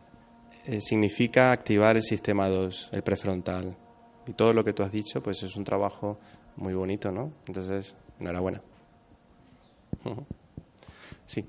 eh, 0.65 0.81
significa 0.81 1.51
activar 1.51 1.95
el 1.95 2.03
sistema 2.03 2.47
2, 2.47 2.89
el 2.93 3.01
prefrontal. 3.03 3.75
Y 4.25 4.33
todo 4.33 4.53
lo 4.53 4.63
que 4.63 4.73
tú 4.73 4.83
has 4.83 4.91
dicho, 4.91 5.21
pues 5.21 5.43
es 5.43 5.55
un 5.55 5.63
trabajo 5.63 6.19
muy 6.55 6.73
bonito, 6.73 7.11
¿no? 7.11 7.31
Entonces, 7.47 7.95
enhorabuena. 8.19 8.61
Sí. 11.25 11.43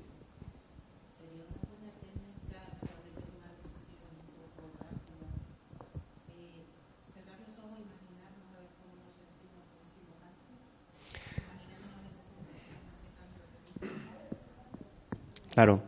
Claro, 15.53 15.81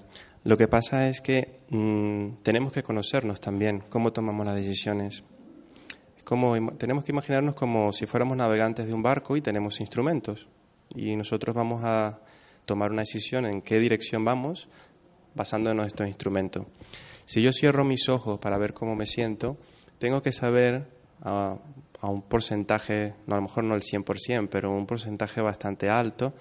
lo 0.43 0.57
que 0.57 0.67
pasa 0.67 1.07
es 1.07 1.21
que 1.21 1.59
mm, 1.69 2.41
tenemos 2.43 2.73
que 2.73 2.81
conocernos 2.81 3.39
también, 3.39 3.83
cómo 3.89 4.11
tomamos 4.11 4.45
las 4.45 4.55
decisiones. 4.55 5.23
Como, 6.23 6.73
tenemos 6.73 7.03
que 7.03 7.11
imaginarnos 7.11 7.55
como 7.55 7.93
si 7.93 8.05
fuéramos 8.05 8.37
navegantes 8.37 8.87
de 8.87 8.93
un 8.93 9.03
barco 9.03 9.37
y 9.37 9.41
tenemos 9.41 9.79
instrumentos. 9.79 10.47
Y 10.95 11.15
nosotros 11.15 11.55
vamos 11.55 11.83
a 11.83 12.19
tomar 12.65 12.91
una 12.91 13.03
decisión 13.03 13.45
en 13.45 13.61
qué 13.61 13.79
dirección 13.79 14.25
vamos 14.25 14.67
basándonos 15.35 15.83
en 15.83 15.87
estos 15.87 16.07
instrumentos. 16.07 16.65
Si 17.25 17.41
yo 17.41 17.53
cierro 17.53 17.85
mis 17.85 18.09
ojos 18.09 18.39
para 18.39 18.57
ver 18.57 18.73
cómo 18.73 18.95
me 18.95 19.05
siento, 19.05 19.57
tengo 19.99 20.21
que 20.21 20.31
saber 20.31 20.87
a, 21.21 21.57
a 22.01 22.09
un 22.09 22.23
porcentaje, 22.23 23.13
no, 23.27 23.35
a 23.35 23.37
lo 23.37 23.43
mejor 23.43 23.63
no 23.63 23.75
el 23.75 23.81
100%, 23.81 24.49
pero 24.49 24.71
un 24.71 24.87
porcentaje 24.87 25.39
bastante 25.39 25.89
alto, 25.89 26.33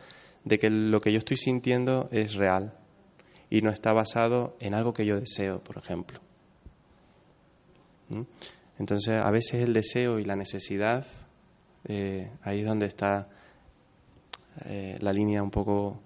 de 0.45 0.59
que 0.59 0.71
lo 0.71 1.01
que 1.01 1.13
yo 1.13 1.19
estoy 1.19 1.37
sintiendo 1.37 2.09
es 2.11 2.35
real, 2.35 2.80
y 3.51 3.63
no 3.63 3.71
está 3.71 3.93
basado 3.93 4.57
en 4.61 4.75
algo 4.75 4.95
que 4.95 5.05
yo 5.05 5.21
deseo, 5.21 5.59
por 5.59 5.77
ejemplo. 5.77 6.21
¿Mm? 8.09 8.23
Entonces, 8.79 9.15
a 9.15 9.31
veces 9.31 9.63
el 9.63 9.75
deseo 9.75 10.19
y 10.19 10.25
la 10.25 10.37
necesidad, 10.37 11.07
eh, 11.87 12.31
ahí 12.43 12.61
es 12.61 12.67
donde 12.67 12.87
está 12.87 13.29
eh, 14.65 14.97
la 15.01 15.13
línea 15.13 15.43
un 15.43 15.51
poco 15.51 16.01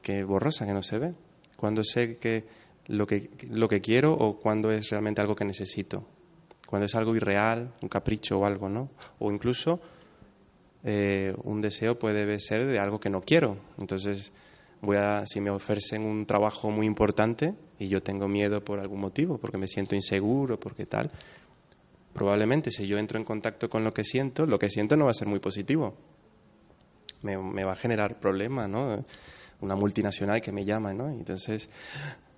que 0.00 0.24
borrosa, 0.24 0.64
que 0.64 0.72
no 0.72 0.82
se 0.82 0.98
ve. 0.98 1.14
Cuando 1.56 1.82
sé 1.84 2.16
que 2.16 2.44
lo, 2.86 3.06
que 3.06 3.28
lo 3.50 3.68
que 3.68 3.80
quiero 3.80 4.14
o 4.14 4.38
cuando 4.38 4.70
es 4.70 4.88
realmente 4.88 5.20
algo 5.20 5.34
que 5.34 5.44
necesito. 5.44 6.06
Cuando 6.66 6.86
es 6.86 6.94
algo 6.94 7.14
irreal, 7.16 7.74
un 7.82 7.88
capricho 7.88 8.38
o 8.38 8.46
algo, 8.46 8.68
¿no? 8.68 8.90
O 9.18 9.32
incluso 9.32 9.80
eh, 10.84 11.34
un 11.42 11.60
deseo 11.60 11.98
puede 11.98 12.38
ser 12.40 12.66
de 12.66 12.78
algo 12.78 13.00
que 13.00 13.10
no 13.10 13.20
quiero. 13.20 13.58
Entonces, 13.78 14.32
voy 14.80 14.96
a, 14.96 15.24
si 15.26 15.40
me 15.40 15.50
ofrecen 15.50 16.02
un 16.02 16.26
trabajo 16.26 16.70
muy 16.70 16.86
importante 16.86 17.54
y 17.78 17.88
yo 17.88 18.02
tengo 18.02 18.28
miedo 18.28 18.64
por 18.64 18.78
algún 18.78 19.00
motivo, 19.00 19.38
porque 19.38 19.58
me 19.58 19.68
siento 19.68 19.94
inseguro, 19.94 20.58
porque 20.58 20.86
tal, 20.86 21.10
probablemente 22.12 22.70
si 22.70 22.86
yo 22.86 22.98
entro 22.98 23.18
en 23.18 23.24
contacto 23.24 23.68
con 23.68 23.84
lo 23.84 23.92
que 23.92 24.04
siento, 24.04 24.46
lo 24.46 24.58
que 24.58 24.70
siento 24.70 24.96
no 24.96 25.04
va 25.06 25.10
a 25.10 25.14
ser 25.14 25.28
muy 25.28 25.40
positivo. 25.40 25.94
Me, 27.22 27.36
va 27.36 27.72
a 27.72 27.76
generar 27.76 28.20
problemas, 28.20 28.68
¿no? 28.68 29.04
Una 29.60 29.74
multinacional 29.74 30.40
que 30.40 30.52
me 30.52 30.64
llama, 30.64 30.94
¿no? 30.94 31.08
Entonces 31.08 31.68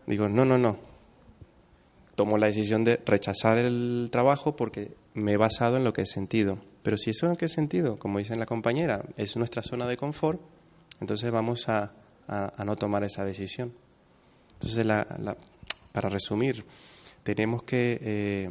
digo, 0.07 0.29
no, 0.29 0.45
no, 0.47 0.57
no. 0.57 0.79
Tomo 2.15 2.39
la 2.39 2.47
decisión 2.47 2.83
de 2.85 2.99
rechazar 3.05 3.59
el 3.59 4.09
trabajo 4.11 4.57
porque 4.57 4.93
me 5.13 5.33
he 5.33 5.37
basado 5.37 5.77
en 5.77 5.85
lo 5.85 5.93
que 5.93 6.03
he 6.03 6.07
sentido. 6.07 6.59
Pero 6.83 6.97
si 6.97 7.11
eso 7.11 7.27
en 7.27 7.37
qué 7.37 7.49
sentido, 7.49 7.99
como 7.99 8.19
dice 8.19 8.37
la 8.37 8.47
compañera, 8.47 9.05
es 9.19 9.37
nuestra 9.37 9.63
zona 9.63 9.87
de 9.87 9.99
confort, 9.99 10.41
entonces 11.01 11.31
vamos 11.31 11.69
a 11.69 11.93
a, 12.31 12.65
no 12.65 12.77
tomar 12.77 13.03
esa 13.05 13.25
decisión. 13.25 13.73
Entonces, 14.55 14.87
para 15.93 16.09
resumir, 16.09 16.65
tenemos 17.23 17.65
que 17.65 17.99
eh, 18.01 18.49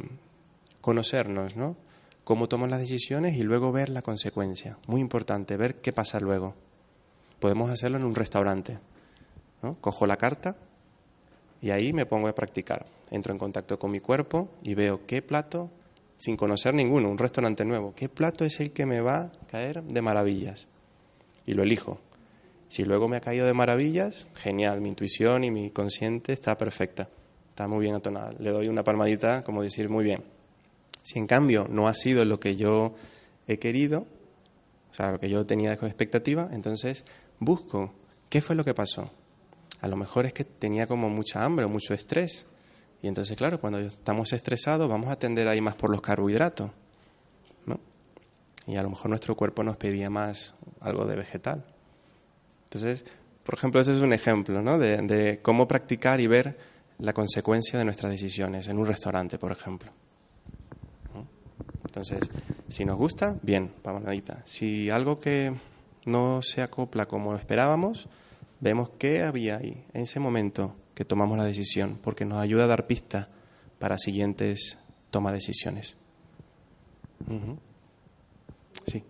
conocernos, 0.80 1.56
¿no? 1.56 1.76
Cómo 2.24 2.48
tomo 2.48 2.66
las 2.66 2.80
decisiones 2.80 3.36
y 3.36 3.42
luego 3.42 3.72
ver 3.72 3.88
la 3.88 4.02
consecuencia. 4.02 4.78
Muy 4.86 5.00
importante, 5.00 5.56
ver 5.56 5.80
qué 5.80 5.92
pasa 5.92 6.20
luego. 6.20 6.54
Podemos 7.40 7.70
hacerlo 7.70 7.96
en 7.96 8.04
un 8.04 8.14
restaurante. 8.14 8.78
¿no? 9.62 9.76
Cojo 9.80 10.06
la 10.06 10.16
carta 10.16 10.56
y 11.62 11.70
ahí 11.70 11.92
me 11.92 12.06
pongo 12.06 12.28
a 12.28 12.34
practicar. 12.34 12.86
Entro 13.10 13.32
en 13.32 13.38
contacto 13.38 13.78
con 13.78 13.90
mi 13.90 14.00
cuerpo 14.00 14.48
y 14.62 14.74
veo 14.74 15.06
qué 15.06 15.22
plato, 15.22 15.70
sin 16.18 16.36
conocer 16.36 16.74
ninguno, 16.74 17.10
un 17.10 17.18
restaurante 17.18 17.64
nuevo, 17.64 17.94
qué 17.96 18.08
plato 18.08 18.44
es 18.44 18.60
el 18.60 18.72
que 18.72 18.86
me 18.86 19.00
va 19.00 19.18
a 19.18 19.30
caer 19.50 19.82
de 19.82 20.02
maravillas. 20.02 20.68
Y 21.46 21.54
lo 21.54 21.62
elijo. 21.62 21.98
Si 22.70 22.84
luego 22.84 23.08
me 23.08 23.16
ha 23.16 23.20
caído 23.20 23.46
de 23.46 23.52
maravillas, 23.52 24.28
genial, 24.36 24.80
mi 24.80 24.90
intuición 24.90 25.42
y 25.42 25.50
mi 25.50 25.70
consciente 25.70 26.32
está 26.32 26.56
perfecta, 26.56 27.08
está 27.48 27.66
muy 27.66 27.80
bien 27.80 27.96
atonada. 27.96 28.30
Le 28.38 28.50
doy 28.50 28.68
una 28.68 28.84
palmadita 28.84 29.42
como 29.42 29.60
decir 29.64 29.88
muy 29.88 30.04
bien. 30.04 30.22
Si 31.02 31.18
en 31.18 31.26
cambio 31.26 31.66
no 31.68 31.88
ha 31.88 31.94
sido 31.94 32.24
lo 32.24 32.38
que 32.38 32.54
yo 32.54 32.94
he 33.48 33.58
querido, 33.58 34.06
o 34.88 34.94
sea, 34.94 35.10
lo 35.10 35.18
que 35.18 35.28
yo 35.28 35.44
tenía 35.44 35.76
como 35.76 35.88
expectativa, 35.88 36.48
entonces 36.52 37.04
busco 37.40 37.92
qué 38.28 38.40
fue 38.40 38.54
lo 38.54 38.64
que 38.64 38.72
pasó. 38.72 39.10
A 39.80 39.88
lo 39.88 39.96
mejor 39.96 40.26
es 40.26 40.32
que 40.32 40.44
tenía 40.44 40.86
como 40.86 41.10
mucha 41.10 41.44
hambre 41.44 41.64
o 41.64 41.68
mucho 41.68 41.92
estrés. 41.92 42.46
Y 43.02 43.08
entonces, 43.08 43.36
claro, 43.36 43.60
cuando 43.60 43.80
estamos 43.80 44.32
estresados 44.32 44.88
vamos 44.88 45.10
a 45.10 45.18
tender 45.18 45.48
ahí 45.48 45.60
más 45.60 45.74
por 45.74 45.90
los 45.90 46.00
carbohidratos. 46.00 46.70
¿no? 47.66 47.80
Y 48.68 48.76
a 48.76 48.82
lo 48.84 48.90
mejor 48.90 49.08
nuestro 49.08 49.34
cuerpo 49.34 49.64
nos 49.64 49.76
pedía 49.76 50.08
más 50.08 50.54
algo 50.80 51.04
de 51.04 51.16
vegetal. 51.16 51.64
Entonces, 52.70 53.04
por 53.42 53.54
ejemplo, 53.54 53.80
ese 53.80 53.96
es 53.96 54.00
un 54.00 54.12
ejemplo 54.12 54.62
¿no? 54.62 54.78
de, 54.78 55.40
cómo 55.42 55.66
practicar 55.66 56.20
y 56.20 56.28
ver 56.28 56.56
la 56.98 57.12
consecuencia 57.12 57.76
de 57.78 57.84
nuestras 57.84 58.12
decisiones 58.12 58.68
en 58.68 58.78
un 58.78 58.86
restaurante, 58.86 59.38
por 59.38 59.50
ejemplo. 59.50 59.90
Entonces, 61.84 62.30
si 62.68 62.84
nos 62.84 62.96
gusta, 62.96 63.36
bien, 63.42 63.72
palmadita. 63.82 64.42
Si 64.44 64.88
algo 64.88 65.18
que 65.18 65.52
no 66.06 66.42
se 66.42 66.62
acopla 66.62 67.06
como 67.06 67.34
esperábamos, 67.34 68.08
vemos 68.60 68.90
qué 68.98 69.22
había 69.22 69.56
ahí 69.56 69.84
en 69.92 70.02
ese 70.02 70.20
momento 70.20 70.76
que 70.94 71.04
tomamos 71.04 71.36
la 71.36 71.44
decisión, 71.44 71.98
porque 72.00 72.24
nos 72.24 72.38
ayuda 72.38 72.64
a 72.64 72.68
dar 72.68 72.86
pistas 72.86 73.26
para 73.80 73.98
siguientes 73.98 74.78
toma 75.10 75.30
de 75.30 75.38
decisiones. 75.38 75.96
Sí. 78.86 79.02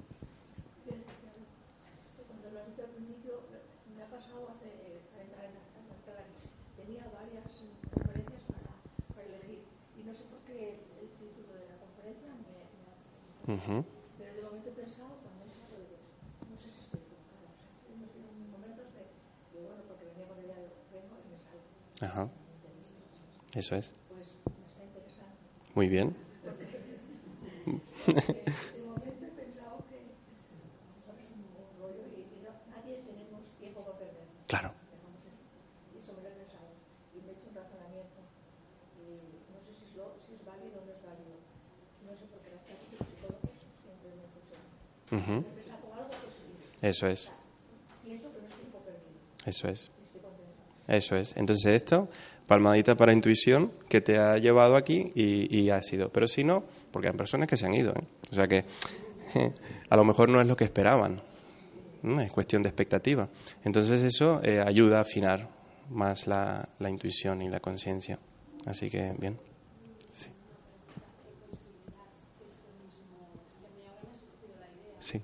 Pero 14.19 14.35
de 14.35 14.43
momento 14.43 14.69
he 14.69 14.73
pensado, 14.73 15.11
cuando 15.23 15.43
he 15.43 15.49
no 16.49 16.57
sé 16.57 16.71
si 16.71 16.81
estoy 16.87 17.01
equivocada. 17.01 17.51
O 17.51 17.59
sea, 17.59 17.71
unos 18.31 18.49
momentos 18.49 18.87
de, 18.95 19.03
de, 19.59 19.67
bueno, 19.67 19.83
porque 19.89 20.05
venía 20.07 20.27
con 20.27 20.39
el 20.39 20.47
vengo 20.95 21.19
y 21.19 21.27
me 21.35 21.39
salgo. 21.43 21.67
Ajá. 22.01 22.31
Eso 23.55 23.75
es. 23.75 23.91
Pues 24.09 24.27
me 24.59 24.67
está 24.67 24.85
interesando. 24.85 25.35
Muy 25.75 25.89
bien. 25.89 26.15
de 28.07 28.70
Ujú. 45.11 45.45
Eso 46.83 47.07
es. 47.09 47.31
Eso 49.45 49.69
es. 49.69 49.89
Eso 50.87 51.17
es. 51.17 51.37
Entonces 51.37 51.75
esto, 51.75 52.09
palmadita 52.47 52.97
para 52.97 53.13
intuición, 53.13 53.73
que 53.89 54.01
te 54.01 54.19
ha 54.19 54.39
llevado 54.39 54.77
aquí 54.77 55.11
y, 55.15 55.71
ha 55.71 55.83
sido. 55.83 56.11
Pero 56.11 56.27
si 56.27 56.45
no, 56.45 56.65
porque 56.91 57.09
hay 57.09 57.15
personas 57.15 57.49
que 57.49 57.57
se 57.57 57.67
han 57.67 57.75
ido. 57.75 57.93
¿eh? 57.93 58.05
O 58.31 58.35
sea 58.35 58.49
que 58.49 58.65
a 59.91 59.97
lo 59.97 60.05
mejor 60.05 60.29
no 60.29 60.41
es 60.41 60.47
lo 60.47 60.57
que 60.57 60.65
esperaban. 60.65 61.23
Es 62.03 62.33
cuestión 62.33 62.63
de 62.63 62.71
expectativa. 62.71 63.29
Entonces 63.63 64.03
eso 64.03 64.41
eh, 64.43 64.61
ayuda 64.67 64.99
a 64.99 65.03
afinar 65.03 65.49
más 65.91 66.27
la 66.27 66.67
intuición 66.89 67.43
y 67.43 67.51
la 67.51 67.61
conciencia. 67.61 68.19
Así 68.67 68.91
que 68.91 69.15
bien. 69.19 69.39
Sí. 70.13 70.31
Sí. 74.99 75.23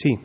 Sí, 0.00 0.16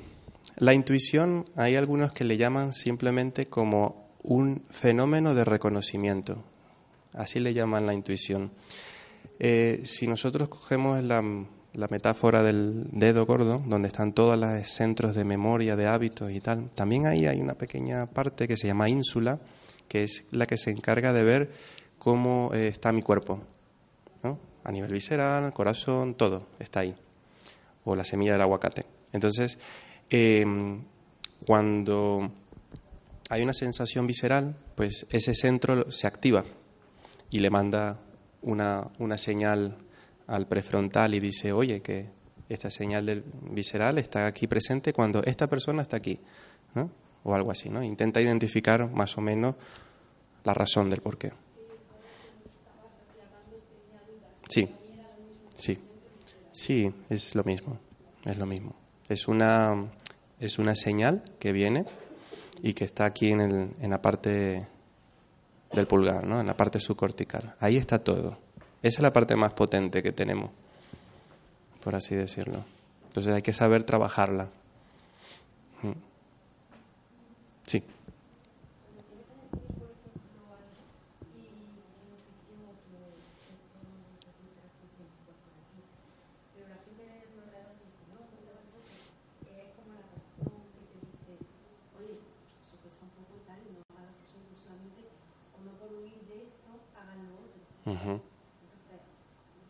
la 0.58 0.76
intuición 0.76 1.46
hay 1.56 1.78
algunos 1.78 2.14
que 2.14 2.26
le 2.26 2.38
llaman 2.38 2.74
simplemente 2.74 3.48
como 3.48 4.06
un 4.22 4.62
fenómeno 4.70 5.34
de 5.34 5.44
reconocimiento. 5.44 6.44
Así 7.14 7.40
le 7.40 7.56
llaman 7.56 7.88
la 7.88 7.96
intuición. 7.96 8.52
Eh, 9.40 9.82
si 9.84 10.06
nosotros 10.06 10.48
cogemos 10.50 11.04
la, 11.04 11.24
la 11.74 11.88
metáfora 11.88 12.44
del 12.44 12.86
dedo 12.92 13.26
gordo, 13.26 13.64
donde 13.66 13.88
están 13.88 14.14
todos 14.14 14.38
los 14.38 14.68
centros 14.68 15.16
de 15.16 15.24
memoria, 15.24 15.76
de 15.76 15.88
hábitos 15.88 16.30
y 16.30 16.40
tal, 16.40 16.70
también 16.76 17.08
ahí 17.08 17.26
hay 17.26 17.42
una 17.42 17.56
pequeña 17.56 18.06
parte 18.06 18.48
que 18.48 18.58
se 18.58 18.68
llama 18.68 18.90
ínsula, 18.90 19.40
que 19.88 20.04
es 20.04 20.24
la 20.30 20.46
que 20.46 20.58
se 20.58 20.70
encarga 20.70 21.14
de 21.14 21.24
ver 21.24 21.52
cómo 21.98 22.52
eh, 22.54 22.68
está 22.68 22.92
mi 22.92 23.02
cuerpo, 23.02 23.42
¿no? 24.22 24.38
a 24.64 24.72
nivel 24.72 24.94
visceral, 24.94 25.52
corazón, 25.52 26.14
todo 26.14 26.46
está 26.60 26.82
ahí, 26.82 26.94
o 27.86 27.96
la 27.96 28.06
semilla 28.06 28.34
del 28.34 28.42
aguacate. 28.42 28.86
Entonces, 29.14 29.58
eh, 30.10 30.46
cuando 31.46 32.32
hay 33.30 33.42
una 33.42 33.54
sensación 33.54 34.06
visceral, 34.06 34.56
pues 34.76 35.06
ese 35.10 35.34
centro 35.34 35.90
se 35.92 36.08
activa 36.08 36.44
y 37.30 37.40
le 37.40 37.50
manda 37.50 38.00
una, 38.42 38.90
una 39.00 39.18
señal 39.18 39.78
al 40.28 40.48
prefrontal 40.48 41.16
y 41.16 41.20
dice, 41.20 41.54
oye, 41.54 41.82
que 41.82 42.10
esta 42.50 42.70
señal 42.70 43.06
del 43.06 43.24
visceral 43.52 43.98
está 43.98 44.28
aquí 44.28 44.48
presente 44.48 44.92
cuando 44.94 45.24
esta 45.24 45.48
persona 45.48 45.82
está 45.82 45.98
aquí, 45.98 46.20
¿no? 46.76 46.92
o 47.24 47.34
algo 47.34 47.52
así, 47.52 47.70
¿no? 47.70 47.84
Intenta 47.84 48.22
identificar 48.22 48.90
más 48.92 49.18
o 49.18 49.22
menos 49.22 49.56
la 50.44 50.54
razón 50.54 50.90
del 50.90 51.02
porqué. 51.02 51.32
Sí, 54.50 54.70
sí, 55.56 55.78
sí, 56.52 56.94
es 57.10 57.34
lo 57.34 57.44
mismo, 57.44 57.80
es 58.26 58.38
lo 58.38 58.46
mismo. 58.46 58.83
Es 59.10 59.28
una, 59.28 59.86
es 60.40 60.60
una 60.60 60.76
señal 60.76 61.24
que 61.40 61.52
viene 61.52 61.86
y 62.62 62.74
que 62.74 62.86
está 62.86 63.06
aquí 63.06 63.30
en, 63.32 63.42
el, 63.42 63.70
en 63.82 63.90
la 63.90 64.02
parte 64.02 64.66
del 65.74 65.88
pulgar, 65.88 66.26
¿no? 66.26 66.40
en 66.40 66.48
la 66.48 66.56
parte 66.56 66.80
subcortical. 66.80 67.56
Ahí 67.60 67.78
está 67.78 68.00
todo. 68.00 68.38
Esa 68.82 68.98
es 68.98 69.02
la 69.02 69.14
parte 69.14 69.36
más 69.36 69.54
potente 69.54 70.02
que 70.04 70.12
tenemos, 70.12 70.52
por 71.84 71.96
así 71.96 72.16
decirlo. 72.16 72.64
Entonces 73.08 73.34
hay 73.34 73.42
que 73.42 73.54
saber 73.54 73.84
trabajarla. 73.84 74.48
Mm. 75.82 75.92
Sí. 77.66 77.84
Ujú. 97.86 98.22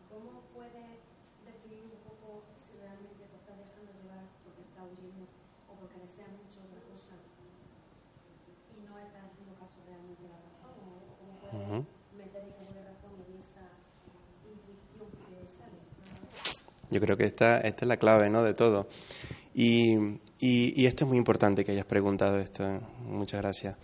¿Cómo 0.08 0.42
puedes 0.54 1.02
definir 1.44 1.82
un 1.84 1.98
poco 2.06 2.44
si 2.54 2.78
realmente 2.78 3.26
te 3.26 3.36
estás 3.36 3.58
dejando 3.58 3.90
llevar 3.98 4.22
porque 4.44 4.62
estás 4.62 4.84
huyendo 4.86 5.26
o 5.68 5.74
porque 5.74 5.98
deseas 5.98 6.30
mucho 6.30 6.62
otra 6.62 6.78
cosa 6.86 7.16
y 8.70 8.78
no 8.86 8.94
estás 8.98 9.26
haciendo 9.34 9.54
caso 9.58 9.82
realmente 9.84 10.22
a 10.26 10.30
la 10.30 10.38
razón? 10.46 10.78
¿O 11.10 11.18
cómo 11.18 11.34
puedes 11.42 11.66
Ujú. 11.66 11.86
meter 12.14 12.42
un 12.46 12.52
poco 12.54 12.72
de 12.78 12.82
razón 12.86 13.18
en 13.18 13.34
esa 13.34 13.66
intuición 14.46 15.10
que 15.26 15.34
te 15.42 15.48
sale? 15.50 15.82
Yo 16.90 16.93
creo 17.04 17.16
que 17.16 17.24
esta, 17.24 17.58
esta 17.60 17.84
es 17.84 17.88
la 17.88 17.96
clave 17.96 18.30
¿no? 18.30 18.42
de 18.42 18.54
todo. 18.54 18.88
Y, 19.54 19.96
y- 20.40 20.86
esto 20.86 21.04
es 21.04 21.08
muy 21.08 21.18
importante 21.18 21.64
que 21.64 21.72
hayas 21.72 21.84
preguntado 21.84 22.38
esto. 22.38 22.64
Muchas 23.04 23.40
gracias. 23.40 23.76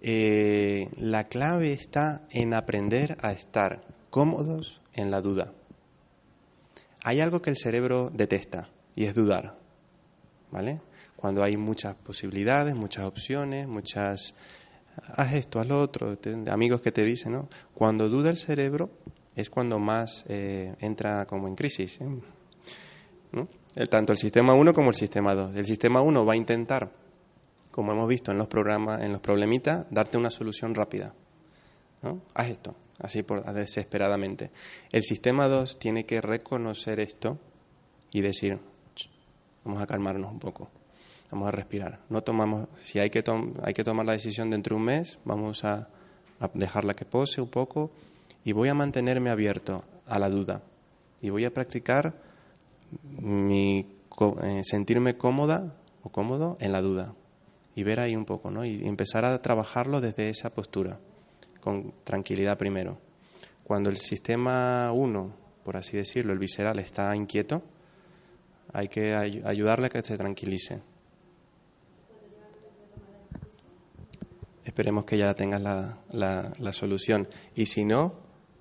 Eh, 0.00 0.88
la 0.98 1.28
clave 1.28 1.72
está 1.72 2.26
en 2.30 2.54
aprender 2.54 3.16
a 3.22 3.30
estar 3.32 3.82
cómodos 4.10 4.80
en 4.94 5.10
la 5.10 5.20
duda. 5.20 5.52
Hay 7.04 7.20
algo 7.20 7.40
que 7.40 7.50
el 7.50 7.56
cerebro 7.56 8.10
detesta 8.12 8.68
y 8.96 9.04
es 9.04 9.14
dudar. 9.14 9.58
¿Vale? 10.50 10.80
Cuando 11.16 11.42
hay 11.44 11.56
muchas 11.56 11.94
posibilidades, 11.94 12.74
muchas 12.74 13.04
opciones, 13.04 13.66
muchas... 13.68 14.34
Haz 15.16 15.32
esto, 15.34 15.58
haz 15.58 15.66
lo 15.68 15.80
otro, 15.80 16.18
amigos 16.50 16.82
que 16.82 16.92
te 16.92 17.02
dicen, 17.02 17.32
¿no? 17.32 17.48
Cuando 17.72 18.10
duda 18.10 18.28
el 18.28 18.36
cerebro 18.36 18.90
es 19.34 19.48
cuando 19.48 19.78
más 19.78 20.24
eh, 20.28 20.74
entra 20.80 21.24
como 21.26 21.48
en 21.48 21.54
crisis. 21.54 21.98
¿eh? 22.02 22.06
El- 23.74 23.88
tanto 23.88 24.12
el 24.12 24.18
sistema 24.18 24.54
1 24.54 24.74
como 24.74 24.90
el 24.90 24.94
sistema 24.96 25.34
2. 25.34 25.54
El 25.56 25.64
sistema 25.64 26.00
1 26.02 26.24
va 26.26 26.34
a 26.34 26.36
intentar, 26.36 26.90
como 27.70 27.92
hemos 27.92 28.08
visto 28.08 28.30
en 28.30 28.38
los 28.38 28.46
programas, 28.46 29.02
en 29.02 29.12
los 29.12 29.20
problemitas, 29.20 29.86
darte 29.90 30.18
una 30.18 30.30
solución 30.30 30.74
rápida. 30.74 31.14
¿no? 32.02 32.20
Haz 32.34 32.48
esto, 32.48 32.74
así 32.98 33.22
por, 33.22 33.44
desesperadamente. 33.54 34.50
El 34.90 35.02
sistema 35.02 35.48
2 35.48 35.78
tiene 35.78 36.04
que 36.04 36.20
reconocer 36.20 37.00
esto 37.00 37.38
y 38.10 38.20
decir, 38.20 38.58
"Ch, 38.94 39.08
vamos 39.64 39.80
a 39.82 39.86
calmarnos 39.86 40.30
un 40.32 40.38
poco, 40.40 40.68
vamos 41.30 41.48
a 41.48 41.52
respirar. 41.52 42.00
No 42.10 42.20
tomamos, 42.22 42.68
si 42.84 42.98
hay 42.98 43.08
que, 43.08 43.22
tom- 43.22 43.54
hay 43.62 43.72
que 43.72 43.84
tomar 43.84 44.04
la 44.04 44.12
decisión 44.12 44.50
dentro 44.50 44.74
de 44.76 44.80
un 44.80 44.86
mes, 44.86 45.18
vamos 45.24 45.64
a, 45.64 45.88
a 46.40 46.50
dejarla 46.52 46.94
que 46.94 47.04
pose 47.04 47.40
un 47.40 47.48
poco 47.48 47.90
y 48.44 48.52
voy 48.52 48.68
a 48.68 48.74
mantenerme 48.74 49.30
abierto 49.30 49.84
a 50.06 50.18
la 50.18 50.28
duda 50.28 50.60
y 51.22 51.30
voy 51.30 51.44
a 51.44 51.54
practicar 51.54 52.14
mi 53.20 53.86
eh, 54.42 54.60
sentirme 54.64 55.16
cómoda 55.16 55.74
o 56.02 56.10
cómodo 56.10 56.56
en 56.60 56.72
la 56.72 56.80
duda 56.80 57.14
y 57.74 57.82
ver 57.84 58.00
ahí 58.00 58.14
un 58.16 58.24
poco, 58.24 58.50
¿no? 58.50 58.64
Y 58.64 58.86
empezar 58.86 59.24
a 59.24 59.40
trabajarlo 59.40 60.00
desde 60.00 60.28
esa 60.28 60.50
postura, 60.50 60.98
con 61.60 61.92
tranquilidad 62.04 62.58
primero. 62.58 62.98
Cuando 63.64 63.88
el 63.90 63.96
sistema 63.96 64.92
1, 64.92 65.32
por 65.64 65.76
así 65.76 65.96
decirlo, 65.96 66.32
el 66.32 66.38
visceral 66.38 66.78
está 66.78 67.14
inquieto, 67.16 67.62
hay 68.72 68.88
que 68.88 69.14
ay- 69.14 69.42
ayudarle 69.44 69.86
a 69.86 69.90
que 69.90 70.02
se 70.02 70.18
tranquilice. 70.18 70.80
Esperemos 74.64 75.04
que 75.04 75.18
ya 75.18 75.34
tengas 75.34 75.60
la, 75.60 75.98
la 76.58 76.72
solución. 76.72 77.26
Y 77.54 77.66
si 77.66 77.84
no, 77.84 78.14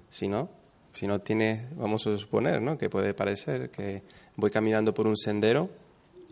si 0.10 0.28
no, 0.28 0.50
si 0.94 1.08
no 1.08 1.20
tienes, 1.20 1.76
vamos 1.76 2.06
a 2.08 2.18
suponer, 2.18 2.62
¿no? 2.62 2.78
Que 2.78 2.90
puede 2.90 3.14
parecer 3.14 3.70
que 3.70 4.04
voy 4.36 4.52
caminando 4.52 4.94
por 4.94 5.08
un 5.08 5.18
sendero 5.18 5.70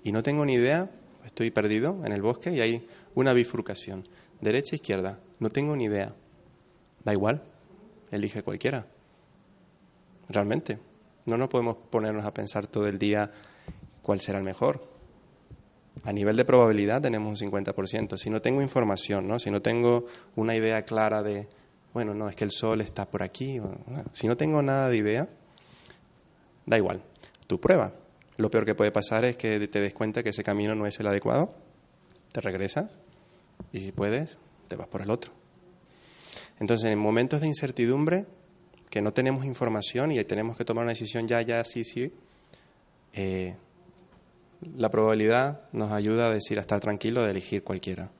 y 0.04 0.12
no 0.12 0.24
tengo 0.24 0.46
ni 0.46 0.54
idea, 0.54 0.90
estoy 1.26 1.52
perdido 1.52 2.02
en 2.06 2.12
el 2.12 2.22
bosque 2.22 2.52
y 2.52 2.62
hay 2.62 2.88
una 3.16 3.34
bifurcación, 3.34 4.08
derecha 4.42 4.72
e 4.74 4.78
izquierda, 4.78 5.20
no 5.40 5.50
tengo 5.50 5.76
ni 5.76 5.86
idea. 5.86 6.14
Da 7.04 7.14
igual, 7.14 7.44
elige 8.12 8.44
cualquiera. 8.44 8.88
Realmente, 10.28 10.80
no 11.26 11.38
nos 11.38 11.50
podemos 11.50 11.78
ponernos 11.90 12.26
a 12.26 12.34
pensar 12.34 12.68
todo 12.68 12.88
el 12.88 13.00
día 13.00 13.32
cuál 14.02 14.20
será 14.20 14.38
el 14.40 14.44
mejor. 14.44 14.88
A 16.04 16.14
nivel 16.14 16.36
de 16.38 16.46
probabilidad 16.46 17.02
tenemos 17.02 17.42
un 17.42 17.52
50%. 17.52 18.18
Si 18.18 18.30
no 18.30 18.42
tengo 18.42 18.62
información, 18.62 19.28
¿no? 19.28 19.40
si 19.40 19.52
no 19.52 19.62
tengo 19.62 20.06
una 20.36 20.56
idea 20.56 20.84
clara 20.84 21.24
de, 21.24 21.48
bueno, 21.94 22.14
no, 22.14 22.30
es 22.30 22.36
que 22.36 22.44
el 22.44 22.52
sol 22.52 22.82
está 22.82 23.10
por 23.10 23.24
aquí, 23.24 23.60
si 24.14 24.28
no 24.28 24.38
tengo 24.38 24.62
nada 24.62 24.90
de 24.90 24.98
idea, 24.98 25.28
da 26.66 26.78
igual, 26.78 27.02
tú 27.48 27.60
prueba. 27.60 27.94
Lo 28.38 28.50
peor 28.50 28.66
que 28.66 28.76
puede 28.76 28.92
pasar 28.92 29.26
es 29.26 29.36
que 29.36 29.68
te 29.68 29.82
des 29.82 29.94
cuenta 29.94 30.24
que 30.24 30.30
ese 30.30 30.44
camino 30.44 30.74
no 30.76 30.86
es 30.86 31.00
el 31.00 31.08
adecuado, 31.08 31.54
te 32.32 32.42
regresas 32.42 32.98
y 33.74 33.80
si 33.80 33.92
puedes, 33.92 34.38
te 34.68 34.76
vas 34.76 34.88
por 34.88 35.02
el 35.02 35.10
otro. 35.10 35.34
Entonces, 36.60 36.90
en 36.90 37.00
momentos 37.00 37.42
de 37.42 37.48
incertidumbre, 37.48 38.26
que 38.90 39.02
no 39.02 39.14
tenemos 39.14 39.46
información 39.46 40.12
y 40.12 40.24
tenemos 40.24 40.58
que 40.58 40.66
tomar 40.66 40.84
una 40.84 40.94
decisión 40.94 41.28
ya, 41.28 41.42
ya, 41.42 41.64
sí, 41.64 41.84
sí, 41.84 42.14
eh, 43.14 43.56
la 44.76 44.90
probabilidad 44.90 45.62
nos 45.72 45.92
ayuda 45.92 46.28
a 46.28 46.30
decir 46.30 46.58
a 46.58 46.62
estar 46.62 46.80
tranquilo 46.80 47.24
de 47.24 47.32
elegir 47.32 47.64
cualquiera. 47.64 48.12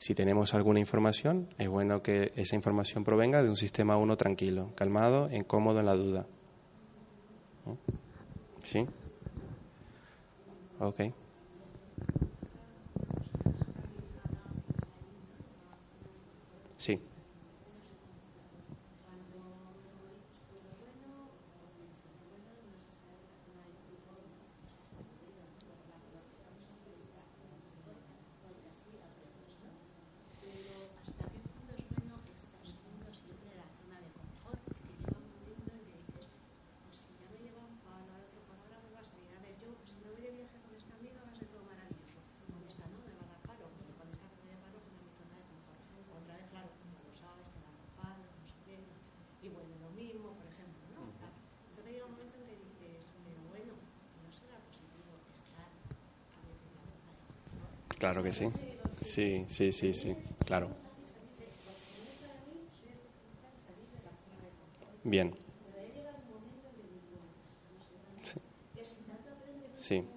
Si 0.00 0.14
tenemos 0.14 0.54
alguna 0.54 0.80
información, 0.80 1.46
es 1.58 1.68
bueno 1.68 2.00
que 2.00 2.32
esa 2.34 2.56
información 2.56 3.04
provenga 3.04 3.42
de 3.42 3.50
un 3.50 3.58
sistema 3.58 3.98
1 3.98 4.16
tranquilo, 4.16 4.72
calmado, 4.74 5.30
incómodo 5.30 5.80
en 5.80 5.84
la 5.86 5.94
duda. 5.94 6.26
¿Sí? 8.62 8.86
Ok. 10.78 11.12
Sí. 16.78 16.98
Claro 58.00 58.22
que 58.24 58.32
sí. 58.32 58.48
Sí, 59.00 59.44
sí, 59.48 59.70
sí, 59.72 59.94
sí, 59.94 60.16
claro. 60.44 60.70
Bien. 65.04 65.34
Sí. 69.74 70.08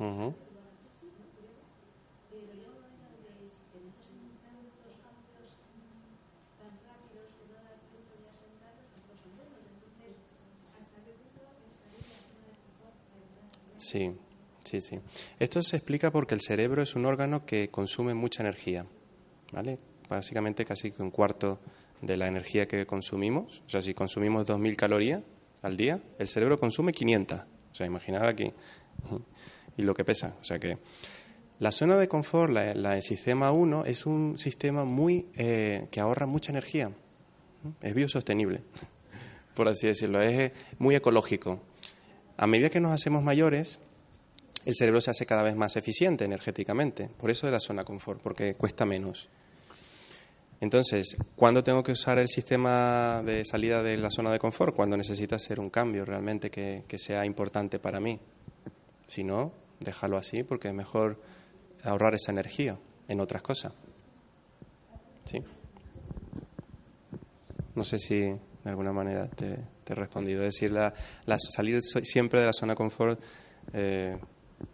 Uh 0.00 0.32
Sí, 13.92 14.10
sí, 14.64 14.80
sí. 14.80 14.98
Esto 15.38 15.62
se 15.62 15.76
explica 15.76 16.10
porque 16.10 16.34
el 16.34 16.40
cerebro 16.40 16.82
es 16.82 16.96
un 16.96 17.04
órgano 17.04 17.44
que 17.44 17.68
consume 17.68 18.14
mucha 18.14 18.42
energía, 18.42 18.86
¿vale? 19.52 19.78
Básicamente 20.08 20.64
casi 20.64 20.94
un 20.98 21.10
cuarto 21.10 21.60
de 22.00 22.16
la 22.16 22.26
energía 22.26 22.66
que 22.66 22.86
consumimos. 22.86 23.62
O 23.66 23.68
sea, 23.68 23.82
si 23.82 23.92
consumimos 23.92 24.46
2.000 24.46 24.76
calorías 24.76 25.22
al 25.60 25.76
día, 25.76 26.00
el 26.18 26.26
cerebro 26.26 26.58
consume 26.58 26.94
500. 26.94 27.40
O 27.40 27.74
sea, 27.74 27.86
imaginad 27.86 28.26
aquí. 28.26 28.50
Y 29.74 29.82
lo 29.82 29.94
que 29.94 30.04
pesa. 30.04 30.36
O 30.38 30.44
sea 30.44 30.58
que 30.58 30.76
la 31.58 31.72
zona 31.72 31.96
de 31.96 32.06
confort, 32.06 32.52
la, 32.52 32.74
la 32.74 33.00
sistema 33.00 33.52
1, 33.52 33.86
es 33.86 34.04
un 34.04 34.36
sistema 34.36 34.84
muy 34.84 35.28
eh, 35.34 35.88
que 35.90 35.98
ahorra 35.98 36.26
mucha 36.26 36.52
energía. 36.52 36.92
Es 37.80 37.94
biosostenible, 37.94 38.60
por 39.54 39.68
así 39.68 39.86
decirlo. 39.86 40.20
Es 40.20 40.38
eh, 40.38 40.52
muy 40.78 40.94
ecológico. 40.94 41.62
A 42.36 42.46
medida 42.46 42.70
que 42.70 42.80
nos 42.80 42.92
hacemos 42.92 43.22
mayores, 43.22 43.78
el 44.64 44.74
cerebro 44.74 45.00
se 45.00 45.10
hace 45.10 45.26
cada 45.26 45.42
vez 45.42 45.56
más 45.56 45.76
eficiente 45.76 46.24
energéticamente. 46.24 47.08
Por 47.08 47.30
eso 47.30 47.46
de 47.46 47.52
la 47.52 47.60
zona 47.60 47.84
confort, 47.84 48.22
porque 48.22 48.54
cuesta 48.54 48.84
menos. 48.84 49.28
Entonces, 50.62 51.16
¿cuándo 51.34 51.64
tengo 51.64 51.82
que 51.82 51.90
usar 51.90 52.20
el 52.20 52.28
sistema 52.28 53.20
de 53.24 53.44
salida 53.44 53.82
de 53.82 53.96
la 53.96 54.12
zona 54.12 54.30
de 54.30 54.38
confort? 54.38 54.76
Cuando 54.76 54.96
necesita 54.96 55.34
hacer 55.34 55.58
un 55.58 55.70
cambio 55.70 56.04
realmente 56.04 56.52
que, 56.52 56.84
sea 56.98 57.26
importante 57.26 57.80
para 57.80 57.98
mí. 57.98 58.20
Si 59.08 59.24
no, 59.24 59.52
déjalo 59.80 60.16
así 60.16 60.44
porque 60.44 60.68
es 60.68 60.74
mejor 60.74 61.20
ahorrar 61.82 62.14
esa 62.14 62.30
energía 62.30 62.78
en 63.08 63.18
otras 63.18 63.42
cosas. 63.42 63.72
¿Sí? 65.24 65.42
No 67.74 67.82
sé 67.82 67.98
si 67.98 68.20
de 68.20 68.38
alguna 68.70 68.92
manera 68.92 69.26
te, 69.26 69.58
respondido. 69.94 70.42
Es 70.42 70.54
decir, 70.54 70.72
la, 70.72 70.92
salir 71.38 71.80
siempre 71.82 72.40
de 72.40 72.46
la 72.46 72.52
zona 72.52 72.72
de 72.72 72.76
confort 72.76 73.20
eh, 73.72 74.16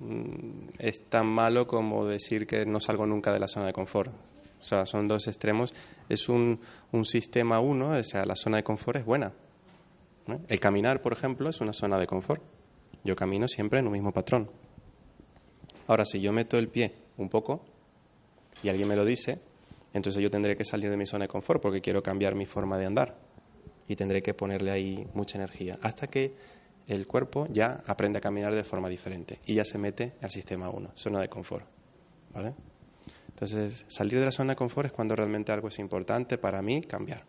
Mm, 0.00 0.68
es 0.78 1.08
tan 1.08 1.26
malo 1.26 1.66
como 1.66 2.06
decir 2.06 2.46
que 2.46 2.66
no 2.66 2.80
salgo 2.80 3.06
nunca 3.06 3.32
de 3.32 3.38
la 3.38 3.48
zona 3.48 3.66
de 3.66 3.72
confort. 3.72 4.12
O 4.60 4.64
sea, 4.64 4.86
son 4.86 5.08
dos 5.08 5.26
extremos. 5.28 5.72
Es 6.08 6.28
un, 6.28 6.60
un 6.92 7.04
sistema 7.04 7.60
uno, 7.60 7.90
o 7.90 8.04
sea, 8.04 8.24
la 8.24 8.36
zona 8.36 8.58
de 8.58 8.64
confort 8.64 8.98
es 8.98 9.04
buena. 9.04 9.32
El 10.46 10.60
caminar, 10.60 11.00
por 11.00 11.12
ejemplo, 11.12 11.48
es 11.48 11.60
una 11.60 11.72
zona 11.72 11.98
de 11.98 12.06
confort. 12.06 12.42
Yo 13.04 13.16
camino 13.16 13.48
siempre 13.48 13.78
en 13.78 13.86
un 13.86 13.92
mismo 13.92 14.12
patrón. 14.12 14.50
Ahora, 15.86 16.04
si 16.04 16.20
yo 16.20 16.32
meto 16.32 16.58
el 16.58 16.68
pie 16.68 16.92
un 17.16 17.30
poco 17.30 17.64
y 18.62 18.68
alguien 18.68 18.88
me 18.88 18.96
lo 18.96 19.06
dice, 19.06 19.40
entonces 19.94 20.22
yo 20.22 20.30
tendré 20.30 20.56
que 20.56 20.64
salir 20.64 20.90
de 20.90 20.96
mi 20.98 21.06
zona 21.06 21.24
de 21.24 21.28
confort 21.28 21.62
porque 21.62 21.80
quiero 21.80 22.02
cambiar 22.02 22.34
mi 22.34 22.44
forma 22.44 22.76
de 22.76 22.86
andar 22.86 23.27
y 23.88 23.96
tendré 23.96 24.22
que 24.22 24.34
ponerle 24.34 24.70
ahí 24.70 25.08
mucha 25.14 25.38
energía 25.38 25.78
hasta 25.82 26.06
que 26.06 26.34
el 26.86 27.06
cuerpo 27.06 27.46
ya 27.50 27.82
aprende 27.86 28.18
a 28.18 28.20
caminar 28.20 28.54
de 28.54 28.64
forma 28.64 28.88
diferente 28.88 29.40
y 29.46 29.54
ya 29.54 29.64
se 29.64 29.78
mete 29.78 30.12
al 30.22 30.30
sistema 30.30 30.70
1, 30.70 30.92
zona 30.94 31.20
de 31.20 31.28
confort. 31.28 31.66
¿vale? 32.32 32.54
Entonces, 33.28 33.84
salir 33.88 34.18
de 34.18 34.24
la 34.24 34.32
zona 34.32 34.52
de 34.52 34.56
confort 34.56 34.86
es 34.86 34.92
cuando 34.92 35.14
realmente 35.14 35.52
algo 35.52 35.68
es 35.68 35.78
importante 35.78 36.38
para 36.38 36.60
mí 36.62 36.82
cambiar. 36.82 37.24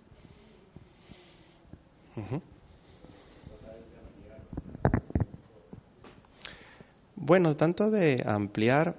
Bueno, 7.16 7.56
tanto 7.56 7.92
de 7.92 8.24
ampliar 8.26 8.96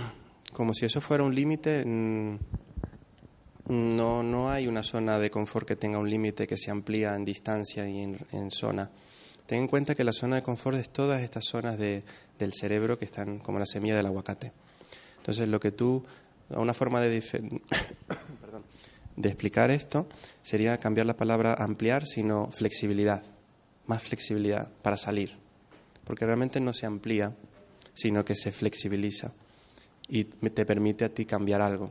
como 0.52 0.74
si 0.74 0.84
eso 0.86 1.00
fuera 1.00 1.22
un 1.22 1.34
límite, 1.34 1.84
mm, 1.84 2.38
no, 3.68 4.22
no 4.22 4.50
hay 4.50 4.66
una 4.66 4.82
zona 4.82 5.18
de 5.18 5.30
confort 5.30 5.66
que 5.66 5.76
tenga 5.76 5.98
un 5.98 6.10
límite 6.10 6.46
que 6.46 6.56
se 6.56 6.70
amplía 6.70 7.14
en 7.14 7.24
distancia 7.24 7.88
y 7.88 8.02
en 8.02 8.50
zona. 8.50 8.90
Ten 9.48 9.60
en 9.60 9.66
cuenta 9.66 9.94
que 9.94 10.04
la 10.04 10.12
zona 10.12 10.36
de 10.36 10.42
confort 10.42 10.76
es 10.76 10.90
todas 10.90 11.22
estas 11.22 11.46
zonas 11.46 11.78
de, 11.78 12.02
del 12.38 12.52
cerebro 12.52 12.98
que 12.98 13.06
están 13.06 13.38
como 13.38 13.58
la 13.58 13.64
semilla 13.64 13.96
del 13.96 14.04
aguacate. 14.04 14.52
Entonces, 15.16 15.48
lo 15.48 15.58
que 15.58 15.72
tú, 15.72 16.04
una 16.50 16.74
forma 16.74 17.00
de, 17.00 17.20
de 19.16 19.28
explicar 19.28 19.70
esto 19.70 20.06
sería 20.42 20.76
cambiar 20.76 21.06
la 21.06 21.16
palabra 21.16 21.54
ampliar, 21.54 22.06
sino 22.06 22.50
flexibilidad, 22.50 23.22
más 23.86 24.02
flexibilidad 24.02 24.70
para 24.82 24.98
salir. 24.98 25.38
Porque 26.04 26.26
realmente 26.26 26.60
no 26.60 26.74
se 26.74 26.84
amplía, 26.84 27.34
sino 27.94 28.26
que 28.26 28.34
se 28.34 28.52
flexibiliza 28.52 29.32
y 30.08 30.24
te 30.24 30.66
permite 30.66 31.06
a 31.06 31.08
ti 31.08 31.24
cambiar 31.24 31.62
algo. 31.62 31.90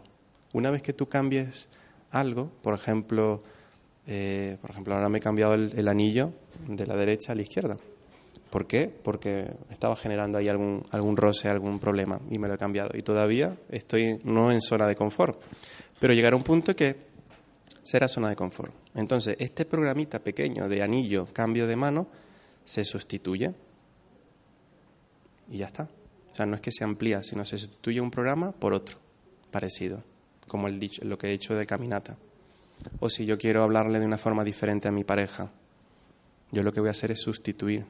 Una 0.53 0.71
vez 0.71 0.81
que 0.81 0.93
tú 0.93 1.07
cambies 1.07 1.67
algo, 2.11 2.51
por 2.61 2.73
ejemplo, 2.73 3.43
eh, 4.05 4.57
por 4.61 4.71
ejemplo, 4.71 4.95
ahora 4.95 5.09
me 5.09 5.17
he 5.17 5.21
cambiado 5.21 5.53
el, 5.53 5.87
anillo 5.87 6.31
de 6.67 6.85
la 6.85 6.95
derecha 6.95 7.33
a 7.33 7.35
la 7.35 7.41
izquierda. 7.41 7.77
¿Por 8.49 8.65
qué? 8.65 8.89
Porque 9.03 9.51
estaba 9.69 9.95
generando 9.95 10.37
ahí 10.37 10.47
algún, 10.47 10.83
algún 10.91 11.17
roce, 11.17 11.49
algún 11.49 11.79
problema 11.79 12.19
y 12.31 12.39
me 12.39 12.47
lo 12.47 12.53
he 12.53 12.57
cambiado. 12.57 12.91
Y 12.93 13.01
todavía 13.01 13.57
estoy 13.69 14.19
no 14.23 14.51
en 14.51 14.61
zona 14.61 14.87
de 14.87 14.95
confort. 14.95 15.41
Pero 15.99 16.13
llegará 16.13 16.35
un 16.35 16.43
punto 16.43 16.73
que 16.73 16.95
será 17.83 18.07
zona 18.07 18.29
de 18.29 18.35
confort. 18.35 18.73
Entonces, 18.95 19.35
este 19.39 19.65
programita 19.65 20.19
pequeño 20.19 20.69
de 20.69 20.81
anillo, 20.81 21.27
cambio 21.33 21.67
de 21.67 21.75
mano, 21.75 22.07
se 22.63 22.85
sustituye 22.85 23.53
y 25.49 25.57
ya 25.57 25.67
está. 25.67 25.89
O 26.31 26.35
sea, 26.35 26.45
no 26.45 26.55
es 26.55 26.61
que 26.61 26.71
se 26.71 26.83
amplía, 26.83 27.23
sino 27.23 27.45
se 27.45 27.57
sustituye 27.57 27.99
un 27.99 28.11
programa 28.11 28.51
por 28.51 28.73
otro 28.73 28.97
parecido, 29.51 30.03
como 30.47 30.67
el 30.67 30.79
dicho, 30.79 31.03
lo 31.05 31.17
que 31.17 31.27
he 31.27 31.33
hecho 31.33 31.55
de 31.55 31.65
caminata 31.65 32.17
o 32.99 33.09
si 33.09 33.25
yo 33.25 33.37
quiero 33.37 33.63
hablarle 33.63 33.99
de 33.99 34.05
una 34.05 34.17
forma 34.17 34.43
diferente 34.43 34.87
a 34.87 34.91
mi 34.91 35.03
pareja. 35.03 35.51
Yo 36.51 36.63
lo 36.63 36.71
que 36.71 36.79
voy 36.79 36.89
a 36.89 36.91
hacer 36.91 37.11
es 37.11 37.21
sustituir 37.21 37.85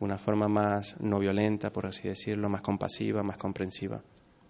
una 0.00 0.18
forma 0.18 0.48
más 0.48 1.00
no 1.00 1.18
violenta, 1.18 1.72
por 1.72 1.86
así 1.86 2.08
decirlo, 2.08 2.48
más 2.48 2.60
compasiva, 2.60 3.22
más 3.22 3.36
comprensiva, 3.36 4.00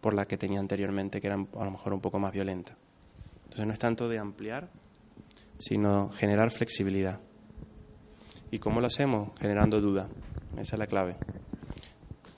por 0.01 0.15
la 0.15 0.27
que 0.27 0.37
tenía 0.37 0.61
anteriormente, 0.61 1.21
que 1.21 1.27
era 1.27 1.37
a 1.37 1.65
lo 1.65 1.71
mejor 1.71 1.95
un 1.95 2.01
poco 2.01 2.19
más 2.19 2.33
violenta. 2.33 2.77
Entonces 3.45 3.67
no 3.67 3.73
es 3.73 3.79
tanto 3.79 4.09
de 4.09 4.19
ampliar, 4.19 4.69
sino 5.59 6.11
generar 6.11 6.51
flexibilidad. 6.51 7.21
¿Y 8.51 8.59
cómo 8.59 8.81
lo 8.81 8.87
hacemos? 8.87 9.31
Generando 9.39 9.81
duda. 9.81 10.09
Esa 10.59 10.77
es 10.77 10.79
la 10.79 10.87
clave. 10.87 11.17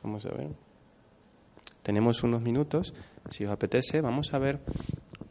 Vamos 0.03 0.25
a 0.27 0.31
ver. 0.31 0.51
Tenemos 1.83 2.23
unos 2.23 2.43
minutos. 2.43 2.95
Si 3.29 3.45
os 3.45 3.53
apetece, 3.53 4.01
vamos 4.01 4.33
a 4.35 4.39
ver 4.39 4.61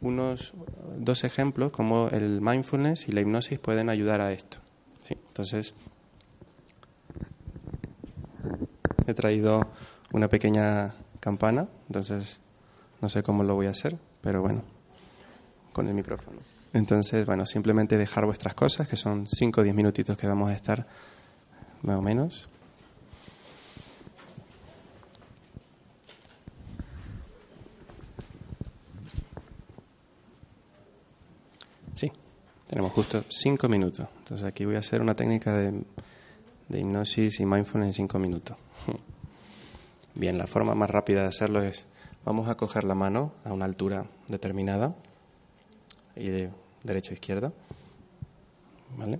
unos 0.00 0.54
dos 0.96 1.24
ejemplos 1.24 1.72
como 1.72 2.08
el 2.08 2.40
mindfulness 2.40 3.08
y 3.08 3.12
la 3.12 3.20
hipnosis 3.20 3.58
pueden 3.58 3.90
ayudar 3.90 4.20
a 4.20 4.32
esto. 4.32 4.58
Entonces, 5.08 5.74
he 9.06 9.14
traído 9.14 9.70
una 10.12 10.28
pequeña 10.28 10.94
campana, 11.18 11.68
entonces 11.88 12.40
no 13.00 13.08
sé 13.08 13.22
cómo 13.22 13.42
lo 13.42 13.54
voy 13.54 13.66
a 13.66 13.70
hacer, 13.70 13.98
pero 14.20 14.40
bueno, 14.42 14.62
con 15.72 15.88
el 15.88 15.94
micrófono. 15.94 16.38
Entonces, 16.72 17.26
bueno, 17.26 17.46
simplemente 17.46 17.96
dejar 17.96 18.24
vuestras 18.26 18.54
cosas, 18.54 18.86
que 18.88 18.96
son 18.96 19.26
5 19.26 19.60
o 19.60 19.64
10 19.64 19.74
minutitos 19.74 20.16
que 20.16 20.26
vamos 20.26 20.50
a 20.50 20.54
estar 20.54 20.86
más 21.82 21.98
o 21.98 22.02
menos. 22.02 22.48
Sí, 31.96 32.12
tenemos 32.70 32.92
justo 32.92 33.24
5 33.28 33.68
minutos. 33.68 34.06
Entonces 34.18 34.46
aquí 34.46 34.64
voy 34.64 34.76
a 34.76 34.78
hacer 34.78 35.02
una 35.02 35.16
técnica 35.16 35.52
de, 35.56 35.82
de 36.68 36.78
hipnosis 36.78 37.40
y 37.40 37.44
mindfulness 37.44 37.88
en 37.88 37.92
5 37.94 38.18
minutos. 38.20 38.56
Bien, 40.14 40.38
la 40.38 40.46
forma 40.46 40.76
más 40.76 40.88
rápida 40.88 41.22
de 41.22 41.26
hacerlo 41.26 41.64
es, 41.64 41.88
vamos 42.24 42.48
a 42.48 42.54
coger 42.54 42.84
la 42.84 42.94
mano 42.94 43.32
a 43.44 43.52
una 43.52 43.64
altura 43.64 44.06
determinada 44.28 44.94
y 46.14 46.28
de 46.28 46.50
derecha 46.84 47.10
a 47.10 47.14
izquierda. 47.14 47.52
¿Vale? 48.96 49.18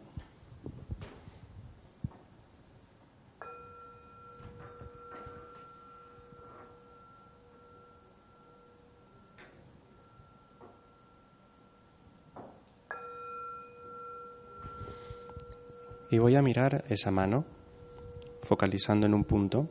Y 16.10 16.18
voy 16.18 16.34
a 16.34 16.42
mirar 16.42 16.84
esa 16.88 17.12
mano, 17.12 17.44
focalizando 18.42 19.06
en 19.06 19.14
un 19.14 19.22
punto. 19.22 19.68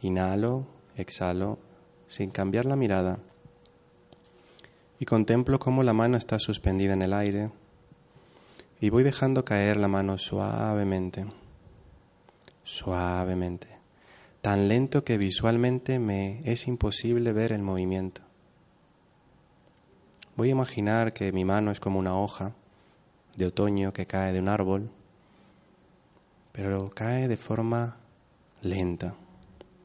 Inhalo, 0.00 0.66
exhalo, 0.96 1.58
sin 2.06 2.30
cambiar 2.30 2.64
la 2.64 2.76
mirada. 2.76 3.18
Y 5.00 5.04
contemplo 5.04 5.58
cómo 5.58 5.82
la 5.82 5.94
mano 5.94 6.16
está 6.16 6.38
suspendida 6.38 6.92
en 6.92 7.02
el 7.02 7.12
aire. 7.12 7.50
Y 8.80 8.90
voy 8.90 9.02
dejando 9.02 9.44
caer 9.44 9.78
la 9.78 9.88
mano 9.88 10.16
suavemente, 10.16 11.26
suavemente, 12.62 13.66
tan 14.42 14.68
lento 14.68 15.02
que 15.02 15.18
visualmente 15.18 15.98
me 15.98 16.40
es 16.44 16.68
imposible 16.68 17.32
ver 17.32 17.50
el 17.50 17.62
movimiento. 17.62 18.22
Voy 20.36 20.48
a 20.48 20.52
imaginar 20.52 21.12
que 21.12 21.32
mi 21.32 21.44
mano 21.44 21.72
es 21.72 21.80
como 21.80 21.98
una 21.98 22.16
hoja 22.16 22.52
de 23.36 23.46
otoño 23.46 23.92
que 23.92 24.06
cae 24.06 24.32
de 24.32 24.38
un 24.38 24.48
árbol 24.48 24.90
pero 26.52 26.90
cae 26.90 27.28
de 27.28 27.36
forma 27.36 27.96
lenta, 28.60 29.14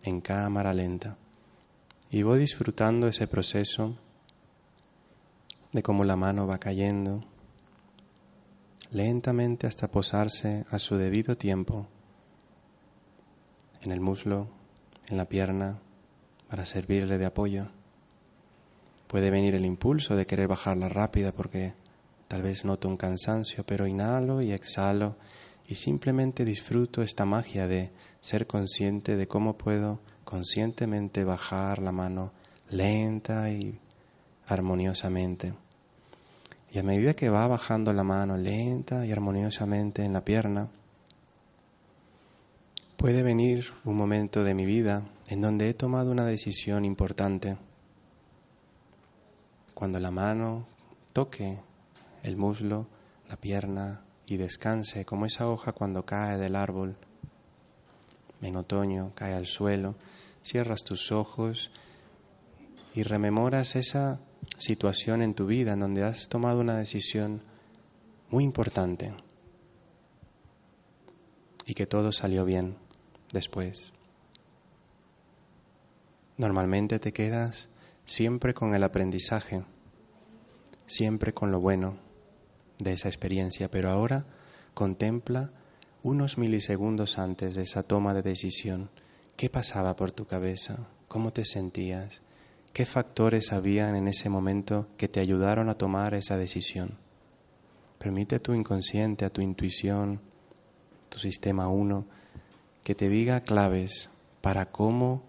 en 0.04 0.22
cámara 0.22 0.74
lenta. 0.74 1.18
Y 2.12 2.24
voy 2.24 2.40
disfrutando 2.40 3.08
ese 3.08 3.28
proceso 3.28 3.98
de 5.72 5.82
cómo 5.82 6.04
la 6.04 6.16
mano 6.16 6.48
va 6.48 6.60
cayendo 6.60 7.22
lentamente 8.92 9.68
hasta 9.68 9.90
posarse 9.90 10.66
a 10.70 10.80
su 10.80 10.96
debido 10.96 11.36
tiempo 11.38 11.88
en 13.82 13.92
el 13.92 14.00
muslo, 14.00 14.48
en 15.10 15.18
la 15.18 15.26
pierna, 15.26 15.80
para 16.50 16.66
servirle 16.66 17.18
de 17.18 17.26
apoyo. 17.26 17.68
Puede 19.08 19.30
venir 19.30 19.56
el 19.56 19.66
impulso 19.66 20.16
de 20.16 20.26
querer 20.26 20.48
bajarla 20.48 20.90
rápida 20.90 21.32
porque 21.32 21.74
tal 22.28 22.42
vez 22.42 22.66
noto 22.66 22.88
un 22.88 22.98
cansancio, 22.98 23.66
pero 23.66 23.88
inhalo 23.88 24.42
y 24.42 24.52
exhalo 24.52 25.16
y 25.68 25.76
simplemente 25.76 26.46
disfruto 26.46 27.02
esta 27.02 27.26
magia 27.26 27.68
de 27.68 27.92
ser 28.22 28.48
consciente 28.48 29.16
de 29.16 29.28
cómo 29.28 29.58
puedo 29.58 30.00
conscientemente 30.24 31.24
bajar 31.24 31.80
la 31.80 31.92
mano 31.92 32.32
lenta 32.70 33.50
y 33.50 33.80
armoniosamente. 34.48 35.54
Y 36.72 36.80
a 36.80 36.84
medida 36.84 37.14
que 37.14 37.30
va 37.30 37.48
bajando 37.48 37.92
la 37.94 38.04
mano 38.04 38.38
lenta 38.38 39.06
y 39.06 39.12
armoniosamente 39.12 40.04
en 40.04 40.14
la 40.14 40.24
pierna, 40.24 40.70
puede 42.96 43.24
venir 43.24 43.68
un 43.86 43.96
momento 43.96 44.44
de 44.44 44.54
mi 44.54 44.66
vida 44.66 45.04
en 45.28 45.42
donde 45.42 45.70
he 45.70 45.74
tomado 45.74 46.12
una 46.12 46.26
decisión 46.26 46.86
importante. 46.86 47.58
Cuando 49.74 50.00
la 50.00 50.12
mano 50.12 50.66
toque 51.14 51.60
el 52.24 52.38
muslo, 52.38 52.88
la 53.30 53.38
pierna, 53.38 54.02
y 54.28 54.38
descanse 54.38 55.06
como 55.06 55.26
esa 55.26 55.50
hoja 55.50 55.72
cuando 55.72 56.06
cae 56.06 56.38
del 56.38 56.56
árbol 56.56 56.98
en 58.42 58.56
otoño, 58.58 59.14
cae 59.16 59.34
al 59.34 59.46
suelo, 59.46 59.96
cierras 60.44 60.84
tus 60.84 61.12
ojos 61.12 61.72
y 62.94 63.04
rememoras 63.04 63.76
esa 63.76 64.20
situación 64.58 65.22
en 65.22 65.34
tu 65.34 65.46
vida 65.46 65.74
en 65.74 65.80
donde 65.80 66.04
has 66.04 66.28
tomado 66.28 66.60
una 66.60 66.78
decisión 66.78 67.42
muy 68.30 68.44
importante 68.44 69.14
y 71.66 71.74
que 71.74 71.88
todo 71.88 72.12
salió 72.12 72.44
bien 72.44 72.78
después. 73.32 73.94
Normalmente 76.36 77.00
te 77.00 77.14
quedas 77.14 77.70
siempre 78.06 78.54
con 78.54 78.76
el 78.76 78.84
aprendizaje, 78.84 79.64
siempre 80.86 81.34
con 81.34 81.52
lo 81.52 81.60
bueno 81.60 82.07
de 82.80 82.94
esa 82.94 83.10
experiencia, 83.10 83.70
pero 83.70 83.90
ahora 83.90 84.26
contempla 84.74 85.52
unos 86.04 86.38
milisegundos 86.38 87.18
antes 87.18 87.56
de 87.56 87.64
esa 87.64 87.84
toma 87.84 88.14
de 88.14 88.22
decisión, 88.22 88.90
qué 89.36 89.50
pasaba 89.50 89.96
por 89.96 90.12
tu 90.12 90.26
cabeza, 90.26 90.88
cómo 91.08 91.34
te 91.34 91.46
sentías, 91.46 92.22
qué 92.74 92.86
factores 92.86 93.52
habían 93.52 93.96
en 93.96 94.08
ese 94.08 94.30
momento 94.30 94.88
que 94.98 95.08
te 95.08 95.20
ayudaron 95.20 95.70
a 95.70 95.78
tomar 95.78 96.14
esa 96.14 96.38
decisión. 96.38 96.98
Permite 97.98 98.36
a 98.36 98.40
tu 98.40 98.54
inconsciente, 98.54 99.26
a 99.26 99.32
tu 99.32 99.42
intuición, 99.42 100.22
tu 101.10 101.20
sistema 101.20 101.68
uno, 101.68 102.06
que 102.84 102.96
te 102.96 103.10
diga 103.10 103.42
claves 103.42 104.10
para 104.42 104.68
cómo 104.68 105.24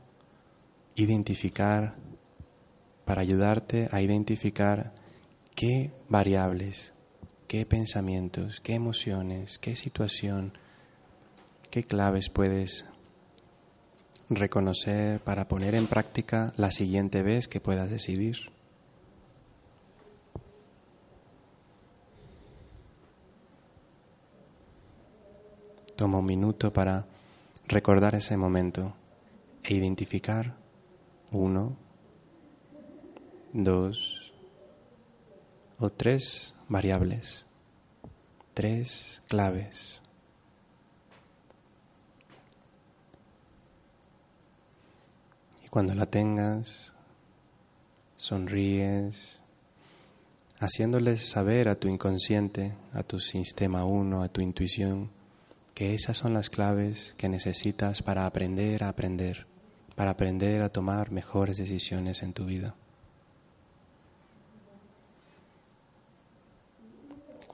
identificar, 0.95 1.97
para 3.05 3.23
ayudarte 3.23 3.89
a 3.91 4.03
identificar 4.03 4.93
qué 5.55 5.91
variables, 6.09 6.93
qué 7.49 7.65
pensamientos, 7.65 8.61
qué 8.61 8.75
emociones, 8.75 9.59
qué 9.59 9.75
situación, 9.75 10.53
qué 11.71 11.83
claves 11.83 12.29
puedes 12.29 12.85
reconocer 14.29 15.21
para 15.21 15.49
poner 15.49 15.75
en 15.75 15.87
práctica 15.87 16.53
la 16.59 16.71
siguiente 16.71 17.23
vez 17.23 17.49
que 17.49 17.59
puedas 17.59 17.91
decidir. 17.91 18.37
Toma 25.97 26.19
un 26.19 26.27
minuto 26.27 26.71
para 26.71 27.07
recordar 27.67 28.15
ese 28.15 28.37
momento 28.37 28.95
e 29.65 29.75
identificar 29.75 30.55
uno, 31.33 31.77
dos 33.55 34.33
o 35.79 35.89
tres 35.89 36.55
variables, 36.69 37.47
tres 38.55 39.23
claves. 39.27 40.01
Y 45.65 45.69
cuando 45.69 45.95
la 45.95 46.07
tengas, 46.07 46.93
sonríes, 48.17 49.39
haciéndoles 50.61 51.29
saber 51.29 51.69
a 51.69 51.77
tu 51.77 51.89
inconsciente, 51.89 52.75
a 52.93 53.03
tu 53.03 53.21
sistema 53.21 53.85
uno, 53.85 54.23
a 54.23 54.29
tu 54.29 54.41
intuición, 54.41 55.11
que 55.75 55.95
esas 55.95 56.17
son 56.17 56.35
las 56.35 56.51
claves 56.51 57.15
que 57.17 57.29
necesitas 57.29 58.03
para 58.03 58.27
aprender 58.27 58.83
a 58.83 58.89
aprender, 58.89 59.47
para 59.95 60.11
aprender 60.11 60.63
a 60.63 60.69
tomar 60.69 61.13
mejores 61.13 61.57
decisiones 61.57 62.23
en 62.23 62.33
tu 62.33 62.45
vida. 62.45 62.75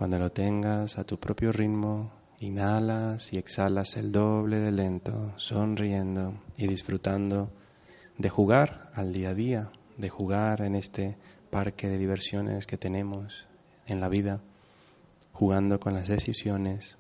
Cuando 0.05 0.19
lo 0.19 0.33
tengas 0.33 0.99
a 0.99 1.05
tu 1.05 1.19
propio 1.19 1.51
ritmo, 1.51 2.13
inhalas 2.39 3.33
y 3.33 3.39
exhalas 3.39 3.97
el 3.97 4.13
doble 4.13 4.59
de 4.59 4.71
lento, 4.71 5.33
sonriendo 5.37 6.43
y 6.59 6.67
disfrutando 6.67 7.51
de 8.19 8.29
jugar 8.29 8.91
al 8.93 9.15
día 9.15 9.31
a 9.31 9.35
día, 9.35 9.73
de 9.97 10.11
jugar 10.11 10.61
en 10.61 10.75
este 10.75 11.17
parque 11.49 11.89
de 11.89 11.97
diversiones 11.97 12.67
que 12.67 12.77
tenemos 12.77 13.47
en 13.87 14.01
la 14.01 14.11
vida, 14.11 14.43
jugando 15.33 15.81
con 15.81 15.95
las 15.95 16.07
decisiones 16.07 16.99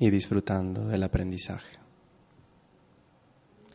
y 0.00 0.10
disfrutando 0.10 0.84
del 0.88 1.04
aprendizaje. 1.04 1.78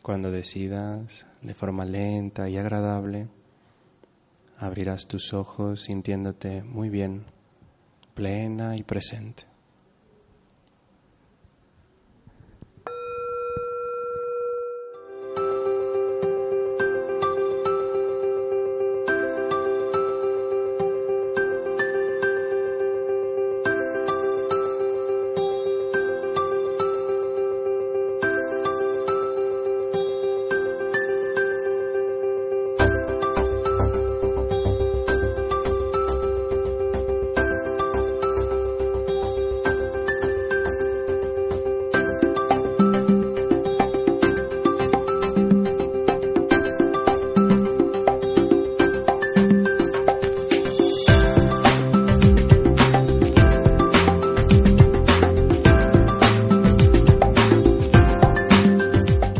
Cuando 0.02 0.30
decidas 0.30 1.24
de 1.40 1.54
forma 1.54 1.86
lenta 1.86 2.50
y 2.50 2.58
agradable, 2.58 3.28
abrirás 4.58 5.08
tus 5.08 5.32
ojos 5.32 5.84
sintiéndote 5.84 6.62
muy 6.62 6.90
bien 6.90 7.32
plena 8.14 8.76
y 8.76 8.82
presente. 8.82 9.53